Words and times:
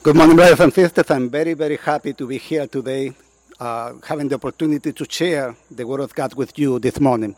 Good 0.00 0.14
morning, 0.14 0.36
brothers 0.36 0.60
and 0.60 0.72
sisters. 0.72 1.10
I'm 1.10 1.28
very, 1.28 1.54
very 1.54 1.76
happy 1.76 2.12
to 2.12 2.28
be 2.28 2.38
here 2.38 2.68
today, 2.68 3.12
uh, 3.58 3.94
having 4.06 4.28
the 4.28 4.36
opportunity 4.36 4.92
to 4.92 5.04
share 5.10 5.56
the 5.72 5.84
Word 5.84 5.98
of 5.98 6.14
God 6.14 6.34
with 6.34 6.56
you 6.56 6.78
this 6.78 7.00
morning. 7.00 7.34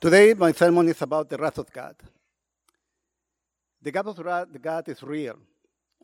Today, 0.00 0.34
my 0.34 0.52
sermon 0.52 0.86
is 0.86 1.02
about 1.02 1.28
the 1.28 1.36
wrath 1.36 1.58
of 1.58 1.72
God. 1.72 1.96
The 3.82 3.90
God 3.90 4.06
of 4.06 4.18
wrath, 4.20 4.46
God 4.62 4.88
is 4.88 5.02
real, 5.02 5.36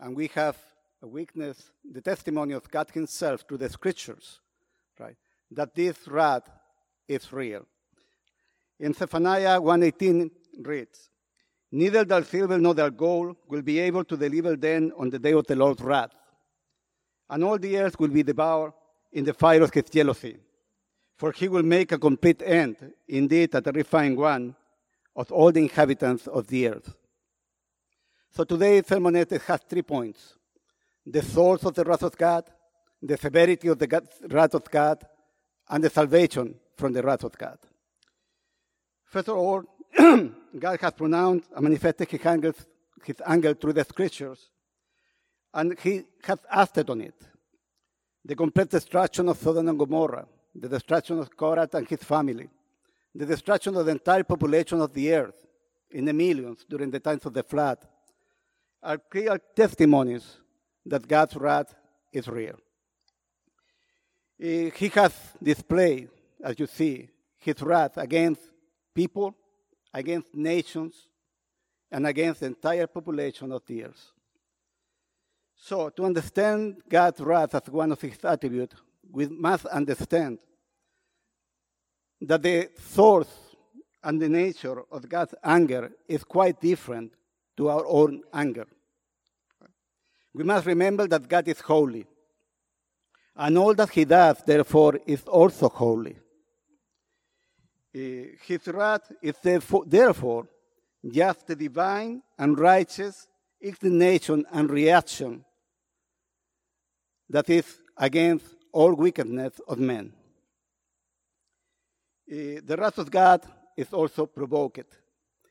and 0.01 0.17
we 0.17 0.27
have 0.35 0.57
a 1.03 1.07
witness, 1.07 1.71
the 1.89 2.03
testimony 2.03 2.55
of 2.55 2.69
God 2.69 2.91
Himself 2.91 3.45
through 3.47 3.59
the 3.59 3.69
Scriptures, 3.69 4.41
right? 4.99 5.17
That 5.53 5.73
this 5.73 6.09
wrath 6.09 6.51
is 7.07 7.33
real. 7.33 7.65
In 8.81 8.93
Zephaniah 8.93 9.61
1:18 9.61 10.33
reads, 10.63 11.11
Neither 11.71 12.05
their 12.05 12.25
silver 12.25 12.59
nor 12.59 12.75
their 12.75 12.91
gold 12.91 13.37
will 13.47 13.63
be 13.63 13.79
able 13.79 14.05
to 14.05 14.17
deliver 14.17 14.57
them 14.57 14.93
on 14.97 15.11
the 15.11 15.19
day 15.19 15.33
of 15.33 15.47
the 15.47 15.57
Lord's 15.57 15.83
wrath. 15.83 16.13
And 17.29 17.45
all 17.45 17.59
the 17.59 17.77
earth 17.79 18.01
will 18.01 18.09
be 18.09 18.23
devoured 18.23 18.73
in 19.13 19.25
the 19.25 19.35
fire 19.35 19.63
of 19.63 19.73
his 19.73 19.85
jealousy. 19.85 20.39
For 21.17 21.33
he 21.33 21.49
will 21.49 21.63
make 21.63 21.93
a 21.93 21.99
complete 21.99 22.43
end, 22.43 22.77
indeed 23.07 23.55
a 23.55 23.61
terrifying 23.61 24.17
one, 24.17 24.55
of 25.15 25.31
all 25.33 25.53
the 25.53 25.61
inhabitants 25.61 26.27
of 26.27 26.47
the 26.47 26.69
earth. 26.69 26.95
So 28.31 28.45
today's 28.45 28.87
sermon 28.87 29.15
has 29.15 29.61
three 29.69 29.83
points 29.83 30.35
the 31.05 31.23
source 31.23 31.65
of 31.65 31.75
the 31.75 31.85
wrath 31.85 32.03
of 32.03 32.17
God, 32.17 32.45
the 33.03 33.17
severity 33.17 33.69
of 33.69 33.79
the 33.79 34.03
wrath 34.31 34.55
of 34.55 34.71
God, 34.71 35.05
and 35.69 35.83
the 35.83 35.91
salvation 35.91 36.55
from 36.77 36.93
the 36.93 37.03
wrath 37.03 37.25
of 37.25 37.37
God. 37.37 37.59
First 39.05 39.29
of 39.29 39.37
all, 39.37 39.65
God 40.59 40.81
has 40.81 40.93
pronounced 40.93 41.49
and 41.55 41.63
manifested 41.65 42.11
his 42.11 42.25
anger, 42.25 42.55
his 43.05 43.17
anger 43.27 43.55
through 43.55 43.75
the 43.75 43.85
scriptures, 43.85 44.51
and 45.55 45.79
he 45.79 46.05
has 46.25 46.39
acted 46.51 46.91
on 46.91 47.01
it. 47.01 47.15
The 48.25 48.37
complete 48.37 48.71
destruction 48.71 49.29
of 49.29 49.39
Sodom 49.39 49.69
and 49.69 49.79
Gomorrah, 49.79 50.27
the 50.55 50.69
destruction 50.69 51.19
of 51.19 51.35
Korah 51.37 51.69
and 51.73 51.89
his 51.89 52.03
family, 52.03 52.49
the 53.15 53.27
destruction 53.27 53.77
of 53.77 53.87
the 53.87 53.93
entire 53.93 54.25
population 54.25 54.81
of 54.81 54.93
the 54.93 55.13
earth 55.15 55.47
in 55.91 56.05
the 56.05 56.13
millions 56.13 56.65
during 56.69 56.91
the 56.91 57.01
times 57.01 57.25
of 57.25 57.33
the 57.33 57.43
flood, 57.43 57.79
are 58.83 58.99
clear 58.99 59.41
testimonies 59.57 60.37
that 60.87 61.07
God's 61.07 61.37
wrath 61.37 61.75
is 62.13 62.29
real. 62.29 62.57
Eh, 64.41 64.71
he 64.75 64.89
has 64.89 65.13
displayed, 65.43 66.09
as 66.43 66.59
you 66.59 66.67
see, 66.67 67.09
his 67.39 67.61
wrath 67.63 67.97
against 67.97 68.43
people 68.95 69.35
against 69.99 70.33
nations, 70.35 70.95
and 71.91 72.07
against 72.07 72.41
the 72.41 72.47
entire 72.47 72.87
population 72.87 73.51
of 73.51 73.67
the 73.67 73.85
earth. 73.85 74.13
So, 75.57 75.89
to 75.89 76.05
understand 76.05 76.83
God's 76.89 77.21
wrath 77.21 77.55
as 77.57 77.69
one 77.69 77.91
of 77.91 78.01
his 78.01 78.17
attributes, 78.23 78.77
we 79.11 79.27
must 79.27 79.67
understand 79.67 80.39
that 82.21 82.43
the 82.43 82.71
source 82.79 83.33
and 84.05 84.23
the 84.23 84.29
nature 84.29 84.83
of 84.93 85.09
God's 85.09 85.35
anger 85.43 85.91
is 86.07 86.23
quite 86.23 86.61
different 86.61 87.13
to 87.57 87.69
our 87.69 87.85
own 87.87 88.23
anger. 88.33 88.69
We 90.33 90.45
must 90.45 90.67
remember 90.67 91.09
that 91.09 91.29
God 91.29 91.49
is 91.49 91.61
holy, 91.61 92.07
and 93.35 93.59
all 93.59 93.75
that 93.75 93.91
he 93.91 94.05
does, 94.05 94.37
therefore, 94.47 95.01
is 95.07 95.23
also 95.25 95.69
holy. 95.69 96.17
His 97.99 98.67
wrath 98.69 99.11
is 99.23 99.35
therefore, 99.43 99.85
therefore 99.87 100.49
just 101.07 101.47
the 101.47 101.57
divine 101.57 102.23
and 102.39 102.59
righteous 102.59 103.29
indignation 103.61 104.45
and 104.53 104.71
reaction 104.71 105.45
that 107.29 107.49
is 107.51 107.81
against 107.97 108.47
all 108.73 108.95
wickedness 108.95 109.61
of 109.67 109.79
men. 109.79 110.13
Uh, 112.31 112.61
the 112.65 112.77
wrath 112.79 112.99
of 112.99 113.11
God 113.11 113.43
is 113.77 113.93
also 113.93 114.27
provoked. 114.27 114.85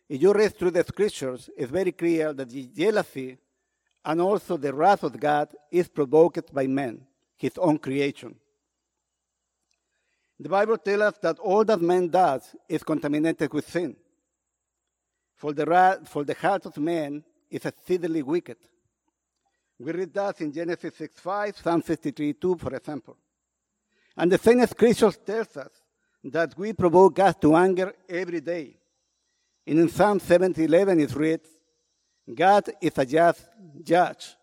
If 0.07 0.21
you 0.21 0.31
read 0.31 0.57
through 0.57 0.71
the 0.71 0.83
scriptures, 0.83 1.49
it's 1.57 1.71
very 1.71 1.91
clear 1.91 2.33
that 2.33 2.49
the 2.49 2.67
jealousy 2.67 3.37
and 4.05 4.21
also 4.21 4.57
the 4.57 4.73
wrath 4.73 5.03
of 5.03 5.19
God 5.19 5.49
is 5.71 5.87
provoked 5.87 6.53
by 6.53 6.67
man, 6.67 7.05
his 7.35 7.57
own 7.57 7.77
creation. 7.77 8.35
The 10.39 10.49
Bible 10.49 10.77
tells 10.77 11.01
us 11.01 11.17
that 11.21 11.39
all 11.39 11.65
that 11.65 11.81
man 11.81 12.09
does 12.09 12.55
is 12.69 12.83
contaminated 12.83 13.51
with 13.53 13.67
sin. 13.67 13.95
For 15.35 15.53
the, 15.53 16.01
for 16.05 16.23
the 16.23 16.35
heart 16.35 16.65
of 16.65 16.77
man 16.77 17.23
is 17.49 17.65
exceedingly 17.65 18.23
wicked. 18.23 18.57
We 19.79 19.91
read 19.91 20.13
that 20.13 20.41
in 20.41 20.51
Genesis 20.51 20.95
6 20.95 21.19
5, 21.19 21.57
Psalm 21.57 21.81
53 21.81 22.33
2, 22.33 22.55
for 22.55 22.75
example. 22.75 23.17
And 24.15 24.31
the 24.31 24.37
same 24.37 24.65
scripture 24.65 25.11
tells 25.11 25.55
us 25.57 25.71
that 26.23 26.57
we 26.57 26.73
provoke 26.73 27.15
God 27.15 27.39
to 27.41 27.55
anger 27.55 27.93
every 28.09 28.41
day. 28.41 28.77
And 29.65 29.79
in 29.79 29.89
Psalm 29.89 30.19
70 30.19 30.63
11 30.63 30.99
it 30.99 31.15
reads, 31.15 31.47
God 32.33 32.69
is 32.81 32.97
a 32.97 33.05
just 33.05 33.45
judge, 33.83 34.35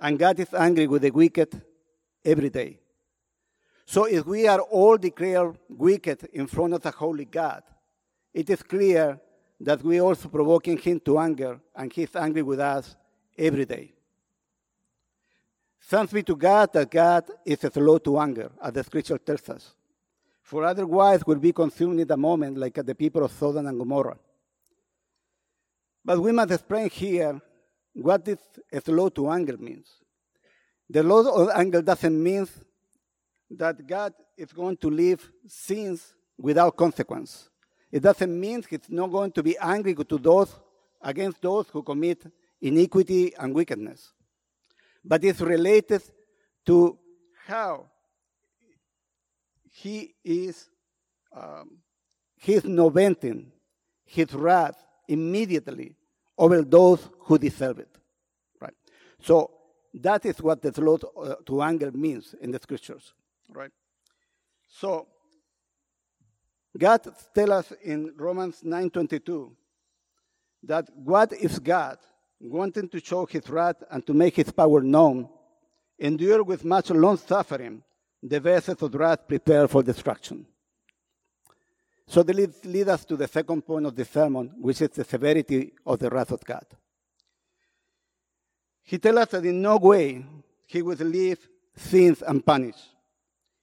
and 0.00 0.18
God 0.18 0.38
is 0.38 0.54
angry 0.54 0.86
with 0.86 1.02
the 1.02 1.10
wicked 1.10 1.60
every 2.24 2.50
day. 2.50 2.78
So 3.86 4.04
if 4.04 4.26
we 4.26 4.46
are 4.46 4.60
all 4.60 4.96
declared 4.96 5.58
wicked 5.68 6.28
in 6.32 6.46
front 6.46 6.74
of 6.74 6.82
the 6.82 6.90
holy 6.90 7.26
God, 7.26 7.62
it 8.32 8.48
is 8.50 8.62
clear 8.62 9.20
that 9.60 9.82
we 9.82 9.98
are 10.00 10.04
also 10.04 10.28
provoking 10.28 10.78
him 10.78 11.00
to 11.00 11.18
anger, 11.18 11.60
and 11.76 11.92
he 11.92 12.02
is 12.02 12.16
angry 12.16 12.42
with 12.42 12.60
us 12.60 12.96
every 13.38 13.64
day. 13.64 13.92
Thanks 15.82 16.12
be 16.12 16.22
to 16.22 16.34
God 16.34 16.72
that 16.72 16.90
God 16.90 17.24
is 17.44 17.60
slow 17.60 17.98
to 17.98 18.18
anger, 18.18 18.50
as 18.62 18.72
the 18.72 18.82
scripture 18.82 19.18
tells 19.18 19.48
us. 19.50 19.74
For 20.42 20.64
otherwise 20.64 21.22
we'll 21.26 21.38
be 21.38 21.52
consumed 21.52 22.00
in 22.00 22.10
a 22.10 22.16
moment 22.16 22.58
like 22.58 22.74
the 22.74 22.94
people 22.94 23.24
of 23.24 23.32
Sodom 23.32 23.66
and 23.66 23.78
Gomorrah. 23.78 24.18
But 26.04 26.20
we 26.20 26.32
must 26.32 26.50
explain 26.50 26.90
here 26.90 27.40
what 27.94 28.24
this 28.24 28.38
slow 28.84 29.08
to 29.10 29.30
anger 29.30 29.56
means. 29.56 29.88
The 30.90 31.02
slow 31.02 31.34
of 31.34 31.50
anger 31.54 31.80
doesn't 31.80 32.22
mean 32.22 32.46
that 33.58 33.86
God 33.86 34.12
is 34.36 34.52
going 34.52 34.76
to 34.78 34.90
leave 34.90 35.30
sins 35.46 36.14
without 36.38 36.76
consequence. 36.76 37.48
It 37.90 38.02
doesn't 38.02 38.40
mean 38.40 38.64
He's 38.68 38.80
not 38.88 39.10
going 39.10 39.32
to 39.32 39.42
be 39.42 39.56
angry 39.58 39.94
to 39.94 40.18
those 40.18 40.54
against 41.00 41.40
those 41.42 41.68
who 41.68 41.82
commit 41.82 42.24
iniquity 42.60 43.34
and 43.38 43.54
wickedness. 43.54 44.12
But 45.04 45.22
it's 45.22 45.40
related 45.40 46.02
to 46.66 46.98
how 47.46 47.86
he 49.70 50.14
is 50.24 50.70
um, 51.36 51.78
he's 52.36 52.64
not 52.64 52.92
venting 52.92 53.50
his 54.04 54.32
wrath 54.32 54.76
immediately 55.08 55.96
over 56.38 56.62
those 56.62 57.08
who 57.20 57.38
deserve 57.38 57.80
it. 57.80 57.90
Right. 58.60 58.74
So 59.20 59.50
that 59.94 60.24
is 60.24 60.40
what 60.40 60.62
the 60.62 60.72
slow 60.72 60.98
uh, 61.16 61.34
to 61.46 61.62
anger 61.62 61.90
means 61.92 62.34
in 62.40 62.50
the 62.50 62.58
scriptures. 62.58 63.12
Right? 63.48 63.70
So, 64.68 65.06
God 66.76 67.06
tells 67.34 67.50
us 67.50 67.72
in 67.82 68.12
Romans 68.16 68.62
9.22 68.64 69.50
that 70.64 70.88
what 70.94 71.32
is 71.32 71.58
God, 71.58 71.98
wanting 72.40 72.88
to 72.88 73.04
show 73.04 73.26
his 73.26 73.48
wrath 73.48 73.82
and 73.90 74.04
to 74.06 74.12
make 74.12 74.36
his 74.36 74.50
power 74.50 74.80
known, 74.80 75.28
endured 75.98 76.46
with 76.46 76.64
much 76.64 76.90
long 76.90 77.16
suffering 77.16 77.82
the 78.22 78.40
vessels 78.40 78.82
of 78.82 78.94
wrath 78.94 79.28
prepared 79.28 79.70
for 79.70 79.82
destruction. 79.82 80.46
So 82.06 82.22
this 82.22 82.36
leads 82.36 82.64
lead 82.64 82.88
us 82.88 83.04
to 83.06 83.16
the 83.16 83.28
second 83.28 83.62
point 83.62 83.86
of 83.86 83.94
the 83.94 84.04
sermon, 84.04 84.52
which 84.58 84.82
is 84.82 84.90
the 84.90 85.04
severity 85.04 85.72
of 85.86 85.98
the 85.98 86.10
wrath 86.10 86.32
of 86.32 86.44
God. 86.44 86.66
He 88.82 88.98
tells 88.98 89.18
us 89.18 89.28
that 89.30 89.44
in 89.46 89.62
no 89.62 89.76
way 89.78 90.24
he 90.66 90.82
will 90.82 90.96
leave 90.96 91.48
sins 91.76 92.22
unpunished. 92.26 92.93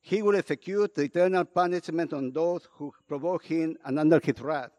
He 0.02 0.22
will 0.22 0.36
execute 0.36 0.96
the 0.96 1.04
eternal 1.04 1.46
punishment 1.46 2.12
on 2.14 2.32
those 2.32 2.68
who 2.74 2.92
provoke 3.08 3.46
him 3.46 3.78
and 3.86 4.00
under 4.00 4.20
his 4.20 4.40
wrath. 4.42 4.72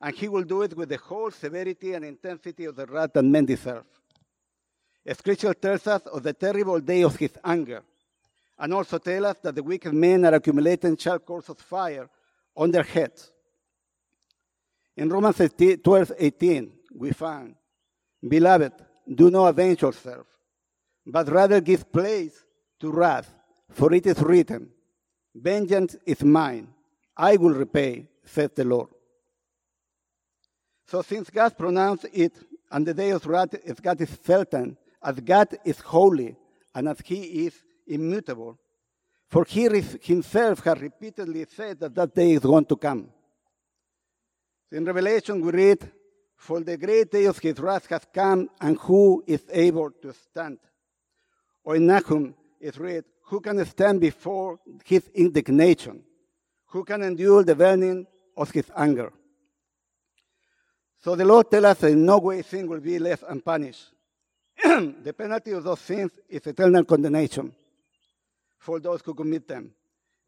And 0.00 0.14
he 0.14 0.28
will 0.28 0.44
do 0.44 0.62
it 0.62 0.76
with 0.76 0.88
the 0.88 0.96
whole 0.96 1.30
severity 1.30 1.94
and 1.94 2.04
intensity 2.04 2.64
of 2.64 2.76
the 2.76 2.86
wrath 2.86 3.12
that 3.14 3.22
men 3.22 3.44
deserve. 3.44 3.84
Scripture 5.12 5.54
tells 5.54 5.86
us 5.86 6.02
of 6.02 6.22
the 6.22 6.32
terrible 6.32 6.80
day 6.80 7.02
of 7.02 7.16
his 7.16 7.32
anger, 7.44 7.82
and 8.58 8.72
also 8.72 8.98
tells 8.98 9.24
us 9.24 9.36
that 9.42 9.54
the 9.54 9.62
wicked 9.62 9.92
men 9.92 10.24
are 10.24 10.34
accumulating 10.34 10.96
charcoals 10.96 11.48
of 11.48 11.58
fire 11.58 12.08
on 12.56 12.70
their 12.70 12.84
heads. 12.84 13.32
In 14.96 15.08
Romans 15.08 15.40
12 15.82 16.12
18, 16.16 16.72
we 16.94 17.10
find, 17.12 17.56
Beloved, 18.26 18.72
do 19.12 19.30
not 19.30 19.48
avenge 19.48 19.82
yourself, 19.82 20.26
but 21.04 21.28
rather 21.28 21.60
give 21.60 21.90
place 21.90 22.44
to 22.78 22.92
wrath. 22.92 23.32
For 23.72 23.92
it 23.92 24.06
is 24.06 24.20
written, 24.20 24.70
Vengeance 25.34 25.96
is 26.06 26.22
mine, 26.22 26.68
I 27.16 27.36
will 27.36 27.54
repay, 27.54 28.06
says 28.24 28.50
the 28.54 28.64
Lord. 28.64 28.88
So 30.86 31.02
since 31.02 31.30
God 31.30 31.56
pronounced 31.56 32.06
it 32.12 32.34
and 32.70 32.86
the 32.86 32.94
day 32.94 33.10
of 33.10 33.26
wrath 33.26 33.54
as 33.54 33.80
God 33.80 34.00
is 34.00 34.18
certain, 34.24 34.76
as 35.02 35.18
God 35.20 35.56
is 35.64 35.80
holy, 35.80 36.36
and 36.74 36.88
as 36.88 37.00
he 37.04 37.46
is 37.46 37.54
immutable. 37.86 38.58
For 39.28 39.44
he 39.44 39.68
himself 40.02 40.60
has 40.60 40.80
repeatedly 40.80 41.46
said 41.54 41.80
that 41.80 41.94
that 41.94 42.14
day 42.14 42.32
is 42.32 42.40
going 42.40 42.66
to 42.66 42.76
come. 42.76 43.08
In 44.70 44.84
Revelation, 44.84 45.40
we 45.40 45.52
read, 45.52 45.90
For 46.36 46.60
the 46.60 46.76
great 46.76 47.10
day 47.10 47.26
of 47.26 47.38
his 47.38 47.58
wrath 47.58 47.86
has 47.86 48.06
come, 48.12 48.48
and 48.60 48.76
who 48.78 49.22
is 49.26 49.42
able 49.50 49.90
to 50.02 50.12
stand? 50.12 50.58
Or 51.64 51.76
in 51.76 51.86
Nahum, 51.86 52.34
it 52.60 52.76
read, 52.78 53.04
Who 53.32 53.40
can 53.40 53.64
stand 53.64 53.98
before 53.98 54.60
his 54.84 55.08
indignation? 55.14 56.02
Who 56.66 56.84
can 56.84 57.02
endure 57.02 57.42
the 57.42 57.54
burning 57.54 58.06
of 58.36 58.50
his 58.50 58.70
anger? 58.76 59.10
So 61.02 61.16
the 61.16 61.24
Lord 61.24 61.50
tells 61.50 61.64
us 61.64 61.78
that 61.78 61.92
in 61.92 62.04
no 62.04 62.18
way 62.18 62.42
sin 62.42 62.68
will 62.68 62.80
be 62.80 62.98
left 62.98 63.24
unpunished. 63.26 63.86
the 64.62 65.14
penalty 65.16 65.52
of 65.52 65.64
those 65.64 65.80
sins 65.80 66.12
is 66.28 66.46
eternal 66.46 66.84
condemnation 66.84 67.54
for 68.58 68.78
those 68.78 69.00
who 69.00 69.14
commit 69.14 69.48
them. 69.48 69.70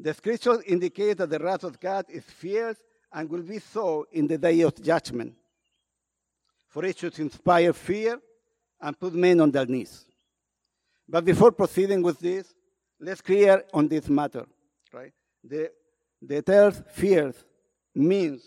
The 0.00 0.14
scriptures 0.14 0.62
indicate 0.66 1.18
that 1.18 1.28
the 1.28 1.38
wrath 1.40 1.64
of 1.64 1.78
God 1.78 2.06
is 2.08 2.24
fierce 2.24 2.78
and 3.12 3.28
will 3.28 3.42
be 3.42 3.58
so 3.58 4.06
in 4.12 4.26
the 4.26 4.38
day 4.38 4.62
of 4.62 4.82
judgment. 4.82 5.34
For 6.68 6.82
it 6.86 6.96
should 6.96 7.18
inspire 7.18 7.74
fear 7.74 8.18
and 8.80 8.98
put 8.98 9.12
men 9.12 9.40
on 9.40 9.50
their 9.50 9.66
knees. 9.66 10.06
But 11.06 11.26
before 11.26 11.52
proceeding 11.52 12.00
with 12.00 12.18
this, 12.18 12.54
let's 13.04 13.20
clear 13.20 13.64
on 13.72 13.86
this 13.86 14.08
matter, 14.08 14.46
right? 14.92 15.12
The, 15.42 15.70
the 16.22 16.42
term 16.42 16.72
fears 16.72 17.36
means 17.94 18.42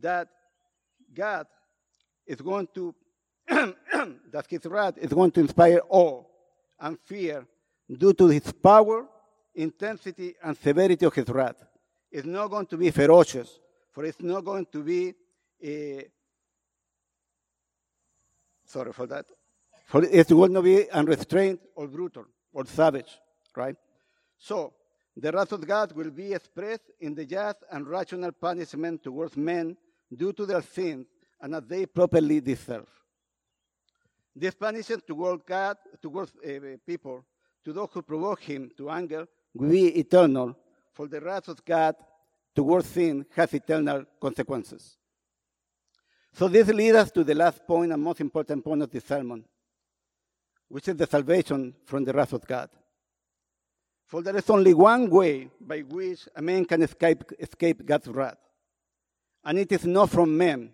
that 0.00 0.28
God 1.12 1.46
is 2.26 2.40
going 2.40 2.68
to, 2.74 2.94
that 3.48 4.46
his 4.48 4.64
wrath 4.66 4.98
is 4.98 5.12
going 5.12 5.32
to 5.32 5.40
inspire 5.40 5.80
awe 5.88 6.22
and 6.80 6.98
fear 7.00 7.46
due 7.90 8.12
to 8.12 8.28
his 8.28 8.52
power, 8.52 9.06
intensity, 9.54 10.34
and 10.42 10.56
severity 10.56 11.04
of 11.04 11.14
his 11.14 11.28
wrath. 11.28 11.64
It's 12.10 12.26
not 12.26 12.48
going 12.48 12.66
to 12.66 12.76
be 12.76 12.90
ferocious, 12.90 13.58
for 13.90 14.04
it's 14.04 14.20
not 14.20 14.44
going 14.44 14.66
to 14.72 14.82
be 14.82 15.14
a, 15.62 16.06
sorry 18.64 18.92
for 18.92 19.06
that, 19.06 19.26
for 19.86 20.04
it's 20.04 20.30
going 20.30 20.54
to 20.54 20.62
be 20.62 20.90
unrestrained 20.90 21.58
or 21.74 21.88
brutal 21.88 22.26
or 22.52 22.64
savage, 22.66 23.18
right? 23.56 23.76
So, 24.38 24.72
the 25.16 25.32
wrath 25.32 25.52
of 25.52 25.66
God 25.66 25.92
will 25.92 26.10
be 26.10 26.34
expressed 26.34 26.90
in 27.00 27.14
the 27.14 27.24
just 27.24 27.58
and 27.72 27.88
rational 27.88 28.32
punishment 28.32 29.02
towards 29.02 29.36
men 29.36 29.76
due 30.14 30.32
to 30.34 30.44
their 30.44 30.62
sins 30.62 31.06
and 31.40 31.54
as 31.54 31.62
they 31.66 31.86
properly 31.86 32.40
deserve. 32.40 32.86
This 34.34 34.54
punishment 34.54 35.06
towards 35.06 35.42
God, 35.46 35.78
towards 36.02 36.32
uh, 36.46 36.76
people, 36.86 37.24
to 37.64 37.72
those 37.72 37.88
who 37.92 38.02
provoke 38.02 38.42
him 38.42 38.70
to 38.76 38.90
anger, 38.90 39.26
will 39.54 39.70
be 39.70 39.98
eternal, 39.98 40.54
for 40.92 41.08
the 41.08 41.20
wrath 41.20 41.48
of 41.48 41.64
God 41.64 41.96
towards 42.54 42.86
sin 42.86 43.24
has 43.34 43.52
eternal 43.54 44.04
consequences. 44.20 44.96
So 46.32 46.48
this 46.48 46.68
leads 46.68 46.96
us 46.96 47.10
to 47.12 47.24
the 47.24 47.34
last 47.34 47.66
point 47.66 47.92
and 47.92 48.02
most 48.02 48.20
important 48.20 48.62
point 48.62 48.82
of 48.82 48.90
this 48.90 49.04
sermon, 49.04 49.44
which 50.68 50.88
is 50.88 50.96
the 50.96 51.06
salvation 51.06 51.74
from 51.86 52.04
the 52.04 52.12
wrath 52.12 52.34
of 52.34 52.46
God. 52.46 52.68
For 54.06 54.22
there 54.22 54.36
is 54.36 54.48
only 54.50 54.72
one 54.72 55.10
way 55.10 55.50
by 55.60 55.80
which 55.80 56.28
a 56.34 56.40
man 56.40 56.64
can 56.64 56.82
escape, 56.82 57.24
escape 57.40 57.84
God's 57.84 58.08
wrath, 58.08 58.38
and 59.44 59.58
it 59.58 59.72
is 59.72 59.84
not 59.84 60.10
from 60.10 60.36
men, 60.36 60.72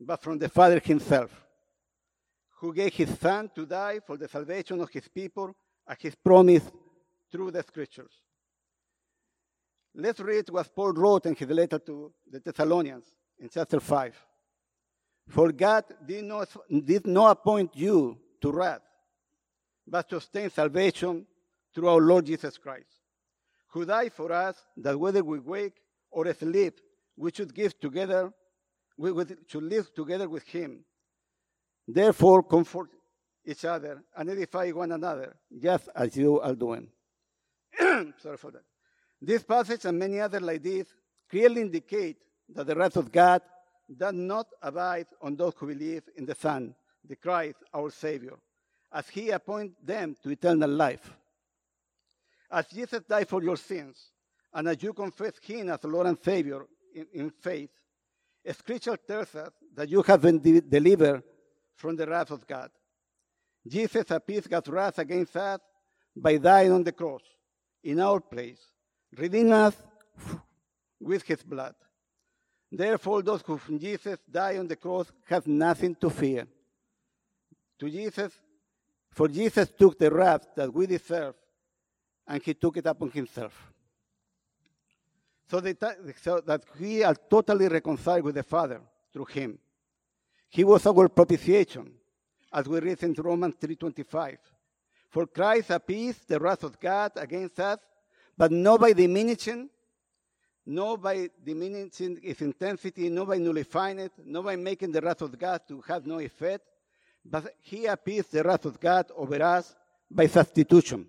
but 0.00 0.22
from 0.22 0.38
the 0.38 0.48
Father 0.48 0.78
himself, 0.78 1.30
who 2.60 2.72
gave 2.72 2.94
his 2.94 3.18
Son 3.18 3.50
to 3.56 3.66
die 3.66 3.98
for 4.06 4.16
the 4.16 4.28
salvation 4.28 4.80
of 4.80 4.90
his 4.90 5.08
people 5.08 5.54
as 5.88 5.96
his 6.00 6.14
promise 6.14 6.70
through 7.32 7.50
the 7.50 7.62
scriptures. 7.62 8.12
Let's 9.94 10.20
read 10.20 10.48
what 10.50 10.72
Paul 10.74 10.92
wrote 10.92 11.26
in 11.26 11.34
his 11.34 11.48
letter 11.48 11.80
to 11.80 12.12
the 12.30 12.38
Thessalonians 12.38 13.06
in 13.40 13.48
chapter 13.48 13.80
5. 13.80 14.14
For 15.28 15.50
God 15.50 15.84
did 16.06 16.24
not, 16.24 16.48
did 16.84 17.06
not 17.08 17.32
appoint 17.32 17.74
you 17.74 18.18
to 18.40 18.52
wrath, 18.52 18.82
but 19.86 20.08
to 20.10 20.16
obtain 20.16 20.50
salvation 20.50 21.26
through 21.78 21.88
our 21.88 22.00
Lord 22.00 22.26
Jesus 22.26 22.58
Christ, 22.58 22.90
who 23.68 23.84
died 23.84 24.12
for 24.12 24.32
us 24.32 24.56
that 24.78 24.98
whether 24.98 25.22
we 25.22 25.38
wake 25.38 25.76
or 26.10 26.32
sleep, 26.34 26.80
we 27.16 27.30
should 27.32 27.54
give 27.54 27.78
together 27.78 28.32
we 28.96 29.12
should 29.46 29.62
live 29.62 29.94
together 29.94 30.28
with 30.28 30.42
him. 30.48 30.80
Therefore, 31.86 32.42
comfort 32.42 32.88
each 33.46 33.64
other 33.64 34.02
and 34.16 34.28
edify 34.28 34.70
one 34.70 34.90
another, 34.90 35.36
just 35.56 35.88
as 35.94 36.16
you 36.16 36.40
are 36.40 36.56
doing. 36.56 36.88
Sorry 37.78 38.36
for 38.36 38.50
that. 38.50 38.64
This 39.22 39.44
passage 39.44 39.84
and 39.84 39.96
many 39.96 40.18
others 40.18 40.42
like 40.42 40.64
this 40.64 40.88
clearly 41.30 41.60
indicate 41.60 42.16
that 42.56 42.66
the 42.66 42.74
wrath 42.74 42.96
of 42.96 43.12
God 43.12 43.40
does 43.96 44.14
not 44.14 44.48
abide 44.60 45.06
on 45.22 45.36
those 45.36 45.54
who 45.56 45.68
believe 45.68 46.02
in 46.16 46.26
the 46.26 46.34
Son, 46.34 46.74
the 47.08 47.14
Christ, 47.14 47.58
our 47.72 47.90
Savior, 47.90 48.36
as 48.92 49.08
He 49.08 49.30
appoints 49.30 49.76
them 49.80 50.16
to 50.24 50.30
eternal 50.30 50.70
life. 50.70 51.14
As 52.50 52.66
Jesus 52.66 53.02
died 53.08 53.28
for 53.28 53.42
your 53.42 53.56
sins, 53.56 54.10
and 54.54 54.68
as 54.68 54.82
you 54.82 54.92
confess 54.92 55.32
Him 55.42 55.68
as 55.68 55.84
Lord 55.84 56.06
and 56.06 56.18
Savior 56.22 56.62
in, 56.94 57.06
in 57.12 57.30
faith, 57.30 57.70
Scripture 58.52 58.96
tells 58.96 59.34
us 59.34 59.50
that 59.74 59.88
you 59.88 60.02
have 60.02 60.22
been 60.22 60.38
de- 60.38 60.60
delivered 60.60 61.22
from 61.76 61.96
the 61.96 62.06
wrath 62.06 62.30
of 62.30 62.46
God. 62.46 62.70
Jesus 63.66 64.10
appeased 64.10 64.48
God's 64.48 64.68
wrath 64.68 64.98
against 64.98 65.36
us 65.36 65.60
by 66.16 66.38
dying 66.38 66.72
on 66.72 66.82
the 66.82 66.92
cross 66.92 67.22
in 67.84 68.00
our 68.00 68.20
place, 68.20 68.60
redeeming 69.16 69.52
us 69.52 69.76
with 71.00 71.22
his 71.22 71.42
blood. 71.42 71.74
Therefore, 72.70 73.22
those 73.22 73.42
who 73.42 73.60
Jesus 73.78 74.18
died 74.30 74.58
on 74.58 74.68
the 74.68 74.76
cross 74.76 75.10
have 75.26 75.46
nothing 75.46 75.94
to 75.96 76.10
fear. 76.10 76.46
To 77.78 77.88
Jesus, 77.88 78.32
for 79.10 79.28
Jesus 79.28 79.70
took 79.78 79.98
the 79.98 80.10
wrath 80.10 80.46
that 80.56 80.72
we 80.72 80.86
deserve, 80.86 81.34
and 82.28 82.42
he 82.42 82.54
took 82.54 82.76
it 82.76 82.86
upon 82.86 83.10
himself 83.10 83.72
so 85.50 85.60
that, 85.60 85.96
so 86.22 86.40
that 86.40 86.62
we 86.78 87.02
are 87.02 87.14
totally 87.14 87.68
reconciled 87.68 88.24
with 88.24 88.34
the 88.34 88.42
Father 88.42 88.80
through 89.12 89.24
him. 89.24 89.58
He 90.50 90.64
was 90.64 90.86
our 90.86 91.08
propitiation, 91.08 91.90
as 92.52 92.68
we 92.68 92.80
read 92.80 93.02
in 93.02 93.14
Romans 93.14 93.54
3.25. 93.60 94.36
For 95.08 95.26
Christ 95.26 95.70
appeased 95.70 96.28
the 96.28 96.38
wrath 96.38 96.64
of 96.64 96.78
God 96.78 97.12
against 97.16 97.58
us, 97.60 97.78
but 98.36 98.52
not 98.52 98.80
by 98.80 98.92
diminishing, 98.92 99.70
not 100.66 101.00
by 101.00 101.30
diminishing 101.42 102.18
its 102.22 102.42
intensity, 102.42 103.08
not 103.08 103.28
by 103.28 103.38
nullifying 103.38 104.00
it, 104.00 104.12
not 104.24 104.44
by 104.44 104.56
making 104.56 104.92
the 104.92 105.00
wrath 105.00 105.22
of 105.22 105.38
God 105.38 105.62
to 105.68 105.80
have 105.88 106.06
no 106.06 106.18
effect, 106.18 106.64
but 107.24 107.54
he 107.60 107.86
appeased 107.86 108.32
the 108.32 108.42
wrath 108.42 108.66
of 108.66 108.78
God 108.78 109.10
over 109.16 109.42
us 109.42 109.74
by 110.10 110.26
substitution. 110.26 111.08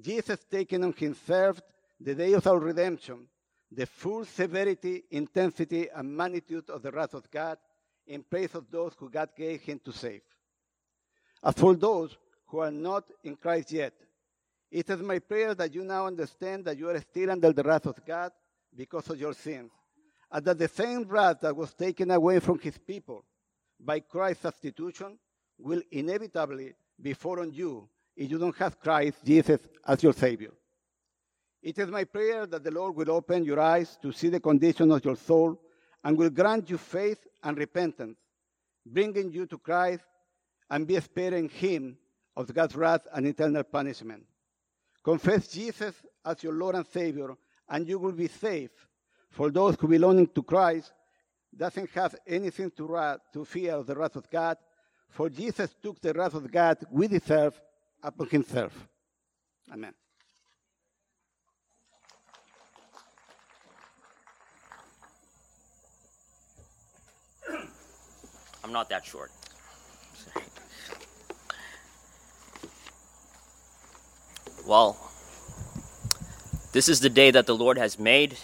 Jesus 0.00 0.40
taking 0.50 0.84
on 0.84 0.92
himself 0.92 1.60
the 2.00 2.14
day 2.14 2.32
of 2.32 2.46
our 2.46 2.58
redemption, 2.58 3.28
the 3.70 3.86
full 3.86 4.24
severity, 4.24 5.04
intensity, 5.10 5.88
and 5.94 6.16
magnitude 6.16 6.68
of 6.70 6.82
the 6.82 6.90
wrath 6.90 7.14
of 7.14 7.30
God 7.30 7.58
in 8.06 8.22
place 8.22 8.54
of 8.54 8.70
those 8.70 8.92
who 8.98 9.08
God 9.08 9.30
gave 9.36 9.62
him 9.62 9.80
to 9.84 9.92
save. 9.92 10.22
As 11.42 11.54
for 11.54 11.74
those 11.74 12.16
who 12.46 12.58
are 12.58 12.70
not 12.70 13.04
in 13.22 13.36
Christ 13.36 13.72
yet, 13.72 13.94
it 14.70 14.90
is 14.90 15.00
my 15.00 15.20
prayer 15.20 15.54
that 15.54 15.72
you 15.72 15.84
now 15.84 16.06
understand 16.06 16.64
that 16.64 16.76
you 16.76 16.88
are 16.88 17.00
still 17.00 17.30
under 17.30 17.52
the 17.52 17.62
wrath 17.62 17.86
of 17.86 18.04
God 18.04 18.32
because 18.74 19.08
of 19.10 19.20
your 19.20 19.34
sins, 19.34 19.70
and 20.32 20.44
that 20.44 20.58
the 20.58 20.68
same 20.68 21.04
wrath 21.04 21.40
that 21.42 21.56
was 21.56 21.72
taken 21.74 22.10
away 22.10 22.40
from 22.40 22.58
his 22.58 22.76
people 22.76 23.24
by 23.78 24.00
Christ's 24.00 24.42
substitution 24.42 25.18
will 25.58 25.82
inevitably 25.92 26.74
be 27.00 27.12
fallen 27.12 27.50
on 27.50 27.54
you 27.54 27.88
if 28.16 28.30
you 28.30 28.38
don't 28.38 28.56
have 28.56 28.80
Christ 28.80 29.18
Jesus 29.24 29.60
as 29.86 30.02
your 30.02 30.12
Savior. 30.12 30.52
It 31.62 31.78
is 31.78 31.88
my 31.88 32.04
prayer 32.04 32.46
that 32.46 32.62
the 32.62 32.70
Lord 32.70 32.94
will 32.94 33.10
open 33.10 33.44
your 33.44 33.58
eyes 33.58 33.96
to 34.02 34.12
see 34.12 34.28
the 34.28 34.40
condition 34.40 34.92
of 34.92 35.04
your 35.04 35.16
soul 35.16 35.60
and 36.04 36.16
will 36.16 36.30
grant 36.30 36.68
you 36.68 36.76
faith 36.76 37.26
and 37.42 37.56
repentance, 37.56 38.18
bringing 38.84 39.32
you 39.32 39.46
to 39.46 39.58
Christ 39.58 40.04
and 40.70 40.86
be 40.86 41.00
sparing 41.00 41.48
him 41.48 41.96
of 42.36 42.52
God's 42.52 42.76
wrath 42.76 43.06
and 43.14 43.26
eternal 43.26 43.62
punishment. 43.62 44.24
Confess 45.02 45.48
Jesus 45.48 45.94
as 46.24 46.42
your 46.42 46.54
Lord 46.54 46.74
and 46.74 46.86
Savior, 46.86 47.34
and 47.68 47.88
you 47.88 47.98
will 47.98 48.12
be 48.12 48.28
safe. 48.28 48.70
For 49.30 49.50
those 49.50 49.76
who 49.78 49.88
belong 49.88 50.26
to 50.26 50.42
Christ 50.42 50.92
doesn't 51.56 51.90
have 51.90 52.14
anything 52.26 52.70
to, 52.72 52.86
wrath, 52.86 53.20
to 53.32 53.44
fear 53.44 53.72
of 53.72 53.86
the 53.86 53.94
wrath 53.94 54.16
of 54.16 54.28
God, 54.30 54.56
for 55.08 55.30
Jesus 55.30 55.74
took 55.82 56.00
the 56.00 56.12
wrath 56.12 56.34
of 56.34 56.50
God 56.50 56.78
we 56.90 57.08
deserve 57.08 57.58
upon 58.04 58.28
himself. 58.28 58.72
Amen. 59.72 59.94
I'm 68.62 68.72
not 68.72 68.88
that 68.90 69.04
short. 69.04 69.30
Well, 74.66 74.96
this 76.72 76.88
is 76.88 77.00
the 77.00 77.10
day 77.10 77.30
that 77.30 77.46
the 77.46 77.54
Lord 77.54 77.76
has 77.76 77.98
made, 77.98 78.38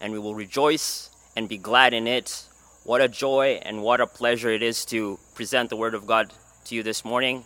and 0.00 0.12
we 0.12 0.18
will 0.18 0.34
rejoice 0.34 1.10
and 1.36 1.48
be 1.48 1.58
glad 1.58 1.92
in 1.92 2.06
it. 2.06 2.44
What 2.84 3.00
a 3.00 3.08
joy 3.08 3.60
and 3.62 3.82
what 3.82 4.00
a 4.00 4.06
pleasure 4.06 4.50
it 4.50 4.62
is 4.62 4.84
to 4.86 5.18
present 5.34 5.68
the 5.68 5.76
Word 5.76 5.94
of 5.94 6.06
God 6.06 6.32
to 6.66 6.74
you 6.76 6.84
this 6.84 7.04
morning. 7.04 7.44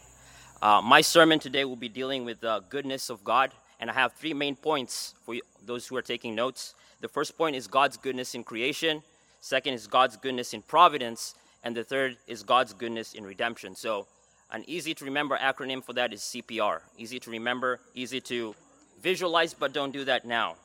Uh, 0.64 0.80
my 0.80 1.02
sermon 1.02 1.38
today 1.38 1.62
will 1.66 1.76
be 1.76 1.90
dealing 1.90 2.24
with 2.24 2.40
the 2.40 2.64
goodness 2.70 3.10
of 3.10 3.22
God, 3.22 3.50
and 3.80 3.90
I 3.90 3.92
have 3.92 4.14
three 4.14 4.32
main 4.32 4.56
points 4.56 5.14
for 5.26 5.34
those 5.62 5.86
who 5.86 5.94
are 5.94 6.00
taking 6.00 6.34
notes. 6.34 6.74
The 7.02 7.08
first 7.08 7.36
point 7.36 7.54
is 7.54 7.66
God's 7.66 7.98
goodness 7.98 8.34
in 8.34 8.44
creation, 8.44 9.02
second 9.42 9.74
is 9.74 9.86
God's 9.86 10.16
goodness 10.16 10.54
in 10.54 10.62
providence, 10.62 11.34
and 11.64 11.76
the 11.76 11.84
third 11.84 12.16
is 12.26 12.42
God's 12.42 12.72
goodness 12.72 13.12
in 13.12 13.26
redemption. 13.26 13.76
So, 13.76 14.06
an 14.50 14.64
easy 14.66 14.94
to 14.94 15.04
remember 15.04 15.36
acronym 15.36 15.84
for 15.84 15.92
that 15.92 16.14
is 16.14 16.22
CPR. 16.22 16.80
Easy 16.96 17.20
to 17.20 17.30
remember, 17.30 17.80
easy 17.94 18.22
to 18.22 18.54
visualize, 19.02 19.52
but 19.52 19.74
don't 19.74 19.92
do 19.92 20.06
that 20.06 20.24
now. 20.24 20.56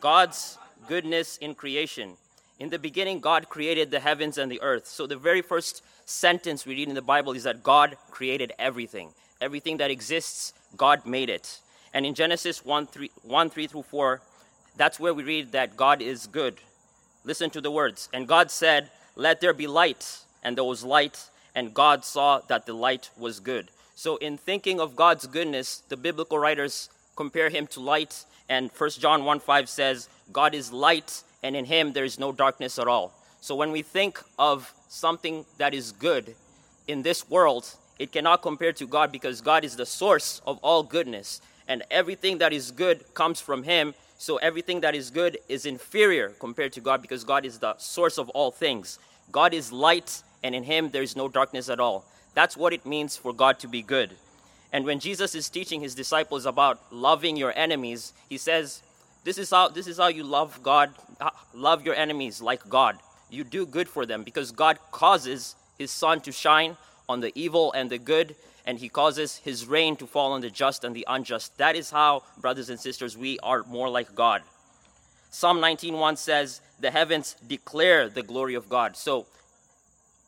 God's 0.00 0.58
goodness 0.88 1.36
in 1.36 1.54
creation. 1.54 2.16
In 2.58 2.70
the 2.70 2.78
beginning, 2.80 3.20
God 3.20 3.48
created 3.48 3.92
the 3.92 4.00
heavens 4.00 4.36
and 4.36 4.50
the 4.50 4.62
earth. 4.62 4.88
So 4.88 5.06
the 5.06 5.16
very 5.16 5.42
first 5.42 5.84
sentence 6.06 6.66
we 6.66 6.74
read 6.74 6.88
in 6.88 6.96
the 6.96 7.02
Bible 7.02 7.34
is 7.34 7.44
that 7.44 7.62
God 7.62 7.96
created 8.10 8.52
everything. 8.58 9.10
Everything 9.40 9.76
that 9.78 9.90
exists, 9.90 10.52
God 10.76 11.06
made 11.06 11.30
it. 11.30 11.60
And 11.92 12.04
in 12.06 12.14
Genesis 12.14 12.64
1 12.64 12.86
3, 12.86 13.10
1, 13.22 13.50
3 13.50 13.66
through 13.66 13.82
4, 13.82 14.20
that's 14.76 14.98
where 14.98 15.14
we 15.14 15.22
read 15.22 15.52
that 15.52 15.76
God 15.76 16.02
is 16.02 16.26
good. 16.26 16.56
Listen 17.24 17.50
to 17.50 17.60
the 17.60 17.70
words. 17.70 18.08
And 18.12 18.26
God 18.26 18.50
said, 18.50 18.90
Let 19.16 19.40
there 19.40 19.52
be 19.52 19.66
light. 19.66 20.18
And 20.42 20.56
there 20.56 20.64
was 20.64 20.84
light 20.84 21.30
and 21.54 21.72
God 21.72 22.04
saw 22.04 22.40
that 22.48 22.66
the 22.66 22.72
light 22.72 23.10
was 23.16 23.40
good. 23.40 23.70
So, 23.94 24.16
in 24.16 24.36
thinking 24.36 24.80
of 24.80 24.96
God's 24.96 25.26
goodness, 25.26 25.82
the 25.88 25.96
biblical 25.96 26.38
writers 26.38 26.90
compare 27.16 27.48
him 27.48 27.66
to 27.68 27.80
light, 27.80 28.24
and 28.48 28.70
1 28.76 28.90
John 28.90 29.24
1 29.24 29.40
5 29.40 29.68
says, 29.68 30.08
God 30.32 30.54
is 30.54 30.72
light, 30.72 31.22
and 31.42 31.54
in 31.54 31.64
him 31.64 31.92
there 31.92 32.04
is 32.04 32.18
no 32.18 32.32
darkness 32.32 32.78
at 32.78 32.88
all. 32.88 33.12
So, 33.40 33.54
when 33.54 33.70
we 33.70 33.82
think 33.82 34.20
of 34.38 34.72
something 34.88 35.44
that 35.58 35.74
is 35.74 35.92
good 35.92 36.34
in 36.88 37.02
this 37.02 37.30
world, 37.30 37.76
it 37.98 38.12
cannot 38.12 38.42
compare 38.42 38.72
to 38.72 38.86
God 38.86 39.12
because 39.12 39.40
God 39.40 39.64
is 39.64 39.76
the 39.76 39.86
source 39.86 40.40
of 40.46 40.58
all 40.62 40.82
goodness, 40.82 41.40
and 41.68 41.82
everything 41.90 42.38
that 42.38 42.52
is 42.52 42.70
good 42.70 43.14
comes 43.14 43.40
from 43.40 43.62
him. 43.62 43.94
So, 44.18 44.36
everything 44.36 44.80
that 44.80 44.94
is 44.94 45.10
good 45.10 45.38
is 45.48 45.66
inferior 45.66 46.30
compared 46.40 46.72
to 46.74 46.80
God 46.80 47.02
because 47.02 47.24
God 47.24 47.44
is 47.44 47.58
the 47.58 47.76
source 47.78 48.18
of 48.18 48.28
all 48.30 48.50
things. 48.50 48.98
God 49.32 49.54
is 49.54 49.72
light, 49.72 50.22
and 50.42 50.54
in 50.54 50.64
him 50.64 50.90
there 50.90 51.02
is 51.02 51.16
no 51.16 51.28
darkness 51.28 51.68
at 51.68 51.80
all. 51.80 52.04
That's 52.34 52.56
what 52.56 52.72
it 52.72 52.84
means 52.86 53.16
for 53.16 53.32
God 53.32 53.58
to 53.60 53.68
be 53.68 53.82
good. 53.82 54.10
And 54.72 54.84
when 54.84 54.98
Jesus 54.98 55.34
is 55.34 55.48
teaching 55.48 55.80
his 55.80 55.94
disciples 55.94 56.46
about 56.46 56.80
loving 56.92 57.36
your 57.36 57.52
enemies, 57.56 58.12
he 58.28 58.38
says, 58.38 58.82
this 59.24 59.38
is 59.38 59.50
how 59.50 59.68
this 59.68 59.86
is 59.86 59.96
how 59.96 60.08
you 60.08 60.22
love 60.22 60.62
God, 60.62 60.90
love 61.54 61.84
your 61.84 61.94
enemies 61.94 62.42
like 62.42 62.68
God. 62.68 62.98
You 63.30 63.42
do 63.42 63.64
good 63.66 63.88
for 63.88 64.04
them 64.04 64.22
because 64.22 64.52
God 64.52 64.78
causes 64.92 65.56
his 65.78 65.90
sun 65.90 66.20
to 66.20 66.32
shine 66.32 66.76
on 67.08 67.20
the 67.20 67.32
evil 67.34 67.72
and 67.72 67.90
the 67.90 67.98
good 67.98 68.36
and 68.66 68.78
he 68.78 68.88
causes 68.88 69.36
his 69.38 69.66
rain 69.66 69.96
to 69.96 70.06
fall 70.06 70.32
on 70.32 70.40
the 70.40 70.50
just 70.50 70.84
and 70.84 70.96
the 70.96 71.04
unjust. 71.08 71.56
That 71.58 71.76
is 71.76 71.90
how, 71.90 72.22
brothers 72.38 72.70
and 72.70 72.80
sisters, 72.80 73.16
we 73.16 73.38
are 73.40 73.62
more 73.64 73.88
like 73.88 74.14
God. 74.14 74.42
Psalm 75.30 75.60
19:1 75.60 76.16
says, 76.16 76.60
"The 76.80 76.90
heavens 76.90 77.36
declare 77.46 78.08
the 78.08 78.22
glory 78.22 78.54
of 78.54 78.68
God." 78.68 78.96
So 78.96 79.26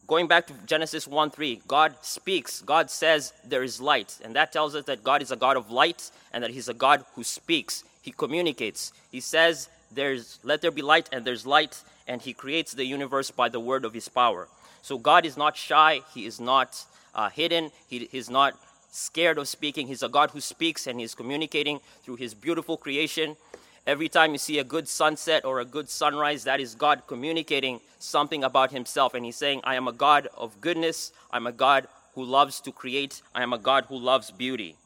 going 0.07 0.27
back 0.27 0.47
to 0.49 0.55
Genesis 0.67 1.07
1 1.07 1.31
3, 1.31 1.63
God 1.67 1.95
speaks. 2.03 2.61
God 2.61 2.91
says 2.91 3.33
there 3.45 3.63
is 3.63 3.81
light. 3.81 4.19
And 4.23 4.35
that 4.37 4.53
tells 4.53 4.75
us 4.75 4.85
that 4.87 5.03
God 5.03 5.23
is 5.23 5.31
a 5.31 5.37
God 5.37 5.57
of 5.57 5.71
light 5.71 6.11
and 6.33 6.43
that 6.45 6.51
He's 6.51 6.69
a 6.69 6.75
God 6.75 7.05
who 7.15 7.25
speaks. 7.25 7.85
He 8.03 8.11
communicates. 8.13 8.93
He 9.11 9.21
says, 9.21 9.69
There's 9.91 10.39
let 10.43 10.61
there 10.61 10.71
be 10.71 10.83
light, 10.83 11.09
and 11.13 11.25
there's 11.25 11.47
light, 11.47 11.83
and 12.07 12.21
He 12.21 12.35
creates 12.35 12.73
the 12.73 12.85
universe 12.85 13.31
by 13.31 13.49
the 13.49 13.61
word 13.61 13.85
of 13.85 13.95
His 13.95 14.09
power. 14.09 14.49
So 14.87 14.99
God 14.99 15.27
is 15.27 15.37
not 15.37 15.57
shy, 15.57 16.03
He 16.15 16.27
is 16.27 16.39
not 16.39 16.85
uh, 17.13 17.29
hidden, 17.29 17.73
he 17.89 18.09
is 18.13 18.31
not 18.31 18.55
scared 18.89 19.37
of 19.37 19.49
speaking. 19.49 19.89
He's 19.89 20.05
a 20.05 20.09
God 20.09 20.31
who 20.31 20.41
speaks 20.41 20.87
and 20.87 21.01
He's 21.01 21.13
communicating 21.13 21.81
through 22.05 22.15
His 22.15 22.35
beautiful 22.35 22.77
creation. 22.77 23.37
Every 23.85 24.09
time 24.09 24.31
you 24.31 24.39
see 24.39 24.61
a 24.61 24.63
good 24.63 24.87
sunset 24.87 25.45
or 25.45 25.59
a 25.59 25.65
good 25.65 25.89
sunrise, 25.89 26.45
that 26.45 26.61
is 26.61 26.77
God 26.77 27.03
communicating 27.09 27.81
something 27.99 28.45
about 28.45 28.71
Himself. 28.71 29.15
And 29.15 29.25
He's 29.25 29.35
saying, 29.35 29.61
I 29.65 29.75
am 29.75 29.89
a 29.89 29.93
God 29.93 30.29
of 30.37 30.61
goodness. 30.61 31.11
I'm 31.33 31.49
a 31.49 31.53
God 31.67 31.89
who 32.15 32.23
loves 32.23 32.61
to 32.61 32.71
create. 32.71 33.23
I 33.35 33.43
am 33.43 33.53
a 33.53 33.59
God 33.59 33.87
who 33.89 33.99
loves 33.99 34.31
beauty. 34.31 34.77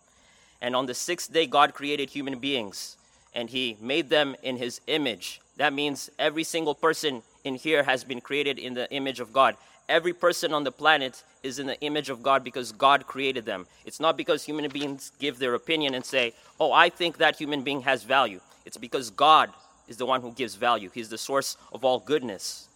And 0.63 0.75
on 0.75 0.87
the 0.87 0.95
sixth 0.95 1.31
day, 1.31 1.47
God 1.47 1.75
created 1.75 2.09
human 2.09 2.39
beings 2.39 2.97
and 3.35 3.51
He 3.51 3.77
made 3.83 4.09
them 4.09 4.35
in 4.43 4.57
His 4.57 4.81
image. 4.87 5.43
That 5.59 5.75
means 5.75 6.09
every 6.19 6.45
single 6.45 6.75
person 6.75 7.23
in 7.45 7.55
here 7.55 7.83
has 7.83 8.03
been 8.03 8.23
created 8.23 8.59
in 8.59 8.73
the 8.73 8.91
image 8.91 9.21
of 9.21 9.31
God. 9.31 9.57
Every 9.91 10.13
person 10.13 10.55
on 10.55 10.63
the 10.63 10.71
planet 10.71 11.25
is 11.43 11.59
in 11.59 11.67
the 11.67 11.79
image 11.81 12.11
of 12.11 12.23
God 12.23 12.45
because 12.45 12.71
God 12.71 13.09
created 13.09 13.45
them. 13.45 13.67
It's 13.85 13.99
not 13.99 14.17
because 14.17 14.45
human 14.45 14.71
beings 14.71 15.11
give 15.19 15.41
their 15.41 15.55
opinion 15.55 15.95
and 15.95 16.05
say, 16.05 16.33
Oh, 16.61 16.71
I 16.71 16.91
think 16.91 17.19
that 17.19 17.37
human 17.37 17.63
being 17.63 17.81
has 17.81 18.05
value. 18.05 18.41
It's 18.65 18.77
because 18.77 19.11
God 19.11 19.51
is 19.89 19.97
the 19.97 20.07
one 20.07 20.21
who 20.21 20.31
gives 20.31 20.55
value, 20.55 20.91
He's 20.95 21.09
the 21.09 21.19
source 21.19 21.57
of 21.73 21.85
all 21.85 21.99
goodness. 21.99 22.69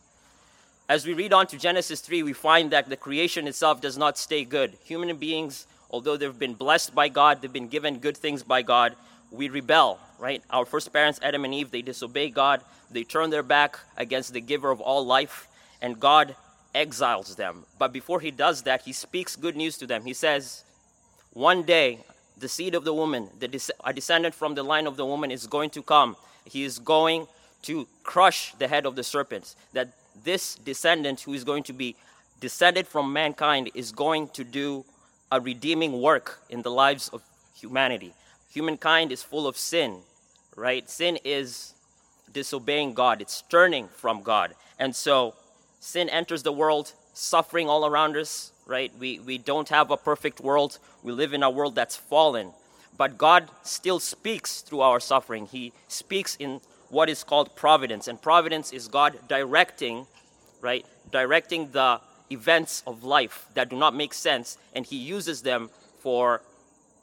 As 0.88 1.06
we 1.06 1.14
read 1.14 1.32
on 1.32 1.46
to 1.46 1.56
Genesis 1.56 2.00
3, 2.00 2.24
we 2.24 2.32
find 2.32 2.72
that 2.72 2.88
the 2.88 2.96
creation 2.96 3.46
itself 3.46 3.80
does 3.80 3.96
not 3.96 4.18
stay 4.18 4.44
good. 4.44 4.76
Human 4.84 5.16
beings, 5.16 5.68
although 5.92 6.16
they've 6.16 6.38
been 6.38 6.54
blessed 6.54 6.96
by 6.96 7.08
God, 7.08 7.40
they've 7.40 7.52
been 7.52 7.68
given 7.68 8.00
good 8.00 8.16
things 8.16 8.42
by 8.42 8.62
God, 8.62 8.96
we 9.30 9.48
rebel, 9.48 10.00
right? 10.18 10.42
Our 10.50 10.64
first 10.64 10.92
parents, 10.92 11.20
Adam 11.22 11.44
and 11.44 11.54
Eve, 11.54 11.70
they 11.70 11.80
disobey 11.80 12.30
God, 12.30 12.60
they 12.90 13.04
turn 13.04 13.30
their 13.30 13.44
back 13.44 13.78
against 13.96 14.32
the 14.32 14.40
giver 14.40 14.72
of 14.72 14.80
all 14.80 15.06
life, 15.06 15.46
and 15.80 16.00
God 16.00 16.34
exiles 16.74 17.36
them. 17.36 17.64
But 17.78 17.92
before 17.92 18.20
he 18.20 18.30
does 18.30 18.62
that, 18.62 18.82
he 18.82 18.92
speaks 18.92 19.36
good 19.36 19.56
news 19.56 19.78
to 19.78 19.86
them. 19.86 20.04
He 20.04 20.14
says, 20.14 20.64
One 21.32 21.62
day 21.62 22.00
the 22.36 22.48
seed 22.48 22.74
of 22.74 22.84
the 22.84 22.92
woman, 22.92 23.28
the 23.38 23.72
a 23.84 23.92
descendant 23.92 24.34
from 24.34 24.54
the 24.54 24.62
line 24.62 24.86
of 24.86 24.96
the 24.96 25.06
woman 25.06 25.30
is 25.30 25.46
going 25.46 25.70
to 25.70 25.82
come. 25.82 26.16
He 26.44 26.64
is 26.64 26.78
going 26.78 27.26
to 27.62 27.86
crush 28.02 28.54
the 28.54 28.68
head 28.68 28.86
of 28.86 28.96
the 28.96 29.04
serpent. 29.04 29.54
That 29.72 29.88
this 30.24 30.56
descendant 30.56 31.20
who 31.20 31.32
is 31.32 31.44
going 31.44 31.62
to 31.64 31.72
be 31.72 31.96
descended 32.40 32.86
from 32.86 33.12
mankind 33.12 33.70
is 33.74 33.92
going 33.92 34.28
to 34.28 34.44
do 34.44 34.84
a 35.30 35.40
redeeming 35.40 36.00
work 36.00 36.40
in 36.50 36.62
the 36.62 36.70
lives 36.70 37.08
of 37.08 37.22
humanity. 37.56 38.12
Humankind 38.52 39.10
is 39.12 39.22
full 39.22 39.46
of 39.46 39.56
sin, 39.56 40.00
right? 40.54 40.88
Sin 40.88 41.18
is 41.24 41.74
disobeying 42.32 42.94
God, 42.94 43.20
it's 43.20 43.42
turning 43.48 43.88
from 43.88 44.22
God. 44.22 44.54
And 44.78 44.94
so 44.94 45.34
sin 45.84 46.08
enters 46.08 46.42
the 46.42 46.52
world, 46.52 46.94
suffering 47.12 47.68
all 47.68 47.84
around 47.84 48.16
us, 48.16 48.52
right? 48.66 48.90
We, 48.98 49.18
we 49.18 49.36
don't 49.36 49.68
have 49.68 49.90
a 49.90 49.98
perfect 49.98 50.40
world. 50.40 50.78
We 51.02 51.12
live 51.12 51.34
in 51.34 51.42
a 51.42 51.50
world 51.50 51.74
that's 51.74 51.94
fallen. 51.94 52.52
But 52.96 53.18
God 53.18 53.50
still 53.64 54.00
speaks 54.00 54.62
through 54.62 54.80
our 54.80 54.98
suffering. 54.98 55.46
He 55.46 55.72
speaks 55.86 56.36
in 56.36 56.62
what 56.88 57.10
is 57.10 57.22
called 57.22 57.54
providence. 57.54 58.08
And 58.08 58.20
providence 58.20 58.72
is 58.72 58.88
God 58.88 59.18
directing, 59.28 60.06
right? 60.62 60.86
Directing 61.12 61.70
the 61.72 62.00
events 62.30 62.82
of 62.86 63.04
life 63.04 63.44
that 63.52 63.68
do 63.68 63.76
not 63.76 63.94
make 63.94 64.14
sense. 64.14 64.56
And 64.74 64.86
He 64.86 64.96
uses 64.96 65.42
them 65.42 65.68
for 66.00 66.40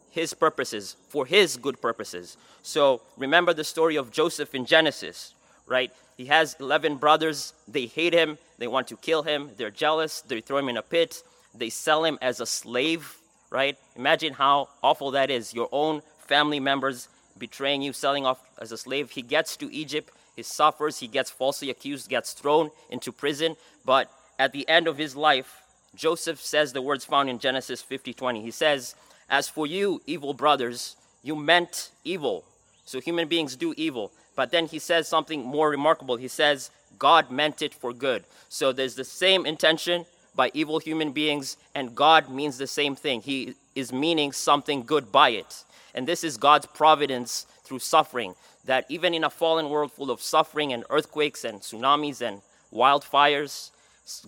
His 0.10 0.34
purposes, 0.34 0.96
for 1.08 1.28
His 1.28 1.56
good 1.56 1.80
purposes. 1.82 2.36
So 2.64 3.02
remember 3.16 3.54
the 3.54 3.64
story 3.64 3.96
of 3.96 4.12
Joseph 4.12 4.56
in 4.56 4.66
Genesis, 4.66 5.36
right? 5.68 5.92
He 6.22 6.28
has 6.28 6.56
11 6.60 6.98
brothers. 6.98 7.54
They 7.68 7.88
hate 7.88 8.14
him. 8.14 8.38
They 8.62 8.68
want 8.68 8.90
to 8.90 8.98
kill 8.98 9.24
him. 9.24 9.50
They're 9.58 9.72
jealous. 9.72 10.22
They 10.22 10.40
throw 10.40 10.60
him 10.60 10.70
in 10.70 10.78
a 10.78 10.84
pit. 10.84 11.24
They 11.56 11.72
sell 11.72 12.06
him 12.06 12.20
as 12.22 12.40
a 12.40 12.46
slave, 12.46 13.18
right? 13.50 13.76
Imagine 13.96 14.34
how 14.34 14.70
awful 14.84 15.10
that 15.12 15.32
is. 15.32 15.52
Your 15.52 15.68
own 15.72 16.04
family 16.28 16.60
members 16.60 17.08
betraying 17.40 17.82
you, 17.82 17.92
selling 17.92 18.24
off 18.24 18.40
as 18.60 18.72
a 18.72 18.78
slave. 18.78 19.10
He 19.10 19.24
gets 19.24 19.58
to 19.58 19.74
Egypt, 19.74 20.14
he 20.36 20.44
suffers, 20.44 21.00
he 21.00 21.08
gets 21.08 21.32
falsely 21.32 21.72
accused, 21.72 22.08
gets 22.08 22.34
thrown 22.34 22.70
into 22.92 23.12
prison. 23.12 23.56
But 23.84 24.12
at 24.38 24.54
the 24.54 24.70
end 24.70 24.88
of 24.88 24.96
his 24.96 25.16
life, 25.16 25.64
Joseph 25.96 26.40
says 26.40 26.72
the 26.72 26.84
words 26.84 27.04
found 27.04 27.32
in 27.32 27.40
Genesis 27.40 27.82
50 27.82 28.14
20. 28.14 28.44
He 28.44 28.52
says, 28.52 28.94
As 29.28 29.50
for 29.50 29.66
you, 29.66 30.04
evil 30.06 30.36
brothers, 30.36 30.98
you 31.24 31.36
meant 31.36 31.90
evil. 32.04 32.44
So 32.86 33.02
human 33.02 33.28
beings 33.28 33.56
do 33.56 33.74
evil. 33.76 34.12
But 34.36 34.52
then 34.52 34.68
he 34.68 34.78
says 34.78 35.08
something 35.08 35.44
more 35.44 35.72
remarkable. 35.72 36.18
He 36.18 36.28
says, 36.28 36.70
God 37.00 37.32
meant 37.32 37.62
it 37.62 37.74
for 37.74 37.94
good. 37.94 38.24
So 38.50 38.72
there's 38.72 38.96
the 38.96 39.04
same 39.04 39.46
intention 39.46 40.06
by 40.36 40.52
evil 40.54 40.80
human 40.80 41.12
beings, 41.12 41.58
and 41.76 41.96
God 41.96 42.30
means 42.30 42.58
the 42.58 42.68
same 42.68 42.96
thing. 42.96 43.22
He 43.22 43.56
is 43.76 43.92
meaning 43.92 44.32
something 44.32 44.84
good 44.84 45.12
by 45.12 45.30
it. 45.30 45.64
And 45.94 46.08
this 46.08 46.24
is 46.24 46.38
God's 46.38 46.66
providence 46.68 47.46
through 47.64 47.80
suffering, 47.80 48.36
that 48.66 48.86
even 48.90 49.14
in 49.14 49.24
a 49.24 49.30
fallen 49.30 49.70
world 49.70 49.92
full 49.92 50.12
of 50.12 50.22
suffering 50.22 50.72
and 50.74 50.84
earthquakes 50.90 51.44
and 51.44 51.60
tsunamis 51.60 52.22
and 52.22 52.42
wildfires, 52.74 53.72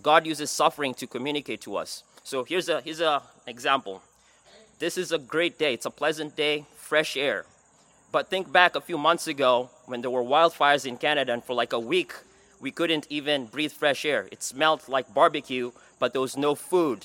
God 0.02 0.26
uses 0.26 0.50
suffering 0.50 0.94
to 0.94 1.06
communicate 1.06 1.60
to 1.62 1.76
us. 1.76 2.04
So 2.22 2.44
here's 2.44 2.68
a 2.68 2.80
here's 2.80 3.00
an 3.00 3.20
example. 3.46 4.02
This 4.78 4.98
is 4.98 5.12
a 5.12 5.18
great 5.18 5.58
day. 5.58 5.74
It's 5.74 5.86
a 5.86 5.90
pleasant 5.90 6.36
day, 6.36 6.64
fresh 6.76 7.16
air. 7.16 7.44
But 8.12 8.28
think 8.28 8.50
back 8.50 8.76
a 8.76 8.80
few 8.80 8.98
months 8.98 9.26
ago 9.26 9.70
when 9.86 10.00
there 10.00 10.10
were 10.10 10.22
wildfires 10.22 10.86
in 10.86 10.96
Canada, 10.96 11.32
and 11.32 11.44
for 11.44 11.54
like 11.54 11.72
a 11.72 11.78
week 11.78 12.12
we 12.60 12.70
couldn't 12.70 13.06
even 13.10 13.46
breathe 13.46 13.72
fresh 13.72 14.04
air. 14.04 14.28
It 14.30 14.42
smelled 14.42 14.88
like 14.88 15.12
barbecue, 15.12 15.72
but 15.98 16.12
there 16.12 16.20
was 16.20 16.36
no 16.36 16.54
food. 16.54 17.04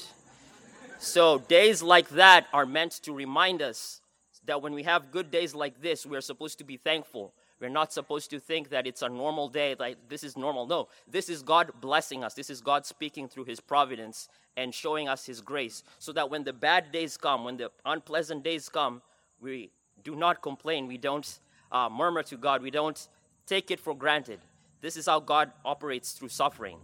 So 0.99 1.39
days 1.39 1.81
like 1.81 2.09
that 2.09 2.47
are 2.53 2.65
meant 2.65 2.91
to 3.03 3.13
remind 3.13 3.61
us 3.61 4.01
that 4.45 4.61
when 4.61 4.73
we 4.73 4.83
have 4.83 5.11
good 5.11 5.31
days 5.31 5.53
like 5.55 5.81
this, 5.81 6.05
we're 6.05 6.21
supposed 6.21 6.57
to 6.57 6.63
be 6.63 6.77
thankful. 6.77 7.33
We're 7.59 7.69
not 7.69 7.91
supposed 7.91 8.29
to 8.29 8.39
think 8.39 8.69
that 8.69 8.87
it's 8.87 9.01
a 9.01 9.09
normal 9.09 9.49
day, 9.49 9.75
like 9.77 9.97
this 10.07 10.23
is 10.23 10.37
normal. 10.37 10.65
No, 10.65 10.87
this 11.07 11.29
is 11.29 11.41
God 11.41 11.71
blessing 11.81 12.23
us. 12.23 12.33
This 12.33 12.49
is 12.49 12.61
God 12.61 12.85
speaking 12.85 13.27
through 13.27 13.45
His 13.45 13.59
providence 13.59 14.29
and 14.55 14.73
showing 14.73 15.09
us 15.09 15.25
His 15.25 15.41
grace. 15.41 15.83
So 15.99 16.13
that 16.13 16.29
when 16.29 16.43
the 16.43 16.53
bad 16.53 16.91
days 16.91 17.17
come, 17.17 17.43
when 17.43 17.57
the 17.57 17.71
unpleasant 17.85 18.43
days 18.43 18.69
come, 18.69 19.01
we 19.41 19.71
do 20.03 20.15
not 20.15 20.41
complain. 20.41 20.87
We 20.87 20.97
don't 20.97 21.39
uh, 21.71 21.89
murmur 21.89 22.23
to 22.23 22.37
God. 22.37 22.61
We 22.61 22.71
don't 22.71 23.07
take 23.45 23.71
it 23.71 23.79
for 23.79 23.93
granted. 23.93 24.39
This 24.81 24.97
is 24.97 25.05
how 25.05 25.19
God 25.19 25.51
operates 25.65 26.13
through 26.13 26.29
suffering. 26.29 26.77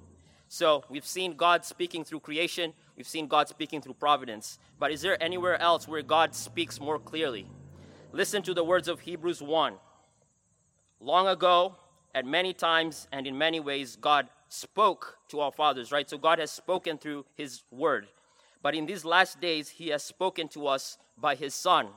So 0.47 0.83
we've 0.89 1.05
seen 1.05 1.35
God 1.35 1.65
speaking 1.65 2.03
through 2.03 2.19
creation, 2.19 2.73
we've 2.95 3.07
seen 3.07 3.27
God 3.27 3.47
speaking 3.49 3.81
through 3.81 3.95
providence. 3.95 4.59
But 4.79 4.91
is 4.91 5.01
there 5.01 5.21
anywhere 5.21 5.59
else 5.59 5.87
where 5.87 6.01
God 6.01 6.35
speaks 6.35 6.79
more 6.79 6.99
clearly? 6.99 7.47
Listen 8.11 8.41
to 8.43 8.53
the 8.53 8.63
words 8.63 8.87
of 8.87 9.01
Hebrews 9.01 9.41
1. 9.41 9.73
Long 10.99 11.27
ago, 11.27 11.75
at 12.13 12.25
many 12.25 12.53
times 12.53 13.07
and 13.11 13.27
in 13.27 13.37
many 13.37 13.59
ways, 13.59 13.97
God 13.97 14.29
spoke 14.47 15.17
to 15.29 15.41
our 15.41 15.51
fathers, 15.51 15.91
right? 15.91 16.09
So 16.09 16.17
God 16.17 16.39
has 16.39 16.51
spoken 16.51 16.97
through 16.97 17.25
His 17.35 17.63
word. 17.71 18.07
But 18.61 18.75
in 18.75 18.85
these 18.85 19.03
last 19.03 19.41
days, 19.41 19.69
He 19.69 19.89
has 19.89 20.03
spoken 20.03 20.47
to 20.49 20.67
us 20.67 20.97
by 21.17 21.35
His 21.35 21.53
Son. 21.53 21.89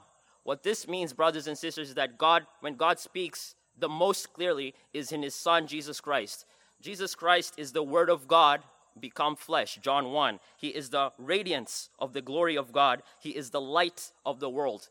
What 0.43 0.63
this 0.63 0.89
means, 0.89 1.13
brothers 1.13 1.47
and 1.47 1.57
sisters, 1.57 1.91
is 1.91 1.95
that 1.95 2.19
God, 2.19 2.47
when 2.61 2.75
God 2.75 2.99
speaks 2.99 3.55
the 3.79 3.89
most 3.89 4.33
clearly, 4.33 4.75
is 4.93 5.13
in 5.13 5.23
His 5.23 5.35
Son, 5.35 5.67
Jesus 5.67 6.01
Christ. 6.01 6.45
Jesus 6.81 7.15
Christ 7.15 7.55
is 7.57 7.73
the 7.73 7.83
Word 7.83 8.11
of 8.11 8.29
God 8.29 8.63
become 9.01 9.37
flesh. 9.37 9.79
John 9.83 10.13
1. 10.13 10.41
He 10.57 10.69
is 10.69 10.91
the 10.91 11.13
radiance 11.19 11.91
of 11.99 12.13
the 12.13 12.23
glory 12.23 12.57
of 12.57 12.73
God, 12.73 13.03
He 13.21 13.31
is 13.31 13.51
the 13.51 13.61
light 13.61 14.13
of 14.27 14.41
the 14.41 14.51
world. 14.51 14.89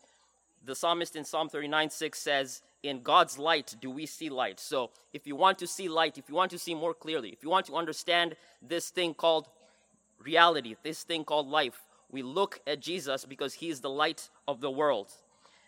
The 0.66 0.76
psalmist 0.76 1.16
in 1.16 1.24
Psalm 1.24 1.50
39 1.50 1.90
6 1.90 2.20
says, 2.20 2.62
in 2.84 3.02
God's 3.02 3.38
light 3.38 3.76
do 3.82 3.90
we 3.90 4.06
see 4.06 4.30
light. 4.30 4.60
So 4.60 4.92
if 5.14 5.26
you 5.28 5.36
want 5.36 5.60
to 5.60 5.68
see 5.68 5.90
light, 5.90 6.18
if 6.18 6.30
you 6.30 6.36
want 6.36 6.52
to 6.52 6.60
see 6.60 6.76
more 6.76 6.94
clearly, 6.94 7.30
if 7.30 7.44
you 7.44 7.50
want 7.50 7.66
to 7.68 7.76
understand 7.76 8.36
this 8.62 8.90
thing 8.90 9.14
called 9.14 9.48
reality, 10.24 10.76
this 10.84 11.04
thing 11.04 11.24
called 11.24 11.48
life, 11.48 11.82
we 12.12 12.22
look 12.22 12.60
at 12.68 12.80
Jesus 12.80 13.26
because 13.26 13.56
he 13.56 13.70
is 13.70 13.82
the 13.82 13.90
light 13.90 14.30
of 14.48 14.62
the 14.62 14.72
world. 14.72 15.12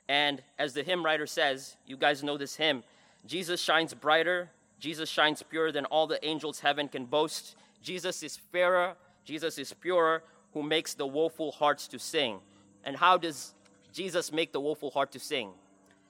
And 0.08 0.42
as 0.58 0.74
the 0.74 0.84
hymn 0.84 1.04
writer 1.04 1.28
says, 1.28 1.76
you 1.86 1.98
guys 1.98 2.24
know 2.24 2.38
this 2.38 2.56
hymn 2.56 2.84
Jesus 3.26 3.62
shines 3.62 3.94
brighter, 3.94 4.50
Jesus 4.80 5.10
shines 5.10 5.44
purer 5.44 5.72
than 5.72 5.86
all 5.86 6.08
the 6.08 6.24
angels 6.26 6.60
heaven 6.60 6.88
can 6.88 7.06
boast. 7.06 7.56
Jesus 7.82 8.24
is 8.24 8.38
fairer, 8.38 8.96
Jesus 9.26 9.58
is 9.58 9.74
purer, 9.74 10.24
who 10.54 10.64
makes 10.64 10.94
the 10.94 11.06
woeful 11.06 11.52
hearts 11.52 11.88
to 11.90 12.00
sing. 12.00 12.40
And 12.84 12.96
how 12.96 13.18
does 13.18 13.54
Jesus 13.94 14.32
make 14.32 14.52
the 14.52 14.60
woeful 14.60 14.90
heart 14.90 15.12
to 15.12 15.20
sing? 15.20 15.52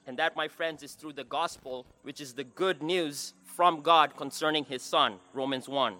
And 0.06 0.18
that, 0.18 0.36
my 0.36 0.48
friends, 0.48 0.82
is 0.82 0.92
through 0.94 1.12
the 1.12 1.24
gospel, 1.24 1.84
which 2.02 2.20
is 2.20 2.32
the 2.32 2.44
good 2.44 2.82
news 2.82 3.34
from 3.44 3.82
God 3.82 4.16
concerning 4.16 4.64
his 4.64 4.82
son, 4.82 5.16
Romans 5.34 5.68
1. 5.68 5.94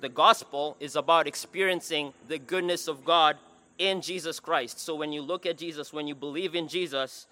The 0.00 0.08
gospel 0.08 0.76
is 0.80 0.96
about 0.96 1.26
experiencing 1.26 2.12
the 2.26 2.38
goodness 2.38 2.88
of 2.88 3.04
God 3.04 3.36
in 3.78 4.00
Jesus 4.00 4.40
Christ. 4.40 4.80
So 4.80 4.94
when 4.94 5.12
you 5.12 5.22
look 5.22 5.46
at 5.46 5.58
Jesus, 5.58 5.92
when 5.92 6.06
you 6.06 6.14
believe 6.14 6.54
in 6.54 6.68
Jesus, 6.68 7.26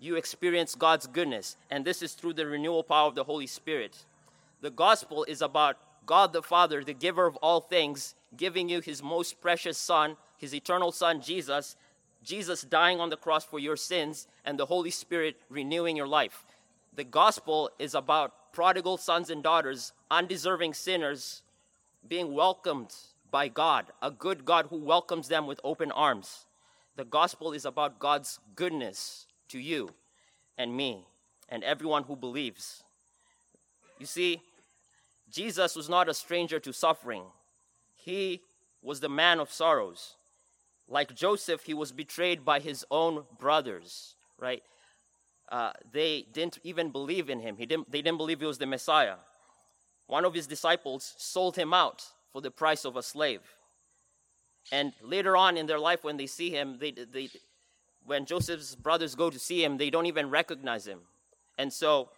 you 0.00 0.16
experience 0.16 0.74
God's 0.74 1.06
goodness. 1.06 1.56
And 1.70 1.84
this 1.84 2.02
is 2.02 2.14
through 2.14 2.32
the 2.32 2.46
renewal 2.46 2.82
power 2.82 3.06
of 3.06 3.14
the 3.14 3.24
Holy 3.24 3.46
Spirit. 3.46 4.04
The 4.62 4.70
gospel 4.70 5.24
is 5.28 5.42
about 5.42 5.76
God 6.06 6.32
the 6.32 6.42
Father, 6.42 6.82
the 6.82 6.94
giver 6.94 7.26
of 7.26 7.36
all 7.36 7.60
things, 7.60 8.14
giving 8.36 8.68
you 8.68 8.80
his 8.80 9.02
most 9.02 9.40
precious 9.40 9.76
Son, 9.76 10.16
his 10.38 10.54
eternal 10.54 10.90
Son, 10.90 11.20
Jesus, 11.20 11.76
Jesus 12.24 12.62
dying 12.62 12.98
on 12.98 13.10
the 13.10 13.16
cross 13.16 13.44
for 13.44 13.58
your 13.58 13.76
sins, 13.76 14.26
and 14.44 14.58
the 14.58 14.66
Holy 14.66 14.90
Spirit 14.90 15.36
renewing 15.50 15.96
your 15.96 16.08
life. 16.08 16.44
The 16.94 17.04
gospel 17.04 17.70
is 17.78 17.94
about 17.94 18.52
prodigal 18.52 18.96
sons 18.96 19.30
and 19.30 19.42
daughters, 19.42 19.92
undeserving 20.10 20.74
sinners, 20.74 21.42
being 22.08 22.34
welcomed 22.34 22.94
by 23.30 23.48
God, 23.48 23.86
a 24.02 24.10
good 24.10 24.44
God 24.44 24.66
who 24.70 24.78
welcomes 24.78 25.28
them 25.28 25.46
with 25.46 25.60
open 25.62 25.92
arms. 25.92 26.46
The 26.96 27.04
gospel 27.04 27.52
is 27.52 27.64
about 27.64 27.98
God's 27.98 28.40
goodness 28.56 29.26
to 29.50 29.58
you 29.58 29.90
and 30.58 30.76
me 30.76 31.04
and 31.48 31.62
everyone 31.64 32.04
who 32.04 32.16
believes. 32.16 32.82
You 33.98 34.06
see, 34.06 34.40
Jesus 35.30 35.76
was 35.76 35.88
not 35.88 36.08
a 36.08 36.14
stranger 36.14 36.58
to 36.60 36.72
suffering, 36.72 37.24
he 37.94 38.40
was 38.82 39.00
the 39.00 39.08
man 39.08 39.40
of 39.40 39.52
sorrows. 39.52 40.14
Like 40.88 41.14
Joseph, 41.14 41.62
he 41.64 41.74
was 41.74 41.92
betrayed 41.92 42.44
by 42.44 42.58
his 42.58 42.84
own 42.90 43.24
brothers, 43.38 44.16
right? 44.38 44.62
Uh, 45.48 45.72
they 45.92 46.26
didn't 46.32 46.58
even 46.64 46.90
believe 46.90 47.30
in 47.30 47.38
him. 47.38 47.56
He 47.56 47.66
didn't, 47.66 47.92
they 47.92 48.02
didn't 48.02 48.18
believe 48.18 48.40
he 48.40 48.46
was 48.46 48.58
the 48.58 48.66
Messiah. 48.66 49.16
One 50.08 50.24
of 50.24 50.34
his 50.34 50.48
disciples 50.48 51.14
sold 51.18 51.54
him 51.54 51.72
out 51.72 52.04
for 52.32 52.40
the 52.40 52.50
price 52.50 52.84
of 52.84 52.96
a 52.96 53.02
slave. 53.02 53.40
And 54.72 54.92
later 55.00 55.36
on 55.36 55.56
in 55.56 55.66
their 55.66 55.78
life, 55.78 56.02
when 56.02 56.16
they 56.16 56.26
see 56.26 56.50
him, 56.50 56.78
they, 56.80 56.90
they, 56.90 57.28
when 58.04 58.26
Joseph's 58.26 58.74
brothers 58.74 59.14
go 59.14 59.30
to 59.30 59.38
see 59.38 59.62
him, 59.62 59.76
they 59.76 59.90
don't 59.90 60.06
even 60.06 60.30
recognize 60.30 60.86
him. 60.86 61.00
And 61.58 61.72
so, 61.72 62.08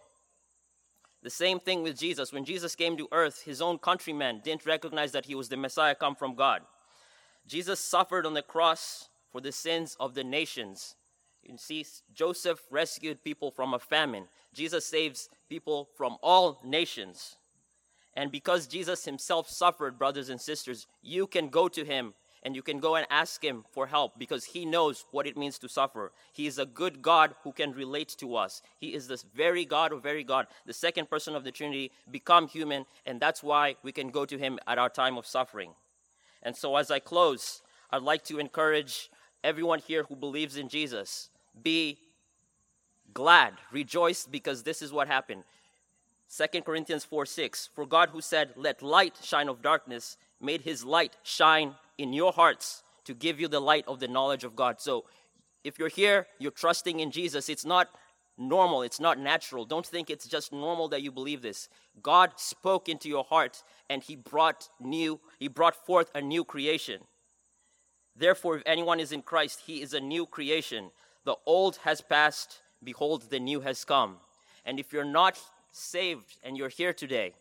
the 1.22 1.30
same 1.30 1.60
thing 1.60 1.82
with 1.82 1.98
Jesus. 1.98 2.32
When 2.32 2.44
Jesus 2.44 2.74
came 2.74 2.96
to 2.96 3.08
earth, 3.12 3.42
his 3.44 3.62
own 3.62 3.78
countrymen 3.78 4.40
didn't 4.44 4.66
recognize 4.66 5.12
that 5.12 5.26
he 5.26 5.34
was 5.34 5.48
the 5.48 5.56
Messiah 5.56 5.94
come 5.94 6.16
from 6.16 6.34
God. 6.34 6.62
Jesus 7.46 7.78
suffered 7.80 8.26
on 8.26 8.34
the 8.34 8.42
cross 8.42 9.08
for 9.30 9.40
the 9.40 9.52
sins 9.52 9.96
of 10.00 10.14
the 10.14 10.24
nations. 10.24 10.96
You 11.42 11.56
see, 11.58 11.84
Joseph 12.14 12.60
rescued 12.70 13.22
people 13.22 13.50
from 13.50 13.74
a 13.74 13.78
famine. 13.78 14.24
Jesus 14.52 14.84
saves 14.84 15.28
people 15.48 15.88
from 15.96 16.16
all 16.22 16.60
nations. 16.64 17.36
And 18.14 18.30
because 18.30 18.66
Jesus 18.66 19.04
himself 19.04 19.48
suffered, 19.48 19.98
brothers 19.98 20.28
and 20.28 20.40
sisters, 20.40 20.86
you 21.02 21.26
can 21.26 21.48
go 21.48 21.68
to 21.68 21.84
him 21.84 22.14
and 22.42 22.56
you 22.56 22.62
can 22.62 22.80
go 22.80 22.96
and 22.96 23.06
ask 23.10 23.42
him 23.42 23.64
for 23.70 23.86
help 23.86 24.18
because 24.18 24.44
he 24.44 24.64
knows 24.64 25.04
what 25.12 25.26
it 25.26 25.36
means 25.36 25.58
to 25.58 25.68
suffer. 25.68 26.12
He 26.32 26.46
is 26.46 26.58
a 26.58 26.66
good 26.66 27.00
God 27.00 27.34
who 27.44 27.52
can 27.52 27.72
relate 27.72 28.14
to 28.18 28.36
us. 28.36 28.62
He 28.78 28.94
is 28.94 29.06
this 29.06 29.24
very 29.34 29.64
God 29.64 29.92
of 29.92 30.02
very 30.02 30.24
God, 30.24 30.46
the 30.66 30.72
second 30.72 31.08
person 31.08 31.36
of 31.36 31.44
the 31.44 31.52
Trinity, 31.52 31.92
become 32.10 32.48
human, 32.48 32.86
and 33.06 33.20
that's 33.20 33.42
why 33.42 33.76
we 33.82 33.92
can 33.92 34.10
go 34.10 34.24
to 34.24 34.38
him 34.38 34.58
at 34.66 34.78
our 34.78 34.90
time 34.90 35.16
of 35.16 35.26
suffering. 35.26 35.70
And 36.42 36.56
so, 36.56 36.76
as 36.76 36.90
I 36.90 36.98
close, 36.98 37.62
I'd 37.90 38.02
like 38.02 38.24
to 38.24 38.38
encourage 38.38 39.10
everyone 39.44 39.78
here 39.78 40.04
who 40.04 40.16
believes 40.16 40.56
in 40.56 40.68
Jesus 40.68 41.28
be 41.62 41.98
glad, 43.14 43.54
rejoice, 43.70 44.26
because 44.26 44.62
this 44.62 44.82
is 44.82 44.92
what 44.92 45.06
happened. 45.06 45.44
2 46.34 46.62
Corinthians 46.62 47.04
4 47.04 47.26
6 47.26 47.68
For 47.74 47.86
God, 47.86 48.08
who 48.10 48.20
said, 48.20 48.54
Let 48.56 48.82
light 48.82 49.16
shine 49.22 49.48
of 49.48 49.62
darkness, 49.62 50.16
made 50.40 50.62
his 50.62 50.84
light 50.84 51.16
shine 51.22 51.74
in 51.98 52.12
your 52.12 52.32
hearts 52.32 52.82
to 53.04 53.14
give 53.14 53.40
you 53.40 53.48
the 53.48 53.60
light 53.60 53.84
of 53.86 54.00
the 54.00 54.08
knowledge 54.08 54.44
of 54.44 54.56
God. 54.56 54.80
So, 54.80 55.04
if 55.64 55.78
you're 55.78 55.88
here, 55.88 56.26
you're 56.38 56.50
trusting 56.50 57.00
in 57.00 57.10
Jesus, 57.12 57.48
it's 57.48 57.64
not 57.64 57.88
normal, 58.36 58.82
it's 58.82 59.00
not 59.00 59.18
natural. 59.18 59.64
Don't 59.64 59.86
think 59.86 60.10
it's 60.10 60.26
just 60.26 60.52
normal 60.52 60.88
that 60.88 61.02
you 61.02 61.12
believe 61.12 61.42
this. 61.42 61.68
God 62.02 62.32
spoke 62.36 62.88
into 62.88 63.08
your 63.08 63.24
heart 63.24 63.62
and 63.88 64.02
he 64.02 64.16
brought 64.16 64.68
new 64.80 65.20
he 65.38 65.48
brought 65.48 65.74
forth 65.86 66.10
a 66.14 66.20
new 66.20 66.44
creation. 66.44 67.02
Therefore 68.16 68.56
if 68.56 68.62
anyone 68.66 69.00
is 69.00 69.12
in 69.12 69.22
Christ, 69.22 69.62
he 69.66 69.82
is 69.82 69.94
a 69.94 70.00
new 70.00 70.26
creation. 70.26 70.90
The 71.24 71.36
old 71.46 71.76
has 71.84 72.00
passed, 72.00 72.60
behold 72.82 73.30
the 73.30 73.40
new 73.40 73.60
has 73.60 73.84
come. 73.84 74.16
And 74.64 74.80
if 74.80 74.92
you're 74.92 75.04
not 75.04 75.38
saved 75.70 76.38
and 76.42 76.56
you're 76.56 76.68
here 76.68 76.92
today, 76.92 77.34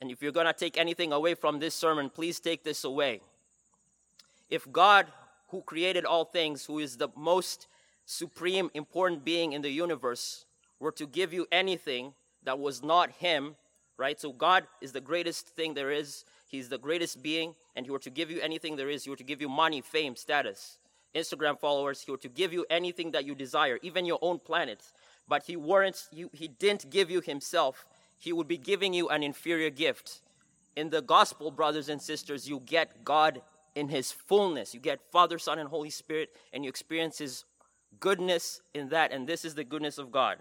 and 0.00 0.10
if 0.10 0.22
you're 0.22 0.32
going 0.32 0.46
to 0.46 0.52
take 0.52 0.76
anything 0.76 1.12
away 1.12 1.34
from 1.34 1.58
this 1.58 1.74
sermon, 1.74 2.10
please 2.10 2.38
take 2.38 2.64
this 2.64 2.84
away. 2.84 3.20
If 4.50 4.70
God, 4.70 5.06
who 5.48 5.62
created 5.62 6.04
all 6.04 6.24
things, 6.24 6.64
who 6.64 6.78
is 6.78 6.96
the 6.96 7.08
most 7.16 7.66
supreme, 8.04 8.70
important 8.74 9.24
being 9.24 9.52
in 9.52 9.62
the 9.62 9.70
universe 9.70 10.46
were 10.78 10.92
to 10.92 11.06
give 11.06 11.32
you 11.32 11.46
anything 11.50 12.14
that 12.44 12.58
was 12.58 12.82
not 12.82 13.10
Him, 13.10 13.56
right? 13.96 14.20
So 14.20 14.32
God 14.32 14.66
is 14.80 14.92
the 14.92 15.00
greatest 15.00 15.48
thing 15.48 15.74
there 15.74 15.90
is. 15.90 16.24
He's 16.48 16.68
the 16.68 16.78
greatest 16.78 17.22
being, 17.22 17.54
and 17.74 17.84
He 17.84 17.90
were 17.90 17.98
to 17.98 18.10
give 18.10 18.30
you 18.30 18.40
anything 18.40 18.76
there 18.76 18.88
is. 18.88 19.04
He 19.04 19.10
were 19.10 19.16
to 19.16 19.24
give 19.24 19.40
you 19.40 19.48
money, 19.48 19.80
fame, 19.80 20.16
status, 20.16 20.78
Instagram 21.14 21.58
followers. 21.58 22.02
He 22.02 22.10
were 22.10 22.18
to 22.18 22.28
give 22.28 22.52
you 22.52 22.64
anything 22.70 23.10
that 23.12 23.24
you 23.24 23.34
desire, 23.34 23.78
even 23.82 24.04
your 24.04 24.18
own 24.22 24.38
planet. 24.38 24.80
But 25.28 25.42
He 25.44 25.56
weren't. 25.56 26.08
You, 26.12 26.30
he 26.32 26.46
didn't 26.46 26.88
give 26.88 27.10
you 27.10 27.20
Himself. 27.20 27.84
He 28.18 28.32
would 28.32 28.48
be 28.48 28.58
giving 28.58 28.94
you 28.94 29.08
an 29.08 29.22
inferior 29.22 29.70
gift. 29.70 30.20
In 30.76 30.90
the 30.90 31.02
gospel, 31.02 31.50
brothers 31.50 31.88
and 31.88 32.00
sisters, 32.00 32.48
you 32.48 32.60
get 32.60 33.04
God 33.04 33.40
in 33.76 33.88
his 33.88 34.10
fullness. 34.10 34.74
You 34.74 34.80
get 34.80 35.00
Father, 35.12 35.38
Son, 35.38 35.60
and 35.60 35.68
Holy 35.68 35.90
Spirit, 35.90 36.30
and 36.52 36.64
you 36.64 36.68
experience 36.68 37.18
his 37.18 37.44
goodness 38.00 38.62
in 38.74 38.88
that, 38.88 39.12
and 39.12 39.26
this 39.26 39.44
is 39.44 39.54
the 39.54 39.62
goodness 39.62 39.98
of 39.98 40.10
God. 40.10 40.38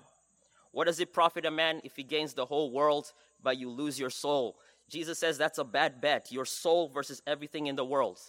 What 0.71 0.85
does 0.85 0.99
it 0.99 1.13
profit 1.13 1.45
a 1.45 1.51
man 1.51 1.81
if 1.83 1.95
he 1.95 2.03
gains 2.03 2.33
the 2.33 2.45
whole 2.45 2.71
world, 2.71 3.13
but 3.43 3.57
you 3.57 3.69
lose 3.69 3.99
your 3.99 4.09
soul? 4.09 4.57
Jesus 4.89 5.19
says 5.19 5.37
that's 5.37 5.57
a 5.57 5.63
bad 5.63 6.01
bet. 6.01 6.31
Your 6.31 6.45
soul 6.45 6.89
versus 6.89 7.21
everything 7.27 7.67
in 7.67 7.75
the 7.75 7.85
world. 7.85 8.19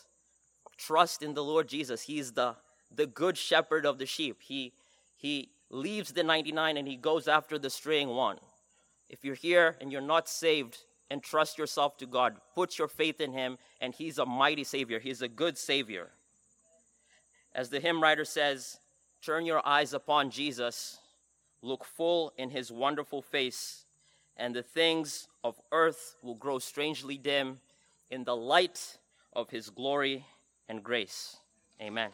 Trust 0.77 1.23
in 1.23 1.35
the 1.35 1.43
Lord 1.43 1.69
Jesus. 1.69 2.03
He 2.03 2.19
is 2.19 2.33
the, 2.33 2.57
the 2.95 3.07
good 3.07 3.37
shepherd 3.37 3.87
of 3.87 3.99
the 3.99 4.07
sheep. 4.07 4.39
He, 4.41 4.73
he 5.17 5.51
leaves 5.71 6.13
the 6.13 6.23
99 6.23 6.77
and 6.77 6.87
he 6.87 6.97
goes 6.97 7.29
after 7.29 7.59
the 7.59 7.71
straying 7.71 8.09
one. 8.09 8.39
If 9.09 9.25
you're 9.25 9.35
here 9.35 9.77
and 9.81 9.93
you're 9.93 10.01
not 10.01 10.29
saved, 10.29 10.79
and 11.11 11.23
trust 11.23 11.59
yourself 11.59 11.97
to 11.99 12.07
God. 12.07 12.37
Put 12.55 12.79
your 12.79 12.89
faith 12.89 13.21
in 13.21 13.33
Him, 13.33 13.59
and 13.81 13.95
He's 13.95 14.19
a 14.19 14.27
mighty 14.27 14.65
Savior. 14.65 14.99
He's 14.99 15.23
a 15.23 15.29
good 15.29 15.57
Savior. 15.57 16.11
As 17.55 17.71
the 17.71 17.81
hymn 17.81 18.03
writer 18.03 18.25
says, 18.25 18.79
turn 19.23 19.47
your 19.47 19.67
eyes 19.67 19.93
upon 19.93 20.31
Jesus, 20.31 20.99
look 21.63 21.85
full 21.85 22.33
in 22.37 22.51
His 22.51 22.71
wonderful 22.71 23.23
face, 23.23 23.85
and 24.37 24.55
the 24.55 24.63
things 24.63 25.29
of 25.43 25.61
earth 25.73 26.17
will 26.23 26.35
grow 26.35 26.59
strangely 26.59 27.17
dim 27.17 27.61
in 28.11 28.25
the 28.25 28.37
light 28.37 28.99
of 29.33 29.51
His 29.51 29.71
glory 29.71 30.25
and 30.69 30.83
grace. 30.83 31.37
Amen. 31.81 32.11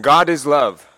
God 0.00 0.28
is 0.28 0.44
love. 0.44 0.88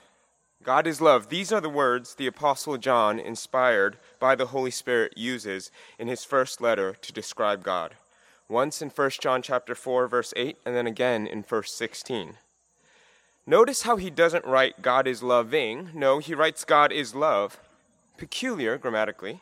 God 0.62 0.86
is 0.86 1.02
love. 1.02 1.28
These 1.28 1.52
are 1.52 1.60
the 1.60 1.68
words 1.68 2.14
the 2.14 2.26
Apostle 2.26 2.78
John, 2.78 3.18
inspired 3.18 3.98
by 4.18 4.34
the 4.34 4.46
Holy 4.46 4.70
Spirit, 4.70 5.18
uses 5.18 5.70
in 5.98 6.08
his 6.08 6.24
first 6.24 6.62
letter 6.62 6.96
to 7.02 7.12
describe 7.12 7.62
God. 7.62 7.96
Once 8.48 8.80
in 8.80 8.88
1 8.88 9.10
John 9.20 9.42
chapter 9.42 9.74
4 9.74 10.08
verse 10.08 10.32
8 10.34 10.56
and 10.64 10.74
then 10.74 10.86
again 10.86 11.26
in 11.26 11.42
verse 11.42 11.72
16. 11.72 12.38
Notice 13.46 13.82
how 13.82 13.96
he 13.96 14.08
doesn't 14.08 14.46
write 14.46 14.80
God 14.80 15.06
is 15.06 15.22
loving. 15.22 15.90
No, 15.92 16.18
he 16.18 16.34
writes 16.34 16.64
God 16.64 16.90
is 16.90 17.14
love. 17.14 17.60
Peculiar 18.16 18.78
grammatically. 18.78 19.40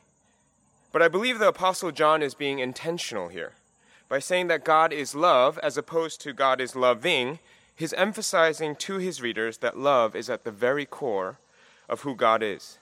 But 0.90 1.00
I 1.00 1.06
believe 1.06 1.38
the 1.38 1.48
Apostle 1.48 1.92
John 1.92 2.22
is 2.22 2.34
being 2.34 2.58
intentional 2.58 3.28
here. 3.28 3.52
By 4.08 4.18
saying 4.18 4.48
that 4.48 4.64
God 4.64 4.92
is 4.92 5.14
love 5.14 5.58
as 5.58 5.78
opposed 5.78 6.20
to 6.22 6.32
God 6.32 6.60
is 6.60 6.74
loving, 6.74 7.38
He's 7.76 7.92
emphasizing 7.94 8.76
to 8.76 8.98
his 8.98 9.20
readers 9.20 9.58
that 9.58 9.78
love 9.78 10.14
is 10.14 10.30
at 10.30 10.44
the 10.44 10.50
very 10.50 10.86
core 10.86 11.38
of 11.88 12.02
who 12.02 12.14
God 12.14 12.42
is. 12.42 12.78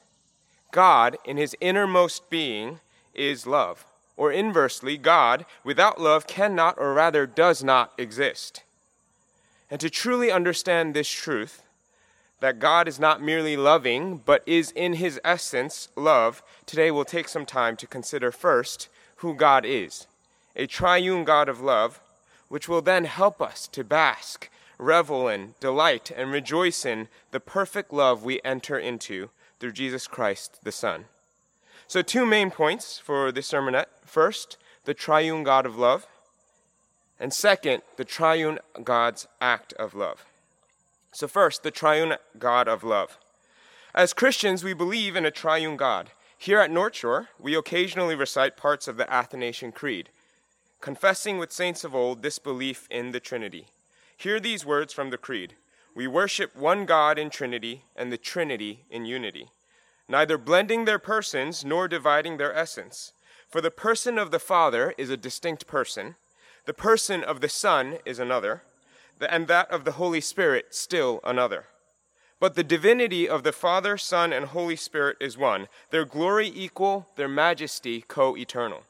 God, 0.71 1.17
in 1.25 1.37
his 1.37 1.57
innermost 1.61 2.29
being, 2.31 2.81
is 3.15 3.47
love. 3.47 3.85
Or 4.17 4.31
inversely, 4.31 4.99
God, 4.99 5.47
without 5.65 6.01
love, 6.01 6.27
cannot, 6.27 6.77
or 6.79 6.95
rather 6.95 7.27
does 7.27 7.65
not 7.65 7.93
exist. 7.97 8.63
And 9.71 9.81
to 9.81 9.89
truly 9.89 10.31
understand 10.31 10.95
this 10.95 11.09
truth, 11.09 11.63
that 12.41 12.59
God 12.59 12.89
is 12.89 12.99
not 12.99 13.23
merely 13.23 13.57
loving, 13.57 14.19
but 14.19 14.43
is 14.47 14.73
in 14.73 14.95
his 14.95 15.21
essence 15.25 15.89
love, 15.97 16.43
today 16.67 16.91
we'll 16.91 17.05
take 17.05 17.29
some 17.29 17.47
time 17.47 17.77
to 17.77 17.87
consider 17.87 18.31
first 18.31 18.89
who 19.17 19.35
God 19.35 19.65
is 19.65 20.07
a 20.55 20.67
triune 20.67 21.25
God 21.25 21.49
of 21.49 21.63
love, 21.63 22.01
which 22.49 22.69
will 22.69 22.83
then 22.83 23.05
help 23.05 23.41
us 23.41 23.67
to 23.69 23.83
bask 23.83 24.51
revel 24.83 25.29
in, 25.29 25.55
delight, 25.61 26.11
and 26.15 26.31
rejoice 26.31 26.85
in 26.85 27.09
the 27.31 27.41
perfect 27.41 27.93
love 27.93 28.25
we 28.25 28.41
enter 28.45 28.79
into 28.79 29.31
through 29.61 29.73
Jesus 29.73 30.07
Christ 30.07 30.59
the 30.65 30.73
Son. 30.73 31.07
So, 31.87 32.03
two 32.03 32.27
main 32.27 32.51
points 32.51 32.99
for 32.99 33.31
this 33.31 33.51
sermonette. 33.51 33.87
First, 34.05 34.57
the 34.85 34.95
triune 34.95 35.45
God 35.45 35.67
of 35.67 35.77
love. 35.77 36.07
And 37.21 37.33
second, 37.33 37.83
the 37.97 38.05
triune 38.05 38.59
God's 38.83 39.29
act 39.41 39.73
of 39.75 39.95
love. 39.95 40.25
So, 41.13 41.29
first, 41.29 41.63
the 41.63 41.71
triune 41.71 42.17
God 42.39 42.67
of 42.67 42.83
love. 42.83 43.19
As 43.95 44.15
Christians, 44.15 44.65
we 44.65 44.73
believe 44.73 45.17
in 45.17 45.27
a 45.27 45.31
triune 45.31 45.77
God. 45.77 46.11
Here 46.39 46.59
at 46.59 46.71
North 46.71 46.97
Shore, 46.97 47.29
we 47.39 47.55
occasionally 47.55 48.17
recite 48.17 48.57
parts 48.57 48.89
of 48.89 48.97
the 48.97 49.13
Athanasian 49.13 49.71
Creed, 49.71 50.09
confessing 50.81 51.39
with 51.39 51.53
saints 51.53 51.85
of 51.85 51.95
old 51.95 52.23
this 52.23 52.39
belief 52.39 52.89
in 52.91 53.13
the 53.13 53.21
Trinity. 53.21 53.67
Hear 54.23 54.39
these 54.39 54.65
words 54.65 54.93
from 54.93 55.11
the 55.11 55.19
Creed 55.19 55.55
We 55.97 56.07
worship 56.07 56.55
one 56.55 56.87
God 56.87 57.19
in 57.19 57.29
Trinity, 57.29 57.83
and 57.97 58.13
the 58.13 58.17
Trinity 58.17 58.85
in 58.89 59.05
unity, 59.05 59.49
neither 60.07 60.39
blending 60.39 60.85
their 60.85 61.01
persons 61.01 61.65
nor 61.65 61.89
dividing 61.89 62.37
their 62.37 62.55
essence. 62.55 63.15
For 63.49 63.61
the 63.61 63.73
person 63.73 64.19
of 64.19 64.31
the 64.31 64.39
Father 64.39 64.95
is 64.97 65.11
a 65.11 65.17
distinct 65.17 65.67
person, 65.67 66.15
the 66.67 66.73
person 66.73 67.25
of 67.25 67.41
the 67.41 67.49
Son 67.49 67.99
is 68.05 68.21
another, 68.21 68.63
and 69.29 69.49
that 69.49 69.69
of 69.73 69.85
the 69.85 69.99
Holy 69.99 70.21
Spirit 70.21 70.73
still 70.73 71.19
another. 71.25 71.65
But 72.39 72.55
the 72.55 72.63
divinity 72.63 73.29
of 73.29 73.43
the 73.43 73.51
Father, 73.51 73.99
Son, 73.99 74.33
and 74.33 74.47
Holy 74.47 74.77
Spirit 74.77 75.17
is 75.21 75.37
one, 75.37 75.67
their 75.91 76.05
glory 76.05 76.47
equal, 76.47 77.09
their 77.17 77.27
majesty 77.27 78.05
co 78.07 78.37
eternal. 78.37 78.85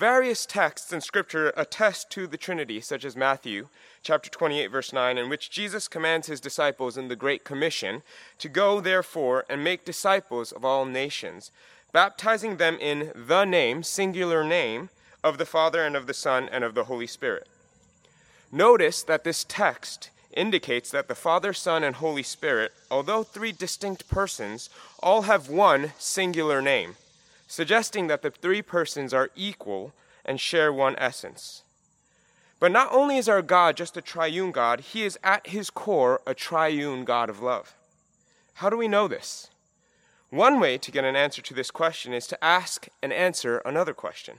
Various 0.00 0.46
texts 0.46 0.94
in 0.94 1.02
Scripture 1.02 1.52
attest 1.58 2.08
to 2.12 2.26
the 2.26 2.38
Trinity, 2.38 2.80
such 2.80 3.04
as 3.04 3.14
Matthew 3.14 3.68
chapter 4.02 4.30
28, 4.30 4.68
verse 4.68 4.94
9, 4.94 5.18
in 5.18 5.28
which 5.28 5.50
Jesus 5.50 5.88
commands 5.88 6.26
his 6.26 6.40
disciples 6.40 6.96
in 6.96 7.08
the 7.08 7.16
Great 7.16 7.44
Commission 7.44 8.00
to 8.38 8.48
go, 8.48 8.80
therefore, 8.80 9.44
and 9.50 9.62
make 9.62 9.84
disciples 9.84 10.52
of 10.52 10.64
all 10.64 10.86
nations, 10.86 11.50
baptizing 11.92 12.56
them 12.56 12.78
in 12.80 13.12
the 13.14 13.44
name, 13.44 13.82
singular 13.82 14.42
name, 14.42 14.88
of 15.22 15.36
the 15.36 15.44
Father 15.44 15.84
and 15.84 15.94
of 15.94 16.06
the 16.06 16.14
Son 16.14 16.48
and 16.50 16.64
of 16.64 16.74
the 16.74 16.84
Holy 16.84 17.06
Spirit. 17.06 17.46
Notice 18.50 19.02
that 19.02 19.22
this 19.22 19.44
text 19.46 20.08
indicates 20.32 20.90
that 20.90 21.08
the 21.08 21.14
Father, 21.14 21.52
Son, 21.52 21.84
and 21.84 21.96
Holy 21.96 22.22
Spirit, 22.22 22.72
although 22.90 23.22
three 23.22 23.52
distinct 23.52 24.08
persons, 24.08 24.70
all 25.02 25.22
have 25.22 25.50
one 25.50 25.92
singular 25.98 26.62
name, 26.62 26.96
suggesting 27.50 28.06
that 28.06 28.22
the 28.22 28.30
three 28.30 28.62
persons 28.62 29.12
are 29.12 29.28
equal 29.34 29.92
and 30.24 30.38
share 30.38 30.72
one 30.72 30.94
essence. 30.98 31.64
But 32.60 32.70
not 32.70 32.92
only 32.92 33.16
is 33.16 33.28
our 33.28 33.42
God 33.42 33.76
just 33.76 33.96
a 33.96 34.00
triune 34.00 34.52
God, 34.52 34.78
he 34.80 35.02
is 35.02 35.18
at 35.24 35.48
his 35.48 35.68
core 35.68 36.20
a 36.28 36.32
triune 36.32 37.04
God 37.04 37.28
of 37.28 37.42
love. 37.42 37.74
How 38.54 38.70
do 38.70 38.76
we 38.76 38.86
know 38.86 39.08
this? 39.08 39.50
One 40.28 40.60
way 40.60 40.78
to 40.78 40.92
get 40.92 41.04
an 41.04 41.16
answer 41.16 41.42
to 41.42 41.52
this 41.52 41.72
question 41.72 42.14
is 42.14 42.28
to 42.28 42.44
ask 42.44 42.86
and 43.02 43.12
answer 43.12 43.58
another 43.64 43.94
question 43.94 44.36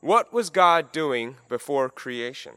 What 0.00 0.32
was 0.32 0.50
God 0.50 0.90
doing 0.90 1.36
before 1.48 1.88
creation? 1.88 2.54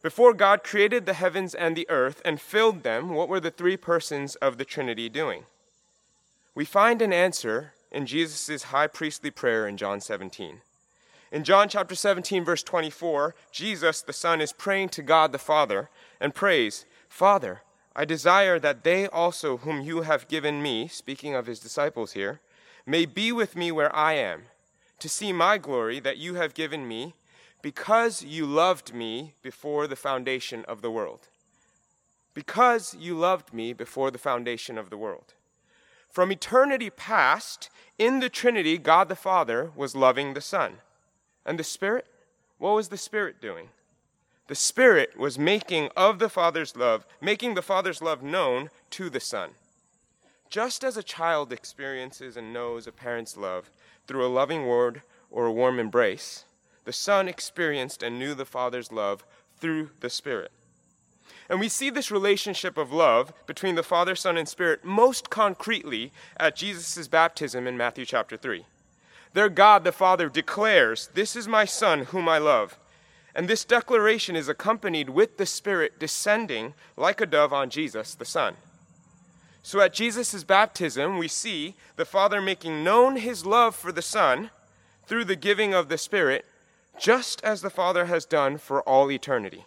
Before 0.00 0.32
God 0.32 0.62
created 0.62 1.06
the 1.06 1.14
heavens 1.14 1.56
and 1.56 1.74
the 1.74 1.90
earth 1.90 2.22
and 2.24 2.40
filled 2.40 2.84
them, 2.84 3.08
what 3.08 3.28
were 3.28 3.40
the 3.40 3.50
three 3.50 3.76
persons 3.76 4.36
of 4.36 4.58
the 4.58 4.64
Trinity 4.64 5.08
doing? 5.08 5.42
We 6.54 6.64
find 6.64 7.02
an 7.02 7.12
answer 7.12 7.72
in 7.92 8.06
Jesus' 8.06 8.64
high 8.64 8.88
priestly 8.88 9.30
prayer 9.30 9.68
in 9.68 9.76
John 9.76 10.00
17. 10.00 10.62
In 11.30 11.44
John 11.44 11.68
chapter 11.68 11.94
17, 11.94 12.44
verse 12.44 12.62
24, 12.62 13.34
Jesus, 13.52 14.02
the 14.02 14.12
Son, 14.12 14.40
is 14.40 14.52
praying 14.52 14.88
to 14.90 15.02
God 15.02 15.32
the 15.32 15.38
Father 15.38 15.88
and 16.20 16.34
prays, 16.34 16.84
Father, 17.08 17.62
I 17.94 18.04
desire 18.04 18.58
that 18.58 18.84
they 18.84 19.06
also, 19.06 19.58
whom 19.58 19.82
you 19.82 20.02
have 20.02 20.28
given 20.28 20.62
me, 20.62 20.88
speaking 20.88 21.34
of 21.34 21.46
his 21.46 21.60
disciples 21.60 22.12
here, 22.12 22.40
may 22.86 23.06
be 23.06 23.32
with 23.32 23.54
me 23.54 23.70
where 23.70 23.94
I 23.94 24.14
am, 24.14 24.44
to 24.98 25.08
see 25.08 25.32
my 25.32 25.58
glory 25.58 26.00
that 26.00 26.16
you 26.16 26.34
have 26.34 26.54
given 26.54 26.88
me, 26.88 27.14
because 27.60 28.24
you 28.24 28.44
loved 28.44 28.92
me 28.94 29.34
before 29.42 29.86
the 29.86 29.96
foundation 29.96 30.64
of 30.66 30.82
the 30.82 30.90
world. 30.90 31.28
Because 32.34 32.96
you 32.98 33.14
loved 33.14 33.52
me 33.52 33.72
before 33.72 34.10
the 34.10 34.18
foundation 34.18 34.78
of 34.78 34.90
the 34.90 34.96
world. 34.96 35.34
From 36.12 36.30
eternity 36.30 36.90
past, 36.90 37.70
in 37.98 38.20
the 38.20 38.28
Trinity, 38.28 38.76
God 38.76 39.08
the 39.08 39.16
Father 39.16 39.72
was 39.74 39.96
loving 39.96 40.34
the 40.34 40.42
Son. 40.42 40.74
And 41.46 41.58
the 41.58 41.64
Spirit? 41.64 42.06
What 42.58 42.74
was 42.74 42.88
the 42.88 42.98
Spirit 42.98 43.40
doing? 43.40 43.70
The 44.48 44.54
Spirit 44.54 45.18
was 45.18 45.38
making 45.38 45.88
of 45.96 46.18
the 46.18 46.28
Father's 46.28 46.76
love, 46.76 47.06
making 47.22 47.54
the 47.54 47.62
Father's 47.62 48.02
love 48.02 48.22
known 48.22 48.68
to 48.90 49.08
the 49.08 49.20
Son. 49.20 49.52
Just 50.50 50.84
as 50.84 50.98
a 50.98 51.02
child 51.02 51.50
experiences 51.50 52.36
and 52.36 52.52
knows 52.52 52.86
a 52.86 52.92
parent's 52.92 53.38
love 53.38 53.70
through 54.06 54.26
a 54.26 54.28
loving 54.28 54.66
word 54.66 55.00
or 55.30 55.46
a 55.46 55.52
warm 55.52 55.78
embrace, 55.78 56.44
the 56.84 56.92
Son 56.92 57.26
experienced 57.26 58.02
and 58.02 58.18
knew 58.18 58.34
the 58.34 58.44
Father's 58.44 58.92
love 58.92 59.24
through 59.56 59.88
the 60.00 60.10
Spirit. 60.10 60.52
And 61.48 61.60
we 61.60 61.68
see 61.68 61.90
this 61.90 62.10
relationship 62.10 62.78
of 62.78 62.92
love 62.92 63.32
between 63.46 63.74
the 63.74 63.82
Father, 63.82 64.14
Son, 64.14 64.36
and 64.36 64.48
Spirit 64.48 64.84
most 64.84 65.30
concretely 65.30 66.12
at 66.38 66.56
Jesus' 66.56 67.08
baptism 67.08 67.66
in 67.66 67.76
Matthew 67.76 68.04
chapter 68.04 68.36
3. 68.36 68.64
Their 69.34 69.48
God 69.48 69.84
the 69.84 69.92
Father 69.92 70.28
declares, 70.28 71.08
This 71.14 71.36
is 71.36 71.48
my 71.48 71.64
Son 71.64 72.06
whom 72.06 72.28
I 72.28 72.38
love. 72.38 72.78
And 73.34 73.48
this 73.48 73.64
declaration 73.64 74.36
is 74.36 74.48
accompanied 74.48 75.10
with 75.10 75.38
the 75.38 75.46
Spirit 75.46 75.98
descending 75.98 76.74
like 76.96 77.20
a 77.20 77.26
dove 77.26 77.52
on 77.52 77.70
Jesus, 77.70 78.14
the 78.14 78.24
Son. 78.24 78.56
So 79.62 79.80
at 79.80 79.94
Jesus' 79.94 80.44
baptism, 80.44 81.18
we 81.18 81.28
see 81.28 81.74
the 81.96 82.04
Father 82.04 82.42
making 82.42 82.84
known 82.84 83.16
his 83.16 83.46
love 83.46 83.74
for 83.74 83.92
the 83.92 84.02
Son 84.02 84.50
through 85.06 85.24
the 85.24 85.36
giving 85.36 85.72
of 85.72 85.88
the 85.88 85.98
Spirit, 85.98 86.44
just 86.98 87.42
as 87.42 87.62
the 87.62 87.70
Father 87.70 88.06
has 88.06 88.26
done 88.26 88.58
for 88.58 88.82
all 88.82 89.10
eternity. 89.10 89.64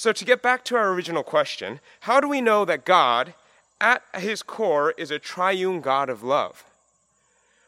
So, 0.00 0.12
to 0.12 0.24
get 0.24 0.40
back 0.40 0.64
to 0.64 0.76
our 0.76 0.94
original 0.94 1.22
question, 1.22 1.78
how 2.00 2.20
do 2.20 2.28
we 2.30 2.40
know 2.40 2.64
that 2.64 2.86
God, 2.86 3.34
at 3.82 4.02
his 4.14 4.42
core, 4.42 4.94
is 4.96 5.10
a 5.10 5.18
triune 5.18 5.82
God 5.82 6.08
of 6.08 6.22
love? 6.22 6.64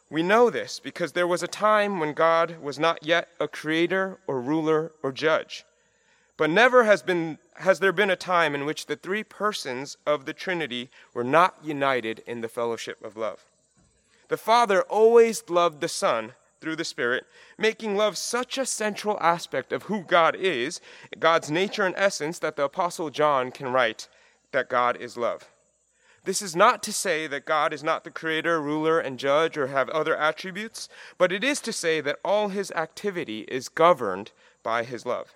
We 0.09 0.23
know 0.23 0.49
this 0.49 0.81
because 0.81 1.13
there 1.13 1.27
was 1.27 1.43
a 1.43 1.47
time 1.47 2.01
when 2.01 2.15
God 2.15 2.57
was 2.63 2.79
not 2.79 3.05
yet 3.05 3.29
a 3.39 3.47
creator 3.47 4.19
or 4.27 4.41
ruler 4.41 4.93
or 5.03 5.13
judge. 5.13 5.67
But 6.39 6.49
never 6.49 6.85
has, 6.85 7.03
been, 7.03 7.37
has 7.57 7.81
there 7.81 7.93
been 7.93 8.09
a 8.09 8.17
time 8.17 8.55
in 8.55 8.65
which 8.65 8.87
the 8.87 8.97
three 8.97 9.25
persons 9.25 9.99
of 10.07 10.25
the 10.25 10.33
Trinity 10.33 10.89
were 11.13 11.25
not 11.25 11.57
united 11.63 12.23
in 12.27 12.41
the 12.41 12.49
fellowship 12.49 13.05
of 13.05 13.15
love. 13.15 13.45
The 14.29 14.39
Father 14.39 14.81
always 14.85 15.45
loved 15.51 15.83
the 15.83 15.87
Son 15.89 16.33
through 16.63 16.77
the 16.77 16.85
Spirit, 16.85 17.27
making 17.59 17.97
love 17.97 18.17
such 18.17 18.57
a 18.57 18.65
central 18.65 19.19
aspect 19.21 19.73
of 19.73 19.83
who 19.85 20.03
God 20.03 20.35
is, 20.35 20.81
God's 21.19 21.51
nature 21.51 21.85
and 21.85 21.95
essence, 21.99 22.39
that 22.39 22.57
the 22.57 22.65
Apostle 22.65 23.11
John 23.11 23.51
can 23.51 23.69
write 23.73 24.09
that 24.53 24.71
God 24.71 24.97
is 24.97 25.19
love. 25.19 25.51
This 26.25 26.41
is 26.41 26.55
not 26.55 26.85
to 26.85 26.93
say 26.93 27.27
that 27.27 27.45
God 27.45 27.73
is 27.73 27.83
not 27.83 28.05
the 28.05 28.11
creator, 28.11 28.63
ruler, 28.63 29.01
and 29.01 29.19
judge 29.19 29.59
or 29.59 29.67
have 29.67 29.89
other 29.89 30.17
attributes, 30.17 30.89
but 31.19 31.33
it 31.33 31.43
is 31.43 31.61
to 31.63 31.73
say 31.73 32.01
that 32.01 32.21
all 32.25 32.49
his 32.49 32.71
activity 32.73 33.41
is 33.49 33.69
governed 33.69 34.31
by 34.63 34.85
his 34.85 35.05
love. 35.05 35.33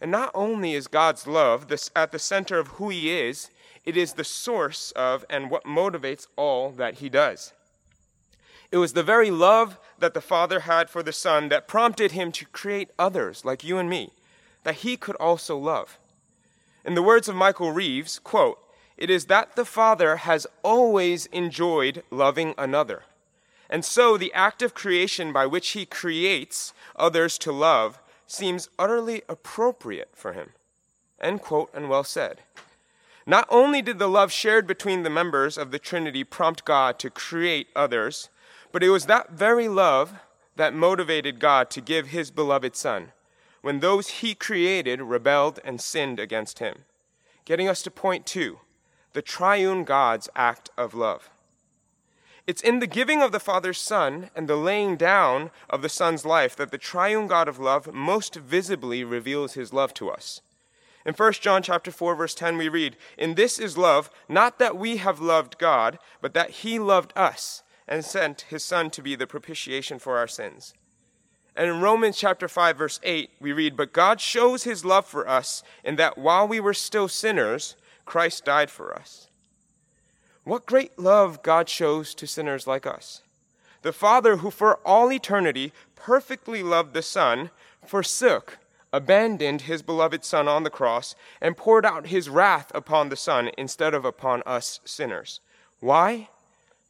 And 0.00 0.10
not 0.10 0.30
only 0.34 0.74
is 0.74 0.86
God's 0.86 1.26
love 1.26 1.68
this, 1.68 1.90
at 1.96 2.12
the 2.12 2.18
center 2.18 2.58
of 2.58 2.68
who 2.68 2.90
he 2.90 3.10
is, 3.10 3.50
it 3.86 3.96
is 3.96 4.12
the 4.12 4.24
source 4.24 4.92
of 4.92 5.24
and 5.30 5.50
what 5.50 5.64
motivates 5.64 6.26
all 6.36 6.70
that 6.72 6.96
he 6.96 7.08
does. 7.08 7.54
It 8.72 8.76
was 8.76 8.92
the 8.92 9.02
very 9.02 9.30
love 9.30 9.78
that 9.98 10.14
the 10.14 10.20
Father 10.20 10.60
had 10.60 10.88
for 10.88 11.02
the 11.02 11.12
Son 11.12 11.48
that 11.48 11.68
prompted 11.68 12.12
him 12.12 12.30
to 12.32 12.46
create 12.46 12.90
others 12.98 13.44
like 13.44 13.64
you 13.64 13.78
and 13.78 13.90
me, 13.90 14.12
that 14.62 14.76
he 14.76 14.96
could 14.96 15.16
also 15.16 15.56
love. 15.56 15.98
In 16.84 16.94
the 16.94 17.02
words 17.02 17.28
of 17.28 17.34
Michael 17.34 17.72
Reeves, 17.72 18.18
quote, 18.18 18.58
it 18.96 19.10
is 19.10 19.26
that 19.26 19.56
the 19.56 19.64
Father 19.64 20.16
has 20.16 20.46
always 20.62 21.26
enjoyed 21.26 22.02
loving 22.10 22.54
another. 22.58 23.04
And 23.68 23.84
so 23.84 24.16
the 24.16 24.32
act 24.34 24.62
of 24.62 24.74
creation 24.74 25.32
by 25.32 25.46
which 25.46 25.70
he 25.70 25.86
creates 25.86 26.72
others 26.96 27.38
to 27.38 27.52
love 27.52 27.98
seems 28.26 28.68
utterly 28.78 29.22
appropriate 29.28 30.10
for 30.12 30.32
him. 30.34 30.50
End 31.20 31.40
quote, 31.40 31.70
and 31.72 31.88
well 31.88 32.04
said. 32.04 32.40
Not 33.26 33.46
only 33.48 33.80
did 33.80 33.98
the 33.98 34.08
love 34.08 34.32
shared 34.32 34.66
between 34.66 35.02
the 35.02 35.10
members 35.10 35.56
of 35.56 35.70
the 35.70 35.78
Trinity 35.78 36.24
prompt 36.24 36.64
God 36.64 36.98
to 36.98 37.10
create 37.10 37.68
others, 37.74 38.28
but 38.72 38.82
it 38.82 38.90
was 38.90 39.06
that 39.06 39.30
very 39.30 39.68
love 39.68 40.14
that 40.56 40.74
motivated 40.74 41.40
God 41.40 41.70
to 41.70 41.80
give 41.80 42.08
his 42.08 42.30
beloved 42.30 42.76
Son 42.76 43.12
when 43.62 43.80
those 43.80 44.08
he 44.08 44.34
created 44.34 45.02
rebelled 45.02 45.60
and 45.64 45.80
sinned 45.80 46.18
against 46.18 46.58
him. 46.58 46.84
Getting 47.44 47.68
us 47.68 47.82
to 47.82 47.90
point 47.90 48.26
two 48.26 48.60
the 49.12 49.22
triune 49.22 49.82
God's 49.82 50.28
act 50.36 50.70
of 50.78 50.94
love. 50.94 51.30
It's 52.46 52.62
in 52.62 52.78
the 52.78 52.86
giving 52.86 53.22
of 53.22 53.32
the 53.32 53.40
Father's 53.40 53.78
Son 53.78 54.30
and 54.36 54.48
the 54.48 54.56
laying 54.56 54.96
down 54.96 55.50
of 55.68 55.82
the 55.82 55.88
Son's 55.88 56.24
life 56.24 56.54
that 56.56 56.70
the 56.70 56.78
triune 56.78 57.26
God 57.26 57.48
of 57.48 57.58
love 57.58 57.92
most 57.92 58.36
visibly 58.36 59.02
reveals 59.02 59.54
his 59.54 59.72
love 59.72 59.92
to 59.94 60.10
us. 60.10 60.42
In 61.04 61.14
1 61.14 61.32
John 61.34 61.62
chapter 61.62 61.90
4 61.90 62.14
verse 62.14 62.34
10 62.34 62.56
we 62.56 62.68
read, 62.68 62.96
"In 63.18 63.34
this 63.34 63.58
is 63.58 63.76
love, 63.76 64.10
not 64.28 64.58
that 64.58 64.76
we 64.76 64.98
have 64.98 65.20
loved 65.20 65.58
God, 65.58 65.98
but 66.20 66.34
that 66.34 66.50
he 66.50 66.78
loved 66.78 67.12
us 67.16 67.62
and 67.90 68.04
sent 68.04 68.42
his 68.42 68.64
son 68.64 68.88
to 68.90 69.02
be 69.02 69.14
the 69.14 69.26
propitiation 69.26 69.98
for 69.98 70.16
our 70.16 70.28
sins." 70.28 70.72
And 71.54 71.68
in 71.68 71.80
Romans 71.80 72.16
chapter 72.16 72.48
5 72.48 72.78
verse 72.78 73.00
8 73.02 73.32
we 73.40 73.52
read, 73.52 73.76
"But 73.76 73.92
God 73.92 74.20
shows 74.20 74.62
his 74.62 74.84
love 74.84 75.06
for 75.06 75.28
us 75.28 75.62
in 75.84 75.96
that 75.96 76.16
while 76.16 76.48
we 76.48 76.60
were 76.60 76.72
still 76.72 77.08
sinners, 77.08 77.76
Christ 78.06 78.44
died 78.46 78.70
for 78.70 78.94
us." 78.94 79.28
What 80.44 80.64
great 80.64 80.98
love 80.98 81.42
God 81.42 81.68
shows 81.68 82.14
to 82.14 82.26
sinners 82.26 82.66
like 82.66 82.86
us. 82.86 83.22
The 83.82 83.92
Father, 83.92 84.38
who 84.38 84.50
for 84.50 84.76
all 84.86 85.12
eternity 85.12 85.72
perfectly 85.96 86.62
loved 86.62 86.94
the 86.94 87.02
Son, 87.02 87.50
forsook, 87.86 88.58
abandoned 88.92 89.62
his 89.62 89.82
beloved 89.82 90.24
Son 90.24 90.48
on 90.48 90.62
the 90.62 90.70
cross, 90.70 91.14
and 91.40 91.56
poured 91.56 91.86
out 91.86 92.06
his 92.06 92.28
wrath 92.28 92.70
upon 92.74 93.08
the 93.08 93.16
Son 93.16 93.50
instead 93.56 93.94
of 93.94 94.04
upon 94.04 94.42
us 94.44 94.80
sinners. 94.84 95.40
Why? 95.80 96.28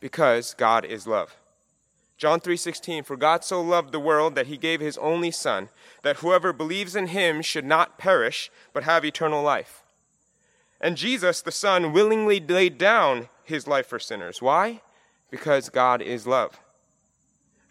Because 0.00 0.54
God 0.54 0.84
is 0.84 1.06
love. 1.06 1.36
John 2.20 2.38
3:16 2.38 3.04
For 3.06 3.16
God 3.16 3.44
so 3.44 3.62
loved 3.62 3.92
the 3.92 3.98
world 3.98 4.34
that 4.34 4.46
he 4.46 4.58
gave 4.58 4.80
his 4.80 4.98
only 4.98 5.30
son 5.30 5.70
that 6.02 6.18
whoever 6.18 6.52
believes 6.52 6.94
in 6.94 7.06
him 7.06 7.40
should 7.40 7.64
not 7.64 7.98
perish 7.98 8.50
but 8.74 8.84
have 8.84 9.04
eternal 9.04 9.42
life. 9.42 9.82
And 10.82 10.98
Jesus 10.98 11.40
the 11.40 11.50
son 11.50 11.92
willingly 11.92 12.38
laid 12.38 12.76
down 12.76 13.30
his 13.42 13.66
life 13.66 13.86
for 13.86 13.98
sinners. 13.98 14.42
Why? 14.42 14.82
Because 15.30 15.70
God 15.70 16.02
is 16.02 16.26
love. 16.26 16.60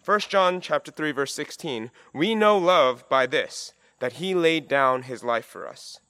1 0.04 0.20
John 0.28 0.60
chapter 0.60 0.90
3 0.90 1.12
verse 1.12 1.32
16, 1.34 1.92
we 2.12 2.34
know 2.34 2.58
love 2.58 3.08
by 3.08 3.26
this, 3.26 3.72
that 4.00 4.14
he 4.14 4.34
laid 4.34 4.66
down 4.66 5.02
his 5.02 5.22
life 5.22 5.44
for 5.44 5.68
us. 5.68 6.00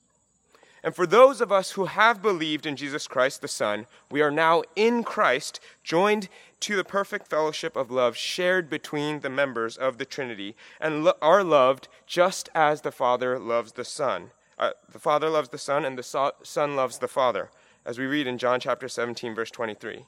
And 0.82 0.94
for 0.94 1.06
those 1.06 1.40
of 1.40 1.52
us 1.52 1.72
who 1.72 1.86
have 1.86 2.22
believed 2.22 2.64
in 2.64 2.76
Jesus 2.76 3.06
Christ 3.06 3.42
the 3.42 3.48
Son, 3.48 3.86
we 4.10 4.22
are 4.22 4.30
now 4.30 4.62
in 4.74 5.04
Christ, 5.04 5.60
joined 5.84 6.28
to 6.60 6.76
the 6.76 6.84
perfect 6.84 7.28
fellowship 7.28 7.76
of 7.76 7.90
love 7.90 8.16
shared 8.16 8.70
between 8.70 9.20
the 9.20 9.30
members 9.30 9.76
of 9.76 9.98
the 9.98 10.04
Trinity, 10.04 10.56
and 10.80 11.04
lo- 11.04 11.12
are 11.20 11.44
loved 11.44 11.88
just 12.06 12.48
as 12.54 12.80
the 12.80 12.92
Father 12.92 13.38
loves 13.38 13.72
the 13.72 13.84
Son. 13.84 14.30
Uh, 14.58 14.70
the 14.90 14.98
Father 14.98 15.28
loves 15.28 15.50
the 15.50 15.58
Son, 15.58 15.84
and 15.84 15.98
the 15.98 16.02
so- 16.02 16.32
Son 16.42 16.76
loves 16.76 16.98
the 16.98 17.08
Father 17.08 17.50
as 17.84 17.98
we 17.98 18.06
read 18.06 18.26
in 18.26 18.38
John 18.38 18.60
chapter 18.60 18.88
17, 18.88 19.34
verse 19.34 19.50
23. 19.50 20.04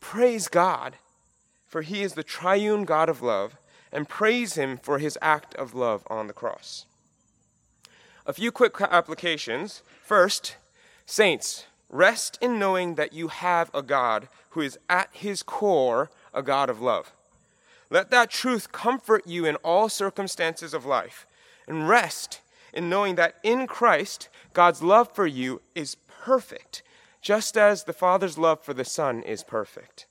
Praise 0.00 0.48
God, 0.48 0.96
for 1.66 1.82
he 1.82 2.02
is 2.02 2.14
the 2.14 2.24
triune 2.24 2.84
God 2.84 3.08
of 3.08 3.22
love, 3.22 3.56
and 3.92 4.08
praise 4.08 4.54
him 4.54 4.76
for 4.76 4.98
his 4.98 5.18
act 5.20 5.54
of 5.54 5.74
love 5.74 6.04
on 6.08 6.26
the 6.26 6.32
cross. 6.32 6.86
A 8.30 8.32
few 8.32 8.52
quick 8.52 8.80
applications. 8.80 9.82
First, 10.04 10.54
saints, 11.04 11.66
rest 11.88 12.38
in 12.40 12.60
knowing 12.60 12.94
that 12.94 13.12
you 13.12 13.26
have 13.26 13.74
a 13.74 13.82
God 13.82 14.28
who 14.50 14.60
is 14.60 14.78
at 14.88 15.08
his 15.10 15.42
core 15.42 16.12
a 16.32 16.40
God 16.40 16.70
of 16.70 16.80
love. 16.80 17.10
Let 17.90 18.12
that 18.12 18.30
truth 18.30 18.70
comfort 18.70 19.26
you 19.26 19.46
in 19.46 19.56
all 19.56 19.88
circumstances 19.88 20.72
of 20.72 20.86
life, 20.86 21.26
and 21.66 21.88
rest 21.88 22.40
in 22.72 22.88
knowing 22.88 23.16
that 23.16 23.34
in 23.42 23.66
Christ, 23.66 24.28
God's 24.52 24.80
love 24.80 25.12
for 25.12 25.26
you 25.26 25.60
is 25.74 25.96
perfect, 26.22 26.84
just 27.20 27.56
as 27.56 27.82
the 27.82 27.92
Father's 27.92 28.38
love 28.38 28.60
for 28.60 28.74
the 28.74 28.84
Son 28.84 29.24
is 29.24 29.42
perfect. 29.42 30.06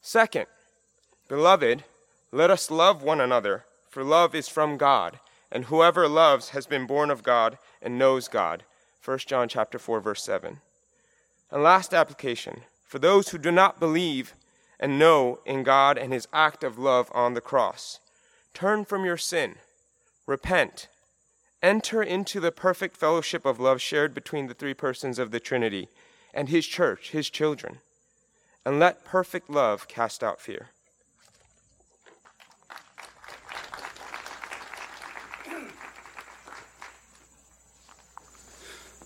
Second, 0.00 0.46
beloved, 1.26 1.82
let 2.30 2.48
us 2.48 2.70
love 2.70 3.02
one 3.02 3.20
another, 3.20 3.64
for 3.90 4.04
love 4.04 4.36
is 4.36 4.48
from 4.48 4.76
God, 4.76 5.18
and 5.50 5.64
whoever 5.64 6.08
loves 6.08 6.50
has 6.50 6.66
been 6.66 6.86
born 6.86 7.10
of 7.10 7.22
God 7.22 7.58
and 7.80 7.98
knows 7.98 8.28
God. 8.28 8.64
1 9.04 9.18
John 9.20 9.48
chapter 9.48 9.78
4 9.78 10.00
verse 10.00 10.22
7. 10.22 10.60
And 11.50 11.62
last 11.62 11.94
application, 11.94 12.62
for 12.86 12.98
those 12.98 13.30
who 13.30 13.38
do 13.38 13.50
not 13.50 13.80
believe 13.80 14.34
and 14.78 14.98
know 14.98 15.40
in 15.46 15.62
God 15.62 15.98
and 15.98 16.12
his 16.12 16.28
act 16.32 16.62
of 16.62 16.78
love 16.78 17.10
on 17.14 17.34
the 17.34 17.40
cross, 17.40 18.00
turn 18.54 18.84
from 18.84 19.04
your 19.04 19.16
sin, 19.16 19.56
repent, 20.26 20.88
enter 21.62 22.02
into 22.02 22.38
the 22.40 22.52
perfect 22.52 22.96
fellowship 22.96 23.44
of 23.44 23.58
love 23.58 23.80
shared 23.80 24.14
between 24.14 24.46
the 24.46 24.54
three 24.54 24.74
persons 24.74 25.18
of 25.18 25.30
the 25.30 25.40
Trinity 25.40 25.88
and 26.34 26.48
his 26.48 26.66
church, 26.66 27.10
his 27.10 27.30
children, 27.30 27.78
and 28.64 28.78
let 28.78 29.04
perfect 29.04 29.48
love 29.48 29.88
cast 29.88 30.22
out 30.22 30.40
fear. 30.40 30.68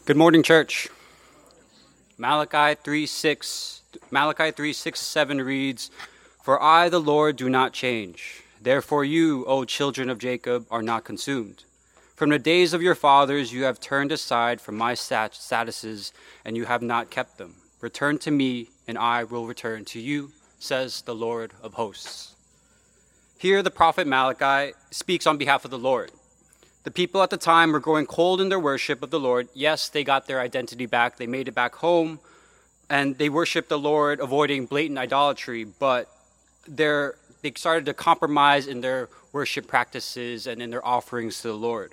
Good 0.04 0.16
morning, 0.16 0.42
church. 0.42 0.88
Malachi 2.18 2.76
3 2.82 3.06
6, 3.06 3.82
Malachi 4.10 4.50
3 4.50 4.72
6 4.72 5.00
7 5.00 5.40
reads, 5.40 5.92
For 6.42 6.60
I, 6.60 6.88
the 6.88 7.00
Lord, 7.00 7.36
do 7.36 7.48
not 7.48 7.72
change. 7.72 8.42
Therefore, 8.60 9.04
you, 9.04 9.44
O 9.46 9.64
children 9.64 10.10
of 10.10 10.18
Jacob, 10.18 10.66
are 10.72 10.82
not 10.82 11.04
consumed. 11.04 11.62
From 12.16 12.30
the 12.30 12.40
days 12.40 12.74
of 12.74 12.82
your 12.82 12.96
fathers, 12.96 13.52
you 13.52 13.62
have 13.62 13.78
turned 13.78 14.10
aside 14.10 14.60
from 14.60 14.76
my 14.76 14.94
statutes, 14.94 16.12
and 16.44 16.56
you 16.56 16.64
have 16.64 16.82
not 16.82 17.10
kept 17.10 17.38
them. 17.38 17.54
Return 17.80 18.18
to 18.18 18.32
me, 18.32 18.70
and 18.88 18.98
I 18.98 19.22
will 19.22 19.46
return 19.46 19.84
to 19.84 20.00
you, 20.00 20.32
says 20.58 21.02
the 21.02 21.14
Lord 21.14 21.52
of 21.62 21.74
hosts. 21.74 22.34
Here, 23.38 23.62
the 23.62 23.70
prophet 23.70 24.08
Malachi 24.08 24.72
speaks 24.90 25.28
on 25.28 25.38
behalf 25.38 25.64
of 25.64 25.70
the 25.70 25.78
Lord. 25.78 26.10
The 26.84 26.90
people 26.90 27.22
at 27.22 27.30
the 27.30 27.36
time 27.36 27.72
were 27.72 27.80
growing 27.80 28.06
cold 28.06 28.40
in 28.40 28.48
their 28.48 28.58
worship 28.58 29.02
of 29.02 29.10
the 29.10 29.20
Lord. 29.20 29.48
Yes, 29.54 29.88
they 29.88 30.02
got 30.02 30.26
their 30.26 30.40
identity 30.40 30.86
back, 30.86 31.16
they 31.16 31.28
made 31.28 31.46
it 31.46 31.54
back 31.54 31.76
home, 31.76 32.18
and 32.90 33.16
they 33.18 33.28
worshiped 33.28 33.68
the 33.68 33.78
Lord, 33.78 34.18
avoiding 34.18 34.66
blatant 34.66 34.98
idolatry, 34.98 35.64
but 35.64 36.08
they 36.66 37.52
started 37.54 37.86
to 37.86 37.94
compromise 37.94 38.66
in 38.66 38.80
their 38.80 39.08
worship 39.32 39.66
practices 39.66 40.46
and 40.46 40.60
in 40.60 40.70
their 40.70 40.84
offerings 40.84 41.40
to 41.42 41.48
the 41.48 41.54
Lord. 41.54 41.92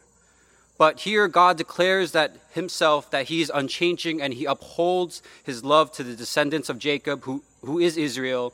But 0.77 1.01
here 1.01 1.27
God 1.27 1.57
declares 1.57 2.13
that 2.13 2.37
himself 2.51 3.11
that 3.11 3.27
he 3.27 3.41
is 3.41 3.51
unchanging 3.53 4.21
and 4.21 4.33
he 4.33 4.45
upholds 4.45 5.21
his 5.43 5.63
love 5.63 5.91
to 5.93 6.03
the 6.03 6.15
descendants 6.15 6.69
of 6.69 6.79
Jacob 6.79 7.23
who, 7.23 7.43
who 7.61 7.79
is 7.79 7.97
Israel 7.97 8.53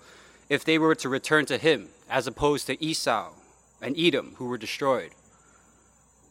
if 0.50 0.66
they 0.66 0.78
were 0.80 0.96
to 0.96 1.08
return 1.08 1.46
to 1.46 1.58
him 1.58 1.90
as 2.10 2.26
opposed 2.26 2.66
to 2.68 2.84
Esau 2.84 3.30
and 3.82 3.98
Edom 3.98 4.34
who 4.38 4.48
were 4.48 4.58
destroyed. 4.58 5.12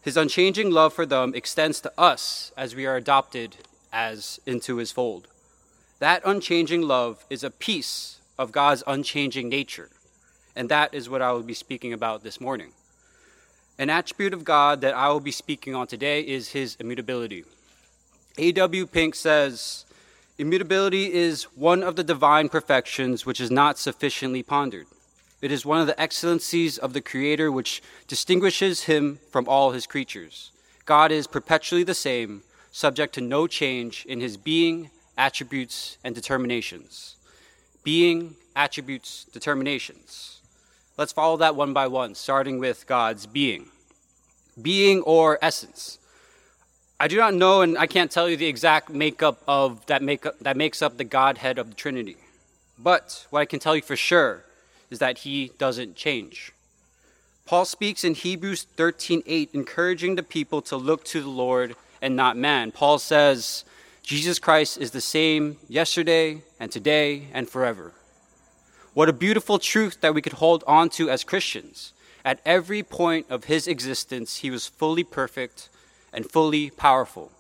His 0.05 0.19
unchanging 0.19 0.71
love 0.71 0.93
for 0.93 1.07
them 1.07 1.35
extends 1.35 1.81
to 1.81 1.93
us 1.97 2.53
as 2.59 2.75
we 2.75 2.85
are 2.85 2.95
adopted 2.95 3.57
as 3.91 4.39
into 4.45 4.77
his 4.77 4.93
fold. 4.93 5.29
That 5.99 6.21
unchanging 6.27 6.83
love 6.83 7.25
is 7.31 7.43
a 7.43 7.51
piece 7.51 8.21
of 8.39 8.53
God's 8.53 8.83
unchanging 8.87 9.49
nature. 9.49 9.89
And 10.55 10.69
that 10.69 10.93
is 10.93 11.09
what 11.09 11.23
I 11.23 11.33
will 11.33 11.43
be 11.43 11.55
speaking 11.55 11.95
about 11.95 12.23
this 12.23 12.39
morning. 12.39 12.73
An 13.79 13.89
attribute 13.89 14.35
of 14.35 14.45
God 14.45 14.83
that 14.83 14.95
I 14.95 15.09
will 15.09 15.21
be 15.21 15.31
speaking 15.31 15.75
on 15.75 15.87
today 15.87 16.21
is 16.21 16.51
his 16.51 16.77
immutability. 16.79 17.45
A.W. 18.37 18.87
Pink 18.87 19.15
says, 19.15 19.87
Immutability 20.37 21.15
is 21.15 21.45
one 21.55 21.83
of 21.83 21.97
the 21.97 22.05
divine 22.05 22.51
perfections 22.51 23.25
which 23.25 23.41
is 23.41 23.51
not 23.51 23.79
sufficiently 23.79 24.43
pondered. 24.43 24.87
It 25.45 25.53
is 25.53 25.67
one 25.67 25.79
of 25.79 25.87
the 25.87 26.01
excellencies 26.01 26.79
of 26.79 26.95
the 26.95 27.03
Creator 27.03 27.53
which 27.53 27.83
distinguishes 28.09 28.85
him 28.85 29.19
from 29.31 29.47
all 29.47 29.73
his 29.73 29.87
creatures. 29.87 30.51
God 30.87 31.13
is 31.13 31.27
perpetually 31.27 31.83
the 31.83 31.93
same, 31.93 32.45
subject 32.73 33.15
to 33.17 33.21
no 33.21 33.47
change 33.47 34.07
in 34.07 34.23
his 34.23 34.39
being, 34.39 34.89
attributes, 35.19 35.99
and 36.03 36.15
determinations. 36.15 37.17
Being, 37.83 38.37
attributes, 38.57 39.25
determinations. 39.35 40.41
Let's 40.97 41.13
follow 41.13 41.37
that 41.37 41.57
one 41.57 41.75
by 41.75 41.89
one, 41.89 42.15
starting 42.15 42.59
with 42.59 42.87
God's 42.87 43.27
being. 43.27 43.67
Being 44.63 45.03
or 45.03 45.39
essence. 45.43 45.99
I 46.99 47.07
do 47.07 47.19
not 47.19 47.35
know, 47.35 47.61
and 47.61 47.77
I 47.77 47.87
can't 47.87 48.11
tell 48.11 48.31
you 48.31 48.39
the 48.39 48.47
exact 48.47 48.89
makeup 48.89 49.43
of 49.47 49.85
that 49.89 50.03
makeup 50.03 50.39
that 50.41 50.57
makes 50.57 50.81
up 50.81 50.97
the 50.97 51.05
Godhead 51.05 51.59
of 51.59 51.69
the 51.69 51.77
Trinity. 51.77 52.17
But 52.79 53.27
what 53.29 53.41
I 53.41 53.45
can 53.45 53.61
tell 53.61 53.77
you 53.77 53.83
for 53.83 53.95
sure 53.95 54.43
is 54.95 55.01
that 55.01 55.19
He 55.19 55.51
doesn't 55.59 55.97
change. 55.97 56.53
Paul 57.47 57.65
speaks 57.65 58.05
in 58.05 58.15
Hebrews 58.15 58.67
13:8, 58.77 59.51
encouraging 59.53 60.15
the 60.15 60.23
people 60.23 60.63
to 60.63 60.77
look 60.77 61.05
to 61.07 61.21
the 61.21 61.37
Lord 61.45 61.75
and 62.01 62.15
not 62.15 62.37
man. 62.37 62.71
Paul 62.71 62.99
says, 62.99 63.65
Jesus 64.03 64.39
Christ 64.39 64.79
is 64.79 64.93
the 64.93 65.01
same 65.01 65.57
yesterday 65.69 66.43
and 66.61 66.71
today 66.71 67.29
and 67.33 67.49
forever. 67.49 67.93
What 68.95 69.09
a 69.09 69.21
beautiful 69.27 69.59
truth 69.59 70.01
that 70.01 70.15
we 70.15 70.23
could 70.23 70.39
hold 70.45 70.63
on 70.67 70.91
to 70.91 71.11
as 71.11 71.25
Christians. 71.25 71.93
At 72.25 72.41
every 72.47 72.83
point 72.83 73.27
of 73.29 73.45
his 73.45 73.67
existence, 73.67 74.37
he 74.45 74.51
was 74.51 74.69
fully 74.69 75.05
perfect 75.05 75.69
and 76.13 76.31
fully 76.31 76.71
powerful. 76.71 77.33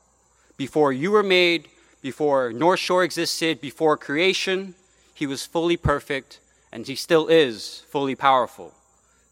Before 0.56 0.92
you 0.92 1.12
were 1.12 1.22
made, 1.22 1.68
before 2.02 2.52
North 2.52 2.80
Shore 2.80 3.04
existed, 3.04 3.60
before 3.60 3.96
creation, 3.96 4.74
he 5.14 5.26
was 5.26 5.46
fully 5.46 5.76
perfect 5.76 6.40
and 6.74 6.86
he 6.86 6.94
still 6.94 7.28
is 7.28 7.86
fully 7.88 8.14
powerful. 8.14 8.74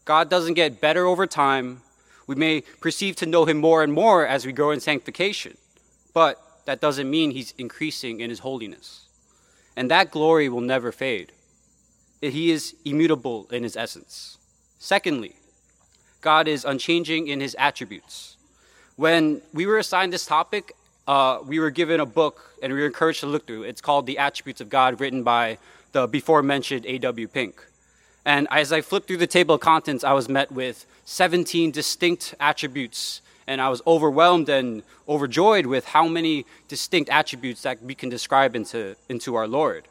God 0.05 0.31
doesn't 0.31 0.55
get 0.55 0.81
better 0.81 1.05
over 1.05 1.27
time. 1.27 1.81
We 2.25 2.33
may 2.33 2.61
perceive 2.81 3.15
to 3.17 3.27
know 3.27 3.45
him 3.45 3.57
more 3.57 3.83
and 3.83 3.93
more 3.93 4.25
as 4.25 4.47
we 4.47 4.51
grow 4.51 4.71
in 4.71 4.79
sanctification, 4.79 5.57
but 6.15 6.41
that 6.65 6.81
doesn't 6.81 7.07
mean 7.07 7.29
he's 7.29 7.53
increasing 7.59 8.19
in 8.19 8.31
his 8.31 8.39
holiness. 8.39 9.07
And 9.75 9.91
that 9.91 10.09
glory 10.09 10.49
will 10.49 10.61
never 10.61 10.91
fade 10.91 11.31
he 12.31 12.51
is 12.51 12.75
immutable 12.85 13.47
in 13.51 13.63
his 13.63 13.75
essence. 13.75 14.37
Secondly, 14.79 15.35
God 16.21 16.47
is 16.47 16.63
unchanging 16.63 17.27
in 17.27 17.41
his 17.41 17.55
attributes. 17.59 18.37
When 18.95 19.41
we 19.53 19.65
were 19.65 19.77
assigned 19.77 20.13
this 20.13 20.25
topic, 20.25 20.73
uh, 21.07 21.39
we 21.45 21.59
were 21.59 21.71
given 21.71 21.99
a 21.99 22.05
book 22.05 22.55
and 22.61 22.71
we 22.71 22.79
were 22.79 22.85
encouraged 22.85 23.21
to 23.21 23.27
look 23.27 23.45
through. 23.45 23.63
It's 23.63 23.81
called 23.81 24.05
The 24.05 24.17
Attributes 24.17 24.61
of 24.61 24.69
God, 24.69 25.01
written 25.01 25.23
by 25.23 25.57
the 25.93 26.07
before 26.07 26.43
mentioned 26.43 26.85
A.W. 26.85 27.27
Pink. 27.27 27.65
And 28.25 28.47
as 28.51 28.71
I 28.71 28.81
flipped 28.81 29.07
through 29.07 29.17
the 29.17 29.27
table 29.27 29.55
of 29.55 29.61
contents, 29.61 30.03
I 30.03 30.13
was 30.13 30.29
met 30.29 30.51
with 30.51 30.85
17 31.05 31.71
distinct 31.71 32.35
attributes. 32.39 33.21
And 33.47 33.59
I 33.59 33.69
was 33.69 33.81
overwhelmed 33.85 34.47
and 34.47 34.83
overjoyed 35.07 35.65
with 35.65 35.85
how 35.85 36.07
many 36.07 36.45
distinct 36.67 37.09
attributes 37.09 37.61
that 37.63 37.81
we 37.81 37.95
can 37.95 38.09
describe 38.09 38.55
into, 38.55 38.95
into 39.09 39.35
our 39.35 39.47
Lord 39.47 39.85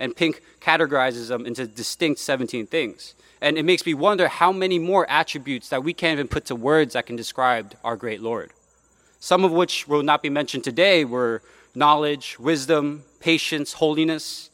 and 0.00 0.14
Pink 0.14 0.42
categorizes 0.60 1.28
them 1.28 1.46
into 1.46 1.66
distinct 1.66 2.20
17 2.20 2.66
things. 2.66 3.14
And 3.40 3.56
it 3.56 3.64
makes 3.64 3.86
me 3.86 3.94
wonder 3.94 4.28
how 4.28 4.52
many 4.52 4.78
more 4.78 5.08
attributes 5.08 5.68
that 5.68 5.84
we 5.84 5.92
can't 5.92 6.12
even 6.12 6.28
put 6.28 6.46
to 6.46 6.56
words 6.56 6.94
that 6.94 7.06
can 7.06 7.16
describe 7.16 7.74
our 7.84 7.96
great 7.96 8.20
Lord. 8.20 8.52
Some 9.20 9.44
of 9.44 9.52
which 9.52 9.88
will 9.88 10.02
not 10.02 10.22
be 10.22 10.30
mentioned 10.30 10.64
today 10.64 11.04
were 11.04 11.42
knowledge, 11.74 12.38
wisdom, 12.38 13.04
patience, 13.20 13.74
holiness. 13.74 14.47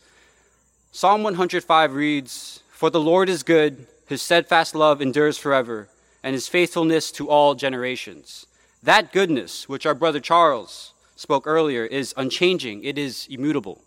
Psalm 0.97 1.25
105 1.25 1.93
reads, 1.95 2.63
For 2.71 2.89
the 2.89 3.01
Lord 3.01 3.29
is 3.29 3.43
good, 3.43 3.87
his 4.07 4.23
steadfast 4.23 4.75
love 4.75 5.03
endures 5.03 5.37
forever, 5.37 5.89
and 6.23 6.35
his 6.35 6.47
faithfulness 6.47 7.11
to 7.13 7.29
all 7.29 7.55
generations. 7.55 8.47
That 8.81 9.13
goodness, 9.13 9.69
which 9.69 9.87
our 9.87 9.95
brother 9.95 10.21
Charles 10.21 10.95
spoke 11.17 11.49
earlier, 11.49 11.85
is 11.85 12.15
unchanging, 12.17 12.85
it 12.85 12.97
is 12.97 13.27
immutable 13.29 13.83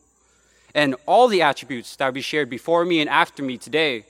and 0.78 0.96
all 1.08 1.28
the 1.28 1.41
attributes 1.41 1.96
that 1.96 2.06
will 2.06 2.12
be 2.12 2.22
shared 2.22 2.52
before 2.52 2.86
me 2.86 3.02
and 3.02 3.10
after 3.10 3.41
me 3.41 3.58
today, 3.58 4.06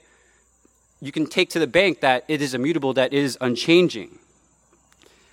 you 0.99 1.13
can 1.13 1.25
take 1.25 1.49
to 1.51 1.60
the 1.60 1.67
bank 1.67 2.01
that 2.01 2.25
it 2.27 2.41
is 2.41 2.53
immutable, 2.53 2.93
that 2.93 3.13
it 3.13 3.23
is 3.23 3.38
unchanging. 3.39 4.19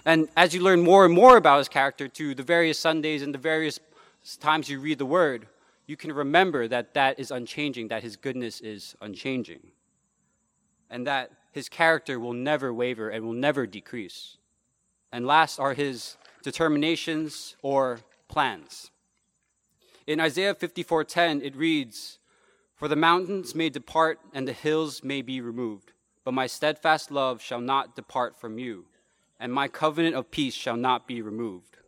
And 0.05 0.29
as 0.37 0.55
you 0.55 0.61
learn 0.61 0.83
more 0.85 1.05
and 1.05 1.13
more 1.13 1.37
about 1.37 1.59
his 1.59 1.69
character 1.69 2.07
to 2.07 2.37
the 2.37 2.45
various 2.45 2.79
Sundays 2.79 3.21
and 3.21 3.35
the 3.35 3.39
various 3.39 3.81
times 4.39 4.69
you 4.69 4.79
read 4.79 4.99
the 4.99 5.07
word, 5.07 5.47
you 5.87 5.97
can 5.97 6.13
remember 6.13 6.67
that 6.69 6.95
that 6.95 7.19
is 7.19 7.31
unchanging, 7.31 7.89
that 7.89 8.03
his 8.03 8.17
goodness 8.17 8.61
is 8.61 8.97
unchanging, 9.01 9.73
and 10.89 11.07
that 11.07 11.31
his 11.53 11.69
character 11.69 12.19
will 12.19 12.33
never 12.33 12.73
waver 12.73 13.11
and 13.11 13.25
will 13.25 13.33
never 13.33 13.67
decrease. 13.67 14.39
And 15.13 15.27
last 15.27 15.59
are 15.59 15.75
his 15.75 16.17
determinations 16.43 17.57
or 17.63 18.01
plans. 18.29 18.91
In 20.07 20.21
Isaiah 20.21 20.55
54:10 20.55 21.41
it 21.43 21.55
reads, 21.55 22.19
"For 22.75 22.89
the 22.89 22.97
mountains 22.97 23.55
may 23.55 23.71
depart 23.71 24.21
and 24.33 24.49
the 24.49 24.53
hills 24.53 25.05
may 25.05 25.23
be 25.23 25.41
removed, 25.41 25.93
but 26.25 26.35
my 26.35 26.47
steadfast 26.47 27.11
love 27.11 27.41
shall 27.41 27.61
not 27.61 27.95
depart 27.95 28.37
from 28.37 28.59
you, 28.59 28.87
and 29.39 29.53
my 29.53 29.69
covenant 29.69 30.17
of 30.17 30.31
peace 30.31 30.55
shall 30.55 30.77
not 30.77 31.07
be 31.07 31.23
removed." 31.23 31.79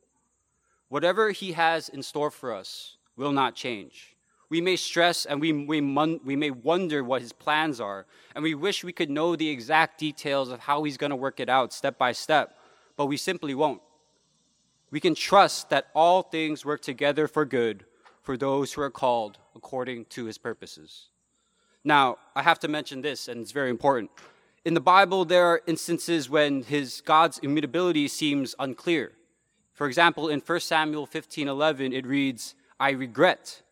Whatever 0.88 1.30
he 1.30 1.52
has 1.52 1.88
in 1.88 2.02
store 2.02 2.30
for 2.30 2.52
us 2.52 2.95
will 3.16 3.32
not 3.32 3.54
change. 3.54 4.16
We 4.48 4.60
may 4.60 4.76
stress 4.76 5.26
and 5.26 5.40
we, 5.40 5.52
we, 5.52 5.80
we 5.80 6.36
may 6.36 6.50
wonder 6.50 7.02
what 7.02 7.22
his 7.22 7.32
plans 7.32 7.80
are, 7.80 8.06
and 8.34 8.44
we 8.44 8.54
wish 8.54 8.84
we 8.84 8.92
could 8.92 9.10
know 9.10 9.34
the 9.34 9.48
exact 9.48 9.98
details 9.98 10.50
of 10.50 10.60
how 10.60 10.84
he's 10.84 10.96
going 10.96 11.10
to 11.10 11.16
work 11.16 11.40
it 11.40 11.48
out 11.48 11.72
step 11.72 11.98
by 11.98 12.12
step, 12.12 12.56
but 12.96 13.06
we 13.06 13.16
simply 13.16 13.54
won't. 13.54 13.82
We 14.90 15.00
can 15.00 15.16
trust 15.16 15.70
that 15.70 15.88
all 15.94 16.22
things 16.22 16.64
work 16.64 16.80
together 16.80 17.26
for 17.26 17.44
good 17.44 17.84
for 18.22 18.36
those 18.36 18.72
who 18.72 18.82
are 18.82 18.90
called 18.90 19.38
according 19.54 20.04
to 20.06 20.26
his 20.26 20.38
purposes. 20.38 21.06
Now, 21.82 22.18
I 22.34 22.42
have 22.42 22.58
to 22.60 22.68
mention 22.68 23.00
this, 23.02 23.28
and 23.28 23.40
it's 23.40 23.52
very 23.52 23.70
important. 23.70 24.10
In 24.64 24.74
the 24.74 24.80
Bible, 24.80 25.24
there 25.24 25.46
are 25.46 25.62
instances 25.66 26.28
when 26.28 26.64
his 26.64 27.00
God's 27.00 27.38
immutability 27.38 28.08
seems 28.08 28.54
unclear. 28.58 29.12
For 29.72 29.86
example, 29.86 30.28
in 30.28 30.40
1 30.40 30.60
Samuel 30.60 31.06
15:11, 31.06 31.92
it 31.92 32.04
reads, 32.04 32.56
"I 32.78 32.90
regret 32.90 33.62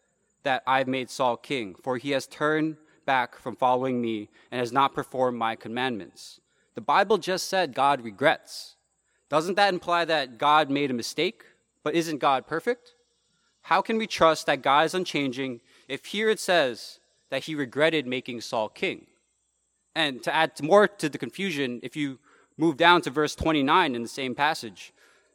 that 0.43 0.63
I've 0.67 0.89
made 0.89 1.11
Saul 1.11 1.37
king, 1.37 1.75
for 1.83 1.97
he 1.97 2.11
has 2.11 2.27
turned 2.27 2.77
back 3.07 3.37
from 3.37 3.57
following 3.57 4.01
me 4.01 4.31
and 4.51 4.59
has 4.59 4.73
not 4.73 4.95
performed 4.95 5.39
my 5.39 5.57
commandments." 5.57 6.41
The 6.75 6.81
Bible 6.81 7.19
just 7.19 7.49
said 7.49 7.75
God 7.75 8.03
regrets. 8.03 8.77
Doesn't 9.29 9.55
that 9.55 9.73
imply 9.73 10.05
that 10.05 10.39
God 10.39 10.71
made 10.71 10.91
a 10.91 10.95
mistake? 10.95 11.45
But 11.83 11.95
isn't 11.95 12.19
God 12.19 12.47
perfect? 12.47 12.95
How 13.63 13.81
can 13.81 13.97
we 13.97 14.07
trust 14.07 14.47
that 14.47 14.63
God 14.63 14.87
is 14.87 14.95
unchanging 14.95 15.61
if 15.89 16.07
here 16.07 16.29
it 16.29 16.41
says 16.41 16.99
that 17.31 17.45
he 17.45 17.55
regretted 17.55 18.07
making 18.07 18.41
Saul 18.41 18.69
king? 18.69 19.07
And 19.95 20.23
to 20.25 20.35
add 20.35 20.61
more 20.63 20.89
to 20.89 21.09
the 21.09 21.19
confusion, 21.19 21.81
if 21.83 21.95
you 21.97 22.19
move 22.57 22.77
down 22.77 23.03
to 23.03 23.11
verse 23.11 23.35
29 23.35 23.95
in 23.95 24.03
the 24.03 24.09
same 24.09 24.35
passage, 24.35 24.93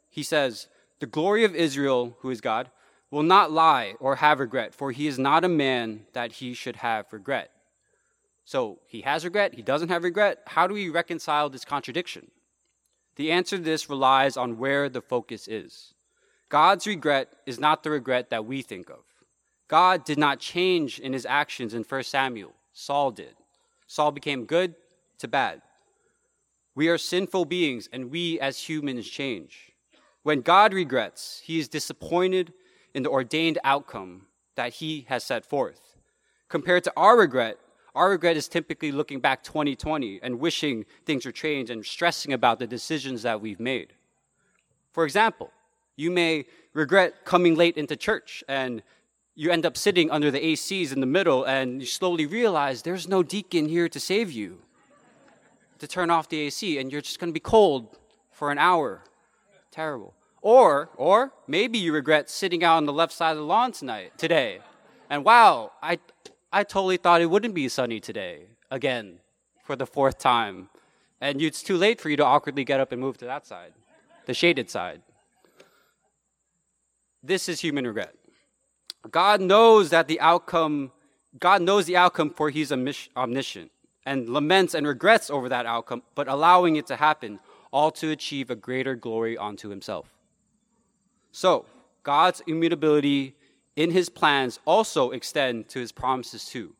he 0.08 0.22
says, 0.22 0.68
The 0.98 1.06
glory 1.06 1.44
of 1.44 1.54
Israel, 1.54 2.16
who 2.20 2.30
is 2.30 2.40
God, 2.40 2.70
will 3.10 3.22
not 3.22 3.50
lie 3.50 3.94
or 3.98 4.16
have 4.16 4.40
regret, 4.40 4.74
for 4.74 4.92
he 4.92 5.06
is 5.06 5.18
not 5.18 5.44
a 5.44 5.48
man 5.48 6.02
that 6.12 6.32
he 6.32 6.54
should 6.54 6.76
have 6.76 7.12
regret. 7.12 7.50
So 8.44 8.78
he 8.86 9.02
has 9.02 9.24
regret, 9.24 9.54
he 9.54 9.62
doesn't 9.62 9.90
have 9.90 10.04
regret. 10.04 10.38
How 10.46 10.66
do 10.66 10.74
we 10.74 10.88
reconcile 10.88 11.50
this 11.50 11.64
contradiction? 11.64 12.30
The 13.16 13.32
answer 13.32 13.56
to 13.56 13.62
this 13.62 13.90
relies 13.90 14.36
on 14.36 14.58
where 14.58 14.88
the 14.88 15.02
focus 15.02 15.46
is. 15.46 15.94
God's 16.48 16.86
regret 16.86 17.32
is 17.46 17.60
not 17.60 17.82
the 17.82 17.90
regret 17.90 18.30
that 18.30 18.44
we 18.44 18.62
think 18.62 18.90
of. 18.90 19.04
God 19.68 20.04
did 20.04 20.18
not 20.18 20.40
change 20.40 20.98
in 20.98 21.12
his 21.12 21.26
actions 21.26 21.74
in 21.74 21.84
1 21.84 22.02
Samuel. 22.02 22.54
Saul 22.72 23.12
did. 23.12 23.34
Saul 23.86 24.10
became 24.10 24.44
good 24.44 24.74
to 25.18 25.28
bad. 25.28 25.62
We 26.74 26.88
are 26.88 26.98
sinful 26.98 27.44
beings, 27.44 27.88
and 27.92 28.10
we 28.10 28.40
as 28.40 28.68
humans 28.68 29.08
change. 29.08 29.72
When 30.22 30.40
God 30.40 30.72
regrets, 30.72 31.40
he 31.44 31.58
is 31.58 31.68
disappointed 31.68 32.52
in 32.94 33.02
the 33.02 33.10
ordained 33.10 33.58
outcome 33.64 34.26
that 34.56 34.74
he 34.74 35.06
has 35.08 35.24
set 35.24 35.44
forth. 35.44 35.96
Compared 36.48 36.84
to 36.84 36.92
our 36.96 37.16
regret, 37.16 37.58
our 37.94 38.10
regret 38.10 38.36
is 38.36 38.48
typically 38.48 38.92
looking 38.92 39.20
back 39.20 39.42
2020 39.42 40.20
and 40.22 40.38
wishing 40.38 40.84
things 41.04 41.26
were 41.26 41.32
changed 41.32 41.70
and 41.70 41.84
stressing 41.84 42.32
about 42.32 42.58
the 42.58 42.66
decisions 42.66 43.22
that 43.22 43.40
we've 43.40 43.60
made. 43.60 43.92
For 44.92 45.04
example, 45.04 45.50
you 45.96 46.10
may 46.10 46.46
regret 46.72 47.24
coming 47.24 47.54
late 47.54 47.76
into 47.76 47.96
church 47.96 48.44
and 48.48 48.82
you 49.34 49.50
end 49.50 49.64
up 49.64 49.76
sitting 49.76 50.10
under 50.10 50.30
the 50.30 50.40
ACs 50.40 50.92
in 50.92 51.00
the 51.00 51.06
middle 51.06 51.44
and 51.44 51.80
you 51.80 51.86
slowly 51.86 52.26
realize 52.26 52.82
there's 52.82 53.08
no 53.08 53.22
deacon 53.22 53.68
here 53.68 53.88
to 53.88 54.00
save 54.00 54.30
you 54.30 54.58
to 55.78 55.86
turn 55.86 56.10
off 56.10 56.28
the 56.28 56.40
AC 56.40 56.78
and 56.78 56.92
you're 56.92 57.00
just 57.00 57.18
going 57.18 57.30
to 57.30 57.34
be 57.34 57.40
cold 57.40 57.98
for 58.30 58.50
an 58.50 58.58
hour. 58.58 59.02
Terrible. 59.70 60.14
Or 60.42 60.88
or 60.96 61.32
maybe 61.46 61.78
you 61.78 61.92
regret 61.92 62.30
sitting 62.30 62.64
out 62.64 62.76
on 62.76 62.86
the 62.86 62.92
left 62.92 63.12
side 63.12 63.32
of 63.32 63.38
the 63.38 63.44
lawn 63.44 63.72
tonight 63.72 64.16
today. 64.16 64.60
And 65.08 65.24
wow, 65.24 65.72
I 65.82 65.98
I 66.52 66.64
totally 66.64 66.96
thought 66.96 67.20
it 67.20 67.26
wouldn't 67.26 67.54
be 67.54 67.68
sunny 67.68 68.00
today 68.00 68.46
again 68.70 69.20
for 69.64 69.76
the 69.76 69.86
fourth 69.86 70.18
time. 70.18 70.68
And 71.20 71.42
it's 71.42 71.62
too 71.62 71.76
late 71.76 72.00
for 72.00 72.08
you 72.08 72.16
to 72.16 72.24
awkwardly 72.24 72.64
get 72.64 72.80
up 72.80 72.92
and 72.92 73.00
move 73.00 73.18
to 73.18 73.26
that 73.26 73.46
side, 73.46 73.72
the 74.26 74.34
shaded 74.34 74.70
side. 74.70 75.02
This 77.22 77.48
is 77.48 77.60
human 77.60 77.86
regret. 77.86 78.14
God 79.10 79.40
knows 79.40 79.90
that 79.90 80.08
the 80.08 80.20
outcome, 80.20 80.92
God 81.38 81.62
knows 81.62 81.84
the 81.86 81.96
outcome 81.96 82.30
for 82.30 82.50
he's 82.50 82.72
omniscient 82.72 83.70
and 84.06 84.28
laments 84.28 84.74
and 84.74 84.86
regrets 84.86 85.30
over 85.30 85.48
that 85.48 85.66
outcome, 85.66 86.02
but 86.14 86.28
allowing 86.28 86.76
it 86.76 86.86
to 86.86 86.96
happen, 86.96 87.38
all 87.70 87.90
to 87.92 88.10
achieve 88.10 88.50
a 88.50 88.56
greater 88.56 88.94
glory 88.94 89.36
unto 89.36 89.68
himself. 89.68 90.08
So, 91.32 91.66
God's 92.02 92.42
immutability 92.46 93.34
in 93.76 93.90
his 93.90 94.08
plans 94.08 94.58
also 94.64 95.10
extend 95.10 95.68
to 95.68 95.78
his 95.78 95.92
promises 95.92 96.44
too. 96.44 96.74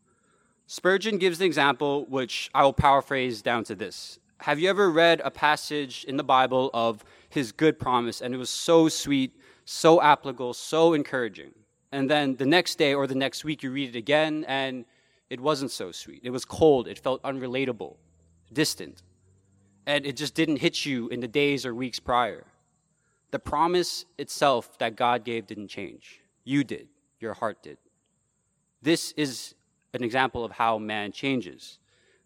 Spurgeon 0.66 1.18
gives 1.18 1.40
an 1.40 1.46
example 1.46 2.07
which 2.07 2.51
I 2.55 2.62
will 2.62 2.72
paraphrase 2.72 3.42
down 3.42 3.64
to 3.64 3.74
this. 3.74 4.18
Have 4.38 4.59
you 4.59 4.70
ever 4.70 4.90
read 4.90 5.20
a 5.24 5.30
passage 5.30 6.05
in 6.05 6.16
the 6.16 6.24
Bible 6.24 6.70
of 6.72 7.05
his 7.28 7.53
good 7.53 7.78
promise 7.78 8.20
and 8.20 8.34
it 8.34 8.38
was 8.38 8.51
so 8.51 8.88
sweet, 8.88 9.36
so 9.64 10.01
applicable, 10.01 10.55
so 10.55 10.94
encouraging? 10.94 11.53
And 11.92 12.09
then 12.09 12.36
the 12.36 12.46
next 12.46 12.76
day 12.76 12.94
or 12.94 13.07
the 13.07 13.14
next 13.14 13.44
week 13.44 13.62
you 13.62 13.70
read 13.70 13.94
it 13.94 13.98
again 13.98 14.44
and 14.48 14.84
it 15.28 15.40
wasn't 15.40 15.70
so 15.70 15.92
sweet. 15.92 16.20
It 16.22 16.30
was 16.30 16.44
cold, 16.44 16.88
it 16.88 16.98
felt 16.98 17.22
unrelatable, 17.22 17.96
distant. 18.53 19.03
And 19.86 20.07
it 20.07 20.16
just 20.16 20.34
didn't 20.34 20.57
hit 20.57 20.86
you 20.86 21.09
in 21.09 21.20
the 21.20 21.28
days 21.28 21.66
or 21.66 21.74
weeks 21.74 21.98
prior. 21.98 22.44
The 23.30 23.38
promise 23.38 24.04
itself 24.18 24.78
that 24.78 24.96
God 24.96 25.24
gave 25.24 25.46
didn't 25.46 25.68
change. 25.68 26.20
You 26.44 26.64
did. 26.64 26.88
Your 27.20 27.34
heart 27.34 27.62
did. 27.62 27.78
This 28.82 29.12
is 29.12 29.54
an 29.92 30.02
example 30.02 30.44
of 30.44 30.52
how 30.52 30.78
man 30.78 31.12
changes. 31.12 31.78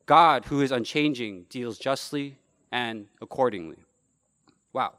God, 0.06 0.44
who 0.44 0.60
is 0.60 0.70
unchanging, 0.70 1.46
deals 1.48 1.78
justly 1.78 2.36
and 2.70 3.06
accordingly. 3.20 3.78
Wow. 4.72 4.94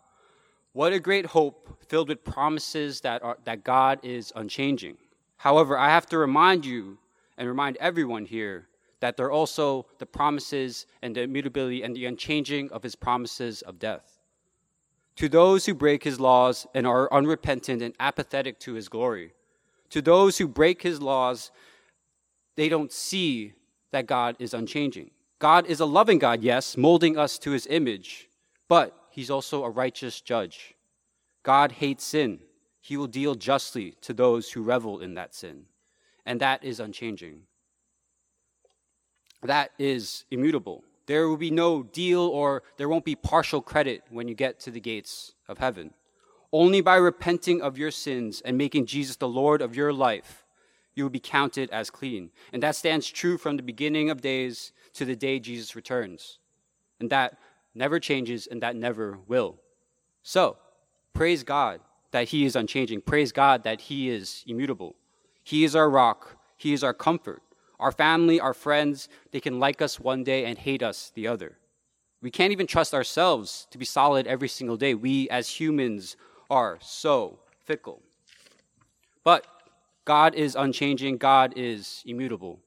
What 0.74 0.94
a 0.94 1.00
great 1.00 1.26
hope 1.28 1.78
filled 1.88 2.10
with 2.10 2.24
promises 2.24 3.02
that, 3.02 3.24
are, 3.24 3.38
that 3.46 3.64
God 3.64 4.00
is 4.04 4.34
unchanging. 4.36 4.98
However, 5.38 5.78
I 5.78 5.90
have 5.90 6.06
to 6.08 6.18
remind 6.18 6.66
you 6.66 6.98
and 7.38 7.48
remind 7.48 7.78
everyone 7.78 8.26
here 8.26 8.68
that 9.00 9.18
there 9.18 9.28
are 9.28 9.32
also 9.32 9.86
the 10.00 10.06
promises 10.06 10.88
and 11.02 11.16
the 11.16 11.22
immutability 11.22 11.84
and 11.84 11.96
the 11.96 12.06
unchanging 12.06 12.72
of 12.72 12.82
his 12.82 12.96
promises 12.96 13.62
of 13.62 13.80
death. 13.80 14.15
To 15.18 15.30
those 15.30 15.66
who 15.66 15.74
break 15.74 16.04
his 16.04 16.20
laws 16.20 16.68
and 16.74 16.86
are 16.86 17.12
unrepentant 17.12 17.82
and 17.82 17.96
apathetic 18.00 18.60
to 18.60 18.74
his 18.74 18.90
glory, 18.90 19.34
to 19.90 20.02
those 20.02 20.38
who 20.38 20.48
break 20.48 20.82
his 20.82 21.02
laws, 21.02 21.52
they 22.56 22.70
don't 22.70 22.92
see 22.92 23.54
that 23.92 24.08
God 24.08 24.36
is 24.40 24.54
unchanging. 24.54 25.12
God 25.40 25.68
is 25.68 25.80
a 25.80 25.86
loving 25.86 26.20
God, 26.20 26.42
yes, 26.42 26.76
molding 26.76 27.18
us 27.18 27.38
to 27.40 27.52
his 27.52 27.68
image, 27.68 28.30
but 28.68 28.98
he's 29.10 29.30
also 29.30 29.64
a 29.64 29.70
righteous 29.70 30.20
judge. 30.22 30.76
God 31.44 31.74
hates 31.74 32.04
sin. 32.04 32.40
He 32.82 32.98
will 32.98 33.08
deal 33.08 33.36
justly 33.36 33.96
to 34.02 34.14
those 34.14 34.52
who 34.52 34.62
revel 34.62 35.00
in 35.00 35.14
that 35.16 35.34
sin, 35.34 35.66
and 36.26 36.42
that 36.42 36.64
is 36.64 36.80
unchanging. 36.80 37.42
That 39.44 39.72
is 39.78 40.26
immutable. 40.30 40.84
There 41.08 41.28
will 41.28 41.38
be 41.38 41.52
no 41.52 41.84
deal 41.84 42.22
or 42.22 42.64
there 42.78 42.90
won't 42.90 43.06
be 43.06 43.16
partial 43.16 43.62
credit 43.62 44.04
when 44.10 44.28
you 44.28 44.36
get 44.36 44.60
to 44.62 44.72
the 44.72 44.80
gates 44.80 45.34
of 45.48 45.60
heaven. 45.60 45.94
Only 46.52 46.82
by 46.82 46.96
repenting 46.96 47.62
of 47.62 47.78
your 47.78 47.92
sins 47.92 48.42
and 48.44 48.58
making 48.58 48.86
Jesus 48.86 49.18
the 49.18 49.28
Lord 49.28 49.62
of 49.62 49.76
your 49.76 49.94
life, 49.94 50.46
you 50.96 51.04
will 51.04 51.10
be 51.10 51.20
counted 51.20 51.70
as 51.70 51.90
clean. 51.90 52.32
And 52.54 52.64
that 52.64 52.76
stands 52.76 53.08
true 53.10 53.38
from 53.38 53.58
the 53.58 53.64
beginning 53.64 54.10
of 54.10 54.22
days 54.22 54.72
to 54.94 55.06
the 55.06 55.16
day 55.16 55.40
Jesus 55.40 55.76
returns. 55.76 56.40
And 57.00 57.10
that 57.10 57.38
never 57.76 58.00
changes 58.00 58.48
and 58.48 58.62
that 58.64 58.76
never 58.76 59.20
will. 59.28 59.58
So, 60.24 60.58
praise 61.14 61.44
God 61.44 61.82
that 62.12 62.30
He 62.30 62.46
is 62.46 62.56
unchanging. 62.56 63.02
Praise 63.02 63.32
God 63.32 63.64
that 63.64 63.82
He 63.82 64.10
is 64.10 64.44
immutable. 64.48 64.96
He 65.44 65.66
is 65.66 65.76
our 65.76 65.90
rock, 65.90 66.38
He 66.58 66.74
is 66.74 66.84
our 66.84 66.94
comfort. 66.94 67.44
Our 67.80 67.92
family, 67.92 68.40
our 68.40 68.54
friends, 68.54 69.10
they 69.32 69.40
can 69.40 69.60
like 69.60 69.82
us 69.82 70.00
one 70.00 70.24
day 70.24 70.46
and 70.46 70.58
hate 70.58 70.84
us 70.84 71.12
the 71.16 71.28
other. 71.28 71.58
We 72.22 72.32
can't 72.32 72.52
even 72.52 72.68
trust 72.68 72.94
ourselves 72.94 73.68
to 73.72 73.78
be 73.78 73.86
solid 73.86 74.26
every 74.28 74.48
single 74.48 74.78
day. 74.78 74.94
We 74.94 75.30
as 75.30 75.60
humans 75.60 76.18
are 76.50 76.78
so 76.82 77.40
fickle. 77.64 78.02
But 79.24 79.46
God 80.06 80.36
is 80.36 80.56
unchanging, 80.56 81.18
God 81.18 81.54
is 81.56 82.04
immutable. 82.06 82.60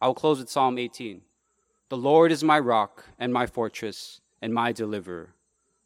I 0.00 0.06
will 0.06 0.14
close 0.14 0.38
with 0.38 0.48
Psalm 0.48 0.78
18. 0.78 1.20
The 1.88 1.96
Lord 1.96 2.32
is 2.32 2.44
my 2.44 2.58
rock 2.58 3.04
and 3.18 3.32
my 3.32 3.46
fortress 3.46 4.20
and 4.40 4.54
my 4.54 4.72
deliverer. 4.72 5.34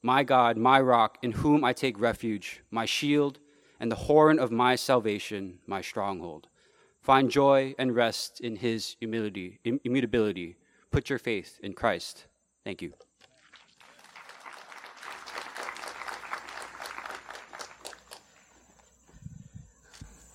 My 0.03 0.23
God, 0.23 0.59
my 0.59 0.81
rock, 0.81 1.19
in 1.23 1.33
whom 1.33 1.65
I 1.65 1.73
take 1.73 1.99
refuge, 1.99 2.63
my 2.71 2.85
shield 2.85 3.39
and 3.81 3.91
the 3.91 3.97
horn 3.97 4.39
of 4.39 4.53
my 4.53 4.77
salvation, 4.77 5.59
my 5.67 5.81
stronghold. 5.81 6.49
Find 7.05 7.31
joy 7.31 7.75
and 7.79 7.95
rest 7.95 8.41
in 8.41 8.57
his 8.57 8.97
humility, 8.99 9.61
immutability. 9.63 10.57
Put 10.91 11.11
your 11.11 11.19
faith 11.19 11.61
in 11.63 11.75
Christ. 11.75 12.25
Thank 12.65 12.81
you. 12.81 12.95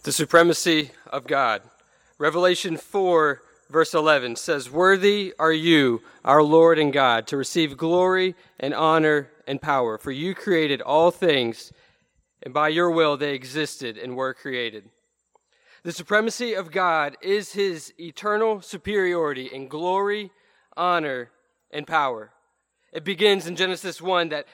The 0.03 0.11
supremacy 0.11 0.91
of 1.07 1.25
God. 1.25 1.63
Revelation 2.19 2.77
4, 2.77 3.41
verse 3.71 3.95
11 3.95 4.35
says, 4.35 4.69
Worthy 4.69 5.33
are 5.39 5.51
you, 5.51 6.03
our 6.23 6.43
Lord 6.43 6.77
and 6.77 6.93
God, 6.93 7.25
to 7.27 7.37
receive 7.37 7.77
glory 7.77 8.35
and 8.59 8.75
honor 8.75 9.31
and 9.47 9.59
power, 9.59 9.97
for 9.97 10.11
you 10.11 10.35
created 10.35 10.83
all 10.83 11.09
things, 11.09 11.73
and 12.43 12.53
by 12.53 12.67
your 12.67 12.91
will 12.91 13.17
they 13.17 13.33
existed 13.33 13.97
and 13.97 14.15
were 14.15 14.35
created. 14.35 14.91
The 15.83 15.91
supremacy 15.93 16.53
of 16.53 16.71
God 16.71 17.15
is 17.21 17.53
his 17.53 17.93
eternal 17.99 18.61
superiority 18.61 19.45
in 19.45 19.69
glory, 19.69 20.31
honor, 20.75 21.31
and 21.71 21.87
power. 21.87 22.31
It 22.91 23.05
begins 23.05 23.47
in 23.47 23.55
Genesis 23.55 24.01
1 24.01 24.29
that 24.29 24.45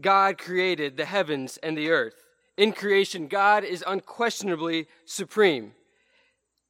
God 0.00 0.38
created 0.38 0.96
the 0.96 1.04
heavens 1.04 1.58
and 1.62 1.76
the 1.76 1.90
earth. 1.90 2.28
In 2.56 2.72
creation, 2.72 3.26
God 3.26 3.64
is 3.64 3.82
unquestionably 3.86 4.86
supreme. 5.04 5.72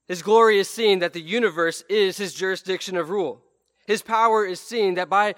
His 0.07 0.23
glory 0.23 0.59
is 0.59 0.71
seen 0.71 1.01
that 1.01 1.13
the 1.13 1.21
universe 1.21 1.85
is 1.91 2.17
his 2.17 2.33
jurisdiction 2.33 2.97
of 2.97 3.11
rule. 3.11 3.43
His 3.87 4.01
power 4.01 4.47
is 4.47 4.61
seen 4.61 4.95
that 4.95 5.11
by 5.11 5.35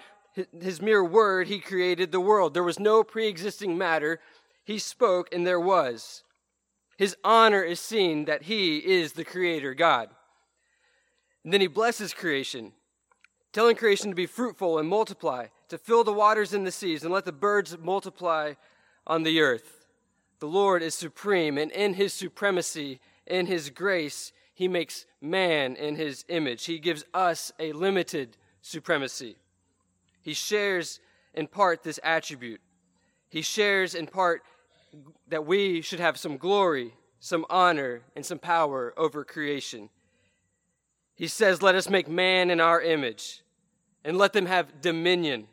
his 0.61 0.81
mere 0.81 1.03
word 1.03 1.47
he 1.47 1.59
created 1.59 2.11
the 2.11 2.21
world. 2.21 2.53
There 2.53 2.63
was 2.63 2.79
no 2.79 3.03
pre 3.03 3.27
existing 3.27 3.77
matter. 3.77 4.21
He 4.63 4.79
spoke 4.79 5.33
and 5.33 5.45
there 5.45 5.59
was. 5.59 6.23
His 7.01 7.17
honor 7.23 7.63
is 7.63 7.79
seen 7.79 8.25
that 8.25 8.43
he 8.43 8.77
is 8.77 9.13
the 9.13 9.23
creator 9.23 9.73
God. 9.73 10.09
And 11.43 11.51
then 11.51 11.59
he 11.59 11.65
blesses 11.65 12.13
creation, 12.13 12.73
telling 13.51 13.75
creation 13.75 14.11
to 14.11 14.15
be 14.15 14.27
fruitful 14.27 14.77
and 14.77 14.87
multiply, 14.87 15.47
to 15.69 15.79
fill 15.79 16.03
the 16.03 16.13
waters 16.13 16.53
in 16.53 16.63
the 16.63 16.71
seas, 16.71 17.03
and 17.03 17.11
let 17.11 17.25
the 17.25 17.31
birds 17.31 17.75
multiply 17.75 18.53
on 19.07 19.23
the 19.23 19.41
earth. 19.41 19.87
The 20.37 20.45
Lord 20.45 20.83
is 20.83 20.93
supreme, 20.93 21.57
and 21.57 21.71
in 21.71 21.95
his 21.95 22.13
supremacy, 22.13 22.99
in 23.25 23.47
his 23.47 23.71
grace, 23.71 24.31
he 24.53 24.67
makes 24.67 25.07
man 25.19 25.75
in 25.77 25.95
his 25.95 26.23
image. 26.29 26.65
He 26.65 26.77
gives 26.77 27.03
us 27.15 27.51
a 27.59 27.73
limited 27.73 28.37
supremacy. 28.61 29.37
He 30.21 30.35
shares 30.35 30.99
in 31.33 31.47
part 31.47 31.81
this 31.81 31.99
attribute. 32.03 32.61
He 33.27 33.41
shares 33.41 33.95
in 33.95 34.05
part 34.05 34.43
that 35.27 35.45
we 35.45 35.81
should 35.81 35.99
have 35.99 36.17
some 36.17 36.37
glory, 36.37 36.93
some 37.19 37.45
honor, 37.49 38.01
and 38.15 38.25
some 38.25 38.39
power 38.39 38.93
over 38.97 39.23
creation. 39.23 39.89
He 41.15 41.27
says, 41.27 41.61
Let 41.61 41.75
us 41.75 41.89
make 41.89 42.09
man 42.09 42.49
in 42.49 42.59
our 42.59 42.81
image, 42.81 43.43
and 44.03 44.17
let 44.17 44.33
them 44.33 44.45
have 44.45 44.81
dominion. 44.81 45.47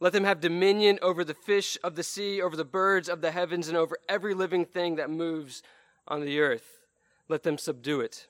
Let 0.00 0.12
them 0.12 0.24
have 0.24 0.40
dominion 0.40 0.98
over 1.02 1.24
the 1.24 1.34
fish 1.34 1.78
of 1.82 1.94
the 1.94 2.02
sea, 2.02 2.42
over 2.42 2.56
the 2.56 2.64
birds 2.64 3.08
of 3.08 3.20
the 3.20 3.30
heavens, 3.30 3.68
and 3.68 3.76
over 3.76 3.96
every 4.08 4.34
living 4.34 4.64
thing 4.64 4.96
that 4.96 5.08
moves 5.08 5.62
on 6.08 6.20
the 6.20 6.40
earth. 6.40 6.80
Let 7.28 7.42
them 7.42 7.56
subdue 7.56 8.00
it. 8.00 8.26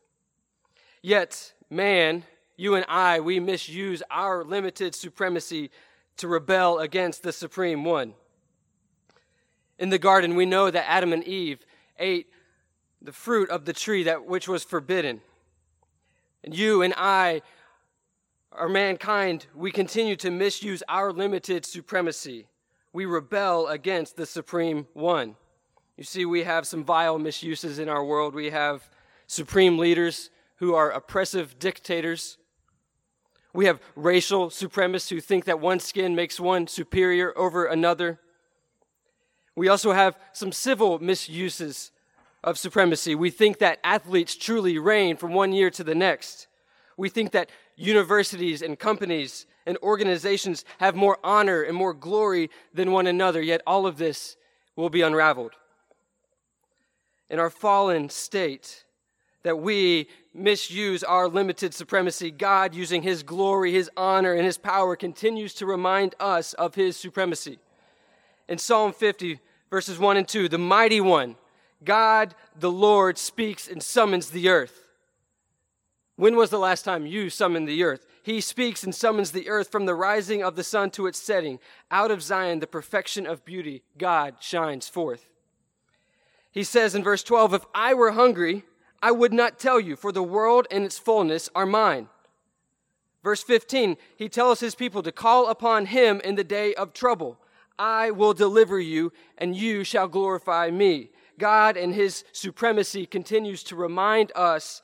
Yet, 1.03 1.53
man, 1.71 2.25
you 2.57 2.75
and 2.77 2.85
I, 2.89 3.21
we 3.21 3.41
misuse 3.41 4.03
our 4.11 4.45
limited 4.45 4.95
supremacy 4.95 5.71
to 6.19 6.29
rebel 6.29 6.79
against 6.79 7.23
the 7.23 7.33
Supreme 7.33 7.85
One. 7.85 8.15
In 9.79 9.91
the 9.91 9.99
garden, 9.99 10.37
we 10.37 10.47
know 10.47 10.71
that 10.71 10.89
Adam 10.89 11.13
and 11.13 11.25
Eve 11.25 11.61
ate 11.99 12.29
the 13.03 13.13
fruit 13.13 13.51
of 13.51 13.65
the 13.65 13.73
tree 13.73 14.05
that 14.05 14.25
which 14.25 14.49
was 14.49 14.65
forbidden. 14.65 15.21
And 16.43 16.57
you 16.57 16.83
and 16.83 16.95
I, 16.97 17.43
our 18.53 18.69
mankind, 18.69 19.47
we 19.55 19.71
continue 19.71 20.17
to 20.17 20.31
misuse 20.31 20.83
our 20.89 21.13
limited 21.13 21.67
supremacy. 21.67 22.47
We 22.93 23.07
rebel 23.07 23.67
against 23.69 24.17
the 24.17 24.27
Supreme 24.27 24.87
One. 24.93 25.37
You 25.97 26.05
see, 26.05 26.25
we 26.25 26.45
have 26.45 26.67
some 26.67 26.85
vile 26.85 27.19
misuses 27.19 27.79
in 27.79 27.89
our 27.89 28.05
world. 28.05 28.35
We 28.35 28.51
have 28.51 28.89
supreme 29.27 29.79
leaders 29.79 30.31
who 30.57 30.75
are 30.75 30.91
oppressive 30.91 31.59
dictators. 31.59 32.39
We 33.53 33.67
have 33.67 33.81
racial 33.95 34.49
supremacists 34.49 35.11
who 35.11 35.21
think 35.21 35.45
that 35.45 35.61
one 35.61 35.81
skin 35.81 36.15
makes 36.15 36.41
one 36.41 36.67
superior 36.67 37.37
over 37.39 37.67
another. 37.67 38.21
We 39.57 39.69
also 39.69 39.93
have 39.93 40.17
some 40.33 40.53
civil 40.53 40.99
misuses 40.99 41.93
of 42.43 42.59
supremacy. 42.59 43.15
We 43.15 43.31
think 43.31 43.59
that 43.59 43.79
athletes 43.85 44.37
truly 44.37 44.79
reign 44.79 45.17
from 45.17 45.33
one 45.33 45.53
year 45.53 45.71
to 45.71 45.85
the 45.85 45.95
next. 45.95 46.47
We 46.97 47.09
think 47.09 47.33
that 47.33 47.51
universities 47.77 48.63
and 48.63 48.79
companies 48.79 49.47
and 49.67 49.79
organizations 49.79 50.65
have 50.79 50.95
more 50.95 51.19
honor 51.25 51.63
and 51.63 51.77
more 51.77 51.95
glory 51.95 52.51
than 52.73 52.93
one 52.93 53.07
another, 53.07 53.41
yet 53.41 53.63
all 53.67 53.87
of 53.87 53.97
this 53.97 54.37
will 54.77 54.91
be 54.91 55.03
unraveled. 55.03 55.53
In 57.31 57.39
our 57.39 57.51
fallen 57.51 58.11
state, 58.11 58.85
that 59.43 59.59
we 59.59 60.09
misuse 60.33 61.05
our 61.05 61.29
limited 61.29 61.75
supremacy, 61.75 62.31
God, 62.31 62.75
using 62.75 63.03
His 63.03 63.23
glory, 63.23 63.73
His 63.73 63.91
honor, 63.97 64.35
and 64.35 64.45
His 64.45 64.59
power, 64.59 64.97
continues 64.97 65.55
to 65.55 65.67
remind 65.67 66.15
us 66.19 66.55
of 66.55 66.75
His 66.75 66.97
supremacy. 66.97 67.59
In 68.49 68.59
Psalm 68.59 68.93
50, 68.93 69.41
verses 69.71 69.99
1 69.99 70.17
and 70.17 70.29
2, 70.29 70.49
the 70.49 70.59
mighty 70.59 71.01
one, 71.01 71.37
God 71.83 72.35
the 72.59 72.71
Lord, 72.71 73.19
speaks 73.19 73.69
and 73.69 73.83
summons 73.83 74.31
the 74.31 74.49
earth. 74.49 74.89
When 76.17 76.37
was 76.37 76.51
the 76.51 76.59
last 76.59 76.85
time 76.85 77.07
you 77.07 77.29
summoned 77.29 77.69
the 77.69 77.83
earth? 77.83 78.07
He 78.23 78.41
speaks 78.41 78.85
and 78.85 78.95
summons 78.95 79.33
the 79.33 79.49
earth 79.49 79.71
from 79.71 79.85
the 79.85 79.95
rising 79.95 80.43
of 80.43 80.57
the 80.57 80.65
sun 80.65 80.91
to 80.93 81.07
its 81.07 81.19
setting. 81.19 81.59
Out 81.91 82.11
of 82.11 82.23
Zion, 82.23 82.61
the 82.61 82.67
perfection 82.67 83.27
of 83.27 83.45
beauty, 83.45 83.83
God 83.99 84.37
shines 84.41 84.89
forth. 84.89 85.29
He 86.53 86.63
says 86.63 86.95
in 86.95 87.03
verse 87.03 87.25
12, 87.25 87.55
If 87.55 87.67
I 87.75 87.95
were 87.95 88.13
hungry, 88.13 88.65
I 89.03 89.11
would 89.11 89.33
not 89.33 89.59
tell 89.59 89.81
you, 89.81 89.97
for 89.97 90.13
the 90.13 90.23
world 90.23 90.69
and 90.71 90.85
its 90.85 90.99
fullness 90.99 91.51
are 91.55 91.67
mine. 91.67 92.09
Verse 93.25 93.43
15, 93.43 93.97
he 94.17 94.29
tells 94.29 94.61
his 94.61 94.75
people 94.75 95.03
to 95.03 95.11
call 95.11 95.49
upon 95.49 95.87
him 95.87 96.21
in 96.23 96.37
the 96.37 96.45
day 96.45 96.75
of 96.75 96.93
trouble. 96.93 97.39
I 97.79 98.11
will 98.11 98.35
deliver 98.35 98.79
you, 98.79 99.13
and 99.39 99.57
you 99.57 99.85
shall 99.85 100.09
glorify 100.09 100.71
me. 100.71 101.11
God 101.39 101.77
and 101.77 101.95
his 101.95 102.25
supremacy 102.33 103.07
continues 103.07 103.63
to 103.65 103.77
remind 103.77 104.31
us, 104.37 104.83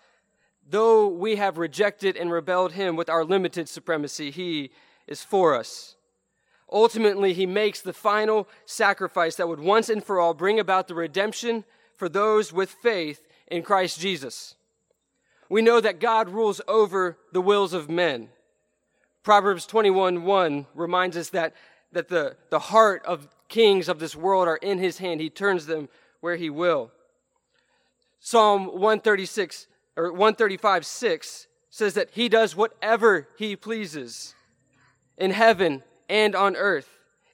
though 0.68 1.08
we 1.08 1.36
have 1.36 1.58
rejected 1.58 2.16
and 2.16 2.32
rebelled 2.32 2.72
him 2.72 2.96
with 2.96 3.08
our 3.08 3.24
limited 3.24 3.68
supremacy, 3.68 4.30
he 4.30 4.70
is 5.06 5.22
for 5.22 5.54
us. 5.54 5.96
Ultimately, 6.72 7.32
he 7.32 7.46
makes 7.46 7.80
the 7.80 7.92
final 7.92 8.48
sacrifice 8.64 9.36
that 9.36 9.48
would 9.48 9.60
once 9.60 9.88
and 9.88 10.02
for 10.02 10.20
all 10.20 10.34
bring 10.34 10.60
about 10.60 10.88
the 10.88 10.94
redemption 10.94 11.64
for 11.96 12.08
those 12.08 12.52
with 12.52 12.70
faith 12.70 13.26
in 13.48 13.62
Christ 13.62 14.00
Jesus. 14.00 14.54
We 15.48 15.62
know 15.62 15.80
that 15.80 15.98
God 15.98 16.30
rules 16.30 16.60
over 16.68 17.18
the 17.32 17.40
wills 17.40 17.72
of 17.72 17.90
men. 17.90 18.28
Proverbs 19.22 19.66
21 19.66 20.22
1 20.22 20.66
reminds 20.74 21.16
us 21.16 21.28
that, 21.30 21.54
that 21.92 22.08
the, 22.08 22.36
the 22.50 22.58
heart 22.58 23.04
of 23.04 23.28
kings 23.48 23.88
of 23.88 23.98
this 23.98 24.14
world 24.14 24.48
are 24.48 24.56
in 24.56 24.78
his 24.78 24.98
hand. 24.98 25.20
He 25.20 25.30
turns 25.30 25.66
them 25.66 25.88
where 26.20 26.36
he 26.36 26.50
will. 26.50 26.90
Psalm 28.20 28.66
136 28.66 29.66
or 29.96 30.12
135 30.12 30.86
6 30.86 31.46
says 31.70 31.94
that 31.94 32.10
he 32.12 32.28
does 32.28 32.54
whatever 32.56 33.28
he 33.38 33.56
pleases 33.56 34.34
in 35.16 35.30
heaven 35.30 35.82
and 36.08 36.34
on 36.34 36.56
earth, 36.56 36.88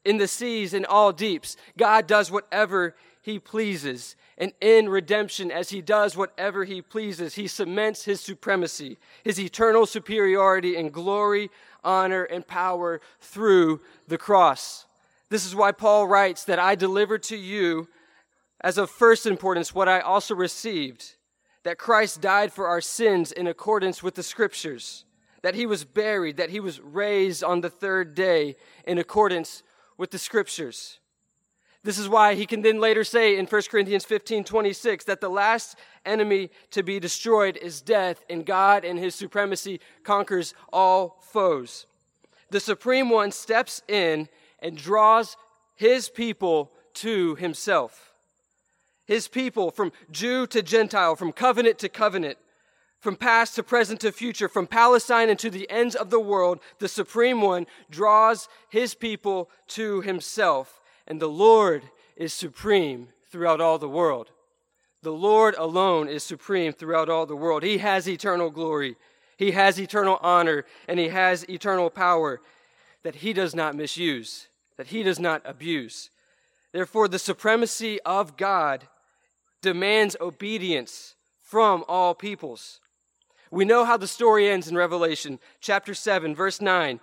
in 0.04 0.18
the 0.18 0.28
seas 0.28 0.74
and 0.74 0.84
all 0.86 1.12
deeps. 1.12 1.56
God 1.76 2.06
does 2.06 2.30
whatever 2.30 2.94
he 3.22 3.38
pleases. 3.38 4.14
And 4.38 4.52
in 4.60 4.88
redemption, 4.88 5.50
as 5.50 5.70
he 5.70 5.80
does 5.80 6.16
whatever 6.16 6.64
he 6.64 6.82
pleases, 6.82 7.34
he 7.34 7.48
cements 7.48 8.04
his 8.04 8.20
supremacy, 8.20 8.98
his 9.24 9.40
eternal 9.40 9.86
superiority 9.86 10.76
and 10.76 10.92
glory, 10.92 11.50
honor, 11.86 12.24
and 12.24 12.46
power 12.46 13.00
through 13.20 13.80
the 14.08 14.18
cross. 14.18 14.84
This 15.30 15.46
is 15.46 15.54
why 15.54 15.72
Paul 15.72 16.06
writes 16.06 16.44
that 16.44 16.58
I 16.58 16.74
delivered 16.74 17.22
to 17.24 17.36
you 17.36 17.88
as 18.60 18.76
of 18.76 18.90
first 18.90 19.24
importance 19.24 19.74
what 19.74 19.88
I 19.88 20.00
also 20.00 20.34
received 20.34 21.14
that 21.66 21.78
Christ 21.78 22.20
died 22.20 22.52
for 22.52 22.68
our 22.68 22.80
sins 22.80 23.32
in 23.32 23.48
accordance 23.48 24.00
with 24.00 24.14
the 24.14 24.22
scriptures, 24.22 25.04
that 25.42 25.56
he 25.56 25.66
was 25.66 25.84
buried, 25.84 26.36
that 26.36 26.50
he 26.50 26.60
was 26.60 26.80
raised 26.80 27.42
on 27.42 27.60
the 27.60 27.68
third 27.68 28.14
day 28.14 28.54
in 28.86 28.98
accordance 28.98 29.64
with 29.98 30.12
the 30.12 30.18
scriptures. 30.18 31.00
This 31.86 31.98
is 31.98 32.08
why 32.08 32.34
he 32.34 32.46
can 32.46 32.62
then 32.62 32.80
later 32.80 33.04
say 33.04 33.38
in 33.38 33.46
1 33.46 33.62
Corinthians 33.70 34.04
15 34.04 34.42
26 34.42 35.04
that 35.04 35.20
the 35.20 35.30
last 35.30 35.78
enemy 36.04 36.50
to 36.72 36.82
be 36.82 36.98
destroyed 36.98 37.56
is 37.56 37.80
death, 37.80 38.24
and 38.28 38.44
God 38.44 38.84
and 38.84 38.98
his 38.98 39.14
supremacy 39.14 39.78
conquers 40.02 40.52
all 40.72 41.22
foes. 41.22 41.86
The 42.50 42.58
Supreme 42.58 43.08
One 43.08 43.30
steps 43.30 43.82
in 43.86 44.28
and 44.58 44.76
draws 44.76 45.36
his 45.76 46.08
people 46.08 46.72
to 46.94 47.36
himself. 47.36 48.14
His 49.04 49.28
people, 49.28 49.70
from 49.70 49.92
Jew 50.10 50.48
to 50.48 50.62
Gentile, 50.62 51.14
from 51.14 51.30
covenant 51.30 51.78
to 51.78 51.88
covenant, 51.88 52.38
from 52.98 53.14
past 53.14 53.54
to 53.54 53.62
present 53.62 54.00
to 54.00 54.10
future, 54.10 54.48
from 54.48 54.66
Palestine 54.66 55.30
and 55.30 55.38
to 55.38 55.50
the 55.50 55.70
ends 55.70 55.94
of 55.94 56.10
the 56.10 56.18
world, 56.18 56.58
the 56.80 56.88
Supreme 56.88 57.42
One 57.42 57.64
draws 57.88 58.48
his 58.68 58.92
people 58.92 59.48
to 59.68 60.00
himself 60.00 60.80
and 61.06 61.20
the 61.20 61.28
Lord 61.28 61.82
is 62.16 62.32
supreme 62.32 63.08
throughout 63.30 63.60
all 63.60 63.78
the 63.78 63.88
world. 63.88 64.30
The 65.02 65.12
Lord 65.12 65.54
alone 65.56 66.08
is 66.08 66.22
supreme 66.22 66.72
throughout 66.72 67.08
all 67.08 67.26
the 67.26 67.36
world. 67.36 67.62
He 67.62 67.78
has 67.78 68.08
eternal 68.08 68.50
glory, 68.50 68.96
He 69.36 69.52
has 69.52 69.78
eternal 69.80 70.18
honor, 70.20 70.64
and 70.88 70.98
He 70.98 71.08
has 71.08 71.48
eternal 71.48 71.90
power 71.90 72.40
that 73.02 73.16
He 73.16 73.32
does 73.32 73.54
not 73.54 73.76
misuse, 73.76 74.48
that 74.76 74.88
He 74.88 75.02
does 75.02 75.20
not 75.20 75.42
abuse. 75.44 76.10
Therefore, 76.72 77.08
the 77.08 77.18
supremacy 77.18 78.00
of 78.02 78.36
God 78.36 78.88
demands 79.62 80.16
obedience 80.20 81.14
from 81.38 81.84
all 81.88 82.14
peoples. 82.14 82.80
We 83.50 83.64
know 83.64 83.84
how 83.84 83.96
the 83.96 84.08
story 84.08 84.48
ends 84.48 84.68
in 84.68 84.76
Revelation 84.76 85.38
chapter 85.60 85.94
7, 85.94 86.34
verse 86.34 86.60
9. 86.60 87.00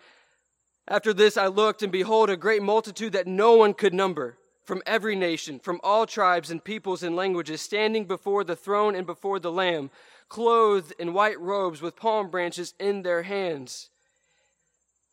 After 0.88 1.14
this, 1.14 1.38
I 1.38 1.48
looked, 1.48 1.82
and 1.82 1.92
behold, 1.92 2.30
a 2.30 2.38
great 2.38 2.62
multitude 2.62 3.14
that 3.14 3.28
no 3.28 3.56
one 3.56 3.74
could 3.74 3.94
number, 3.94 4.38
from 4.66 4.84
every 4.86 5.16
nation, 5.16 5.60
from 5.60 5.80
all 5.84 6.06
tribes 6.06 6.52
and 6.52 6.64
peoples 6.64 7.04
and 7.04 7.16
languages, 7.16 7.62
standing 7.62 8.06
before 8.06 8.44
the 8.44 8.56
throne 8.56 8.96
and 8.96 9.06
before 9.06 9.40
the 9.40 9.52
Lamb, 9.52 9.92
clothed 10.28 10.94
in 11.00 11.14
white 11.14 11.40
robes 11.40 11.82
with 11.82 11.96
palm 11.96 12.30
branches 12.30 12.74
in 12.80 13.04
their 13.04 13.24
hands. 13.24 13.90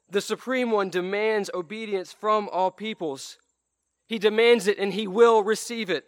The 0.09 0.21
Supreme 0.21 0.73
One 0.73 0.91
demands 0.91 1.51
obedience 1.55 2.13
from 2.13 2.49
all 2.51 2.73
peoples. 2.73 3.39
He 4.09 4.19
demands 4.19 4.67
it, 4.67 4.79
and 4.79 4.93
He 4.93 5.07
will 5.07 5.45
receive 5.45 5.89
it. 5.89 6.05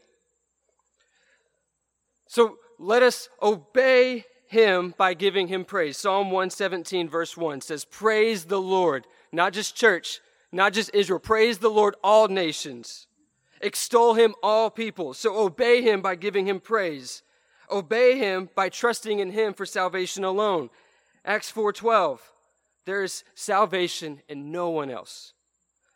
So 2.26 2.56
let 2.80 3.04
us 3.04 3.28
obey 3.40 4.24
Him 4.46 4.92
by 4.98 5.14
giving 5.14 5.46
Him 5.46 5.64
praise. 5.64 5.98
Psalm 5.98 6.32
117, 6.32 7.08
verse 7.08 7.36
1 7.36 7.60
says, 7.60 7.84
Praise 7.84 8.46
the 8.46 8.60
Lord 8.60 9.06
not 9.33 9.53
just 9.53 9.74
church, 9.74 10.20
not 10.53 10.72
just 10.72 10.95
Israel. 10.95 11.18
Praise 11.18 11.59
the 11.59 11.70
Lord, 11.70 11.97
all 12.05 12.28
nations. 12.28 13.07
Extol 13.61 14.14
him, 14.14 14.35
all 14.43 14.70
people. 14.70 15.14
So 15.14 15.39
obey 15.39 15.83
him 15.83 16.03
by 16.03 16.14
giving 16.16 16.47
him 16.47 16.61
praise. 16.61 17.22
Obey 17.70 18.18
him 18.18 18.51
by 18.55 18.68
trusting 18.68 19.18
in 19.18 19.30
him 19.30 19.55
for 19.55 19.64
salvation 19.64 20.24
alone. 20.24 20.68
Acts 21.24 21.51
4:12. 21.51 22.20
There 22.85 23.03
is 23.03 23.24
salvation 23.35 24.22
in 24.28 24.51
no 24.51 24.68
one 24.68 24.91
else. 24.91 25.33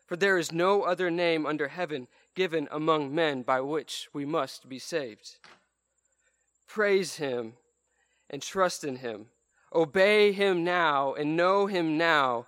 For 0.07 0.17
there 0.17 0.39
is 0.39 0.53
no 0.53 0.83
other 0.83 1.11
name 1.11 1.45
under 1.45 1.69
heaven 1.69 2.07
given 2.35 2.69
among 2.71 3.13
men 3.13 3.43
by 3.43 3.61
which 3.61 4.09
we 4.13 4.25
must 4.25 4.69
be 4.69 4.79
saved. 4.79 5.39
Praise 6.69 7.17
him 7.17 7.55
and 8.31 8.41
trust 8.41 8.85
in 8.85 8.97
him. 8.97 9.27
Obey 9.75 10.31
him 10.31 10.63
now 10.63 11.15
and 11.15 11.37
know 11.37 11.67
him 11.67 11.99
now. 11.99 12.47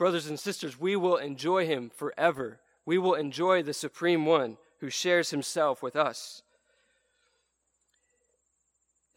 Brothers 0.00 0.28
and 0.28 0.40
sisters, 0.40 0.80
we 0.80 0.96
will 0.96 1.18
enjoy 1.18 1.66
him 1.66 1.90
forever. 1.94 2.58
We 2.86 2.96
will 2.96 3.12
enjoy 3.12 3.62
the 3.62 3.74
Supreme 3.74 4.24
One 4.24 4.56
who 4.78 4.88
shares 4.88 5.28
himself 5.28 5.82
with 5.82 5.94
us. 5.94 6.40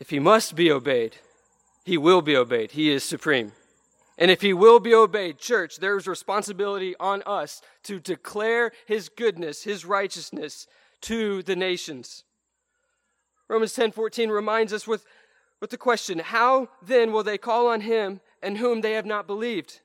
If 0.01 0.09
he 0.09 0.19
must 0.19 0.57
be 0.57 0.69
obeyed, 0.69 1.15
he 1.85 1.97
will 1.97 2.21
be 2.21 2.35
obeyed. 2.35 2.71
He 2.71 2.91
is 2.91 3.05
supreme. 3.05 3.53
And 4.17 4.29
if 4.29 4.41
he 4.41 4.51
will 4.51 4.81
be 4.81 4.93
obeyed, 4.93 5.39
church, 5.39 5.77
there 5.77 5.97
is 5.97 6.05
responsibility 6.05 6.97
on 6.99 7.23
us 7.25 7.61
to 7.83 8.01
declare 8.01 8.73
his 8.85 9.07
goodness, 9.07 9.63
his 9.63 9.85
righteousness 9.85 10.67
to 11.03 11.43
the 11.43 11.55
nations. 11.55 12.25
Romans 13.47 13.73
10:14 13.73 14.29
reminds 14.29 14.73
us 14.73 14.85
with, 14.85 15.05
with 15.61 15.69
the 15.69 15.77
question, 15.77 16.19
how 16.19 16.67
then 16.81 17.13
will 17.13 17.23
they 17.23 17.37
call 17.37 17.67
on 17.67 17.79
him 17.79 18.19
and 18.41 18.57
whom 18.57 18.81
they 18.81 18.91
have 18.91 19.05
not 19.05 19.27
believed? 19.27 19.79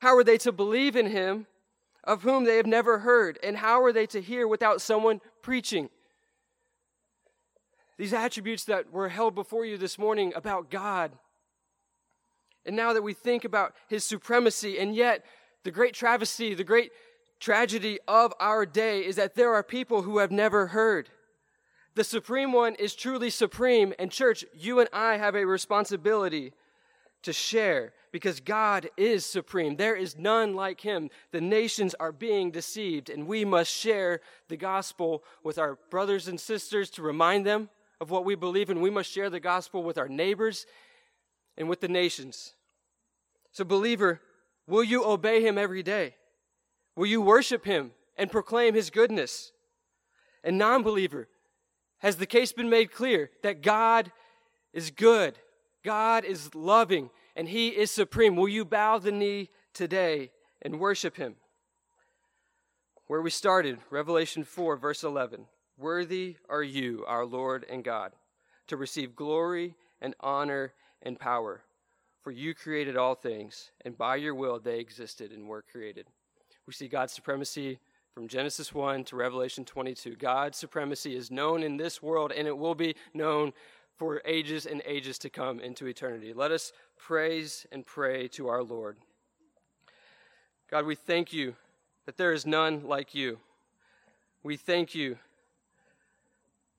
How 0.00 0.16
are 0.16 0.24
they 0.24 0.38
to 0.38 0.52
believe 0.52 0.96
in 0.96 1.06
him 1.06 1.46
of 2.04 2.22
whom 2.22 2.44
they 2.44 2.56
have 2.56 2.66
never 2.66 2.98
heard? 3.00 3.38
And 3.42 3.56
how 3.56 3.82
are 3.82 3.92
they 3.92 4.06
to 4.06 4.20
hear 4.20 4.46
without 4.46 4.80
someone 4.80 5.20
preaching? 5.42 5.88
These 7.96 8.12
attributes 8.12 8.64
that 8.64 8.90
were 8.92 9.10
held 9.10 9.34
before 9.34 9.64
you 9.64 9.76
this 9.78 9.98
morning 9.98 10.32
about 10.34 10.70
God 10.70 11.12
and 12.66 12.76
now 12.76 12.92
that 12.92 13.02
we 13.02 13.14
think 13.14 13.44
about 13.44 13.74
his 13.88 14.04
supremacy, 14.04 14.78
and 14.78 14.94
yet 14.94 15.24
the 15.64 15.70
great 15.70 15.94
travesty, 15.94 16.54
the 16.54 16.64
great 16.64 16.92
tragedy 17.38 17.98
of 18.06 18.34
our 18.38 18.66
day 18.66 19.00
is 19.00 19.16
that 19.16 19.34
there 19.34 19.54
are 19.54 19.62
people 19.62 20.02
who 20.02 20.18
have 20.18 20.30
never 20.30 20.68
heard. 20.68 21.08
The 21.94 22.04
Supreme 22.04 22.52
One 22.52 22.74
is 22.74 22.94
truly 22.94 23.30
supreme, 23.30 23.94
and 23.98 24.10
church, 24.10 24.44
you 24.54 24.78
and 24.78 24.88
I 24.92 25.16
have 25.16 25.34
a 25.34 25.46
responsibility 25.46 26.52
to 27.22 27.32
share 27.32 27.92
because 28.12 28.40
God 28.40 28.88
is 28.96 29.24
supreme. 29.24 29.76
There 29.76 29.96
is 29.96 30.18
none 30.18 30.54
like 30.54 30.80
him. 30.80 31.10
The 31.30 31.40
nations 31.40 31.94
are 32.00 32.12
being 32.12 32.50
deceived, 32.50 33.10
and 33.10 33.26
we 33.26 33.44
must 33.44 33.70
share 33.70 34.20
the 34.48 34.56
gospel 34.56 35.22
with 35.42 35.58
our 35.58 35.78
brothers 35.90 36.28
and 36.28 36.40
sisters 36.40 36.90
to 36.90 37.02
remind 37.02 37.46
them 37.46 37.68
of 38.00 38.10
what 38.10 38.24
we 38.24 38.34
believe, 38.34 38.70
and 38.70 38.80
we 38.80 38.90
must 38.90 39.10
share 39.10 39.30
the 39.30 39.40
gospel 39.40 39.82
with 39.82 39.98
our 39.98 40.08
neighbors 40.08 40.66
and 41.56 41.68
with 41.68 41.80
the 41.80 41.88
nations. 41.88 42.54
So, 43.52 43.64
believer, 43.64 44.20
will 44.66 44.84
you 44.84 45.04
obey 45.04 45.46
him 45.46 45.58
every 45.58 45.82
day? 45.82 46.16
Will 46.96 47.06
you 47.06 47.20
worship 47.20 47.64
him 47.64 47.92
and 48.16 48.30
proclaim 48.30 48.74
his 48.74 48.90
goodness? 48.90 49.52
And, 50.42 50.58
non 50.58 50.82
believer, 50.82 51.28
has 51.98 52.16
the 52.16 52.26
case 52.26 52.52
been 52.52 52.70
made 52.70 52.90
clear 52.90 53.30
that 53.42 53.62
God 53.62 54.10
is 54.72 54.90
good, 54.90 55.38
God 55.84 56.24
is 56.24 56.54
loving, 56.54 57.10
and 57.36 57.48
he 57.48 57.68
is 57.68 57.90
supreme? 57.90 58.36
Will 58.36 58.48
you 58.48 58.64
bow 58.64 58.98
the 58.98 59.12
knee 59.12 59.50
today 59.72 60.30
and 60.62 60.80
worship 60.80 61.16
him? 61.16 61.36
Where 63.06 63.22
we 63.22 63.30
started, 63.30 63.78
Revelation 63.90 64.44
4, 64.44 64.76
verse 64.76 65.02
11 65.02 65.46
Worthy 65.76 66.36
are 66.48 66.62
you, 66.62 67.04
our 67.08 67.24
Lord 67.24 67.64
and 67.70 67.82
God, 67.82 68.12
to 68.66 68.76
receive 68.76 69.16
glory 69.16 69.74
and 70.00 70.14
honor 70.20 70.74
and 71.02 71.18
power. 71.18 71.62
For 72.22 72.30
you 72.30 72.54
created 72.54 72.96
all 72.96 73.14
things, 73.14 73.70
and 73.84 73.96
by 73.96 74.16
your 74.16 74.34
will 74.34 74.60
they 74.60 74.78
existed 74.78 75.32
and 75.32 75.48
were 75.48 75.62
created. 75.62 76.06
We 76.66 76.74
see 76.74 76.86
God's 76.86 77.14
supremacy 77.14 77.80
from 78.12 78.28
Genesis 78.28 78.74
1 78.74 79.04
to 79.04 79.16
Revelation 79.16 79.64
22. 79.64 80.16
God's 80.16 80.58
supremacy 80.58 81.16
is 81.16 81.30
known 81.30 81.62
in 81.62 81.78
this 81.78 82.02
world, 82.02 82.30
and 82.30 82.46
it 82.46 82.56
will 82.56 82.74
be 82.74 82.94
known 83.14 83.52
for 83.96 84.20
ages 84.24 84.66
and 84.66 84.82
ages 84.84 85.18
to 85.18 85.30
come 85.30 85.60
into 85.60 85.86
eternity. 85.86 86.32
Let 86.32 86.52
us 86.52 86.72
praise 87.00 87.66
and 87.72 87.84
pray 87.86 88.28
to 88.28 88.48
our 88.48 88.62
Lord. 88.62 88.96
God, 90.70 90.84
we 90.86 90.94
thank 90.94 91.32
you 91.32 91.54
that 92.06 92.16
there 92.16 92.32
is 92.32 92.46
none 92.46 92.84
like 92.84 93.14
you. 93.14 93.38
We 94.42 94.56
thank 94.56 94.94
you 94.94 95.18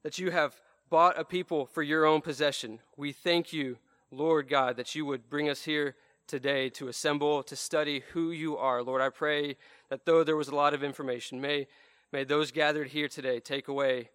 that 0.03 0.17
you 0.17 0.31
have 0.31 0.59
bought 0.89 1.19
a 1.19 1.23
people 1.23 1.65
for 1.65 1.83
your 1.83 2.05
own 2.05 2.21
possession. 2.21 2.79
We 2.97 3.11
thank 3.11 3.51
you 3.53 3.77
Lord 4.11 4.49
God, 4.49 4.75
that 4.75 4.93
you 4.93 5.05
would 5.05 5.29
bring 5.29 5.49
us 5.49 5.63
here 5.63 5.95
today 6.27 6.69
to 6.71 6.89
assemble, 6.89 7.43
to 7.43 7.55
study 7.55 8.03
who 8.11 8.31
you 8.31 8.57
are. 8.57 8.83
Lord, 8.83 9.01
I 9.01 9.09
pray 9.09 9.55
that 9.89 10.05
though 10.05 10.23
there 10.23 10.35
was 10.35 10.49
a 10.49 10.55
lot 10.55 10.73
of 10.73 10.83
information, 10.83 11.39
may, 11.39 11.67
may 12.11 12.25
those 12.25 12.51
gathered 12.51 12.89
here 12.89 13.07
today 13.07 13.39
take 13.39 13.69
away 13.69 14.09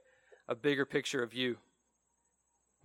a 0.49 0.55
bigger 0.55 0.85
picture 0.85 1.23
of 1.23 1.33
you. 1.33 1.57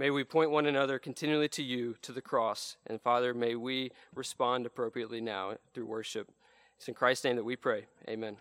May 0.01 0.09
we 0.09 0.23
point 0.23 0.49
one 0.49 0.65
another 0.65 0.97
continually 0.97 1.47
to 1.49 1.61
you, 1.61 1.95
to 2.01 2.11
the 2.11 2.23
cross. 2.23 2.75
And 2.87 2.99
Father, 2.99 3.35
may 3.35 3.53
we 3.53 3.91
respond 4.15 4.65
appropriately 4.65 5.21
now 5.21 5.57
through 5.75 5.85
worship. 5.85 6.31
It's 6.75 6.87
in 6.87 6.95
Christ's 6.95 7.25
name 7.25 7.35
that 7.35 7.43
we 7.43 7.55
pray. 7.55 7.85
Amen. 8.09 8.37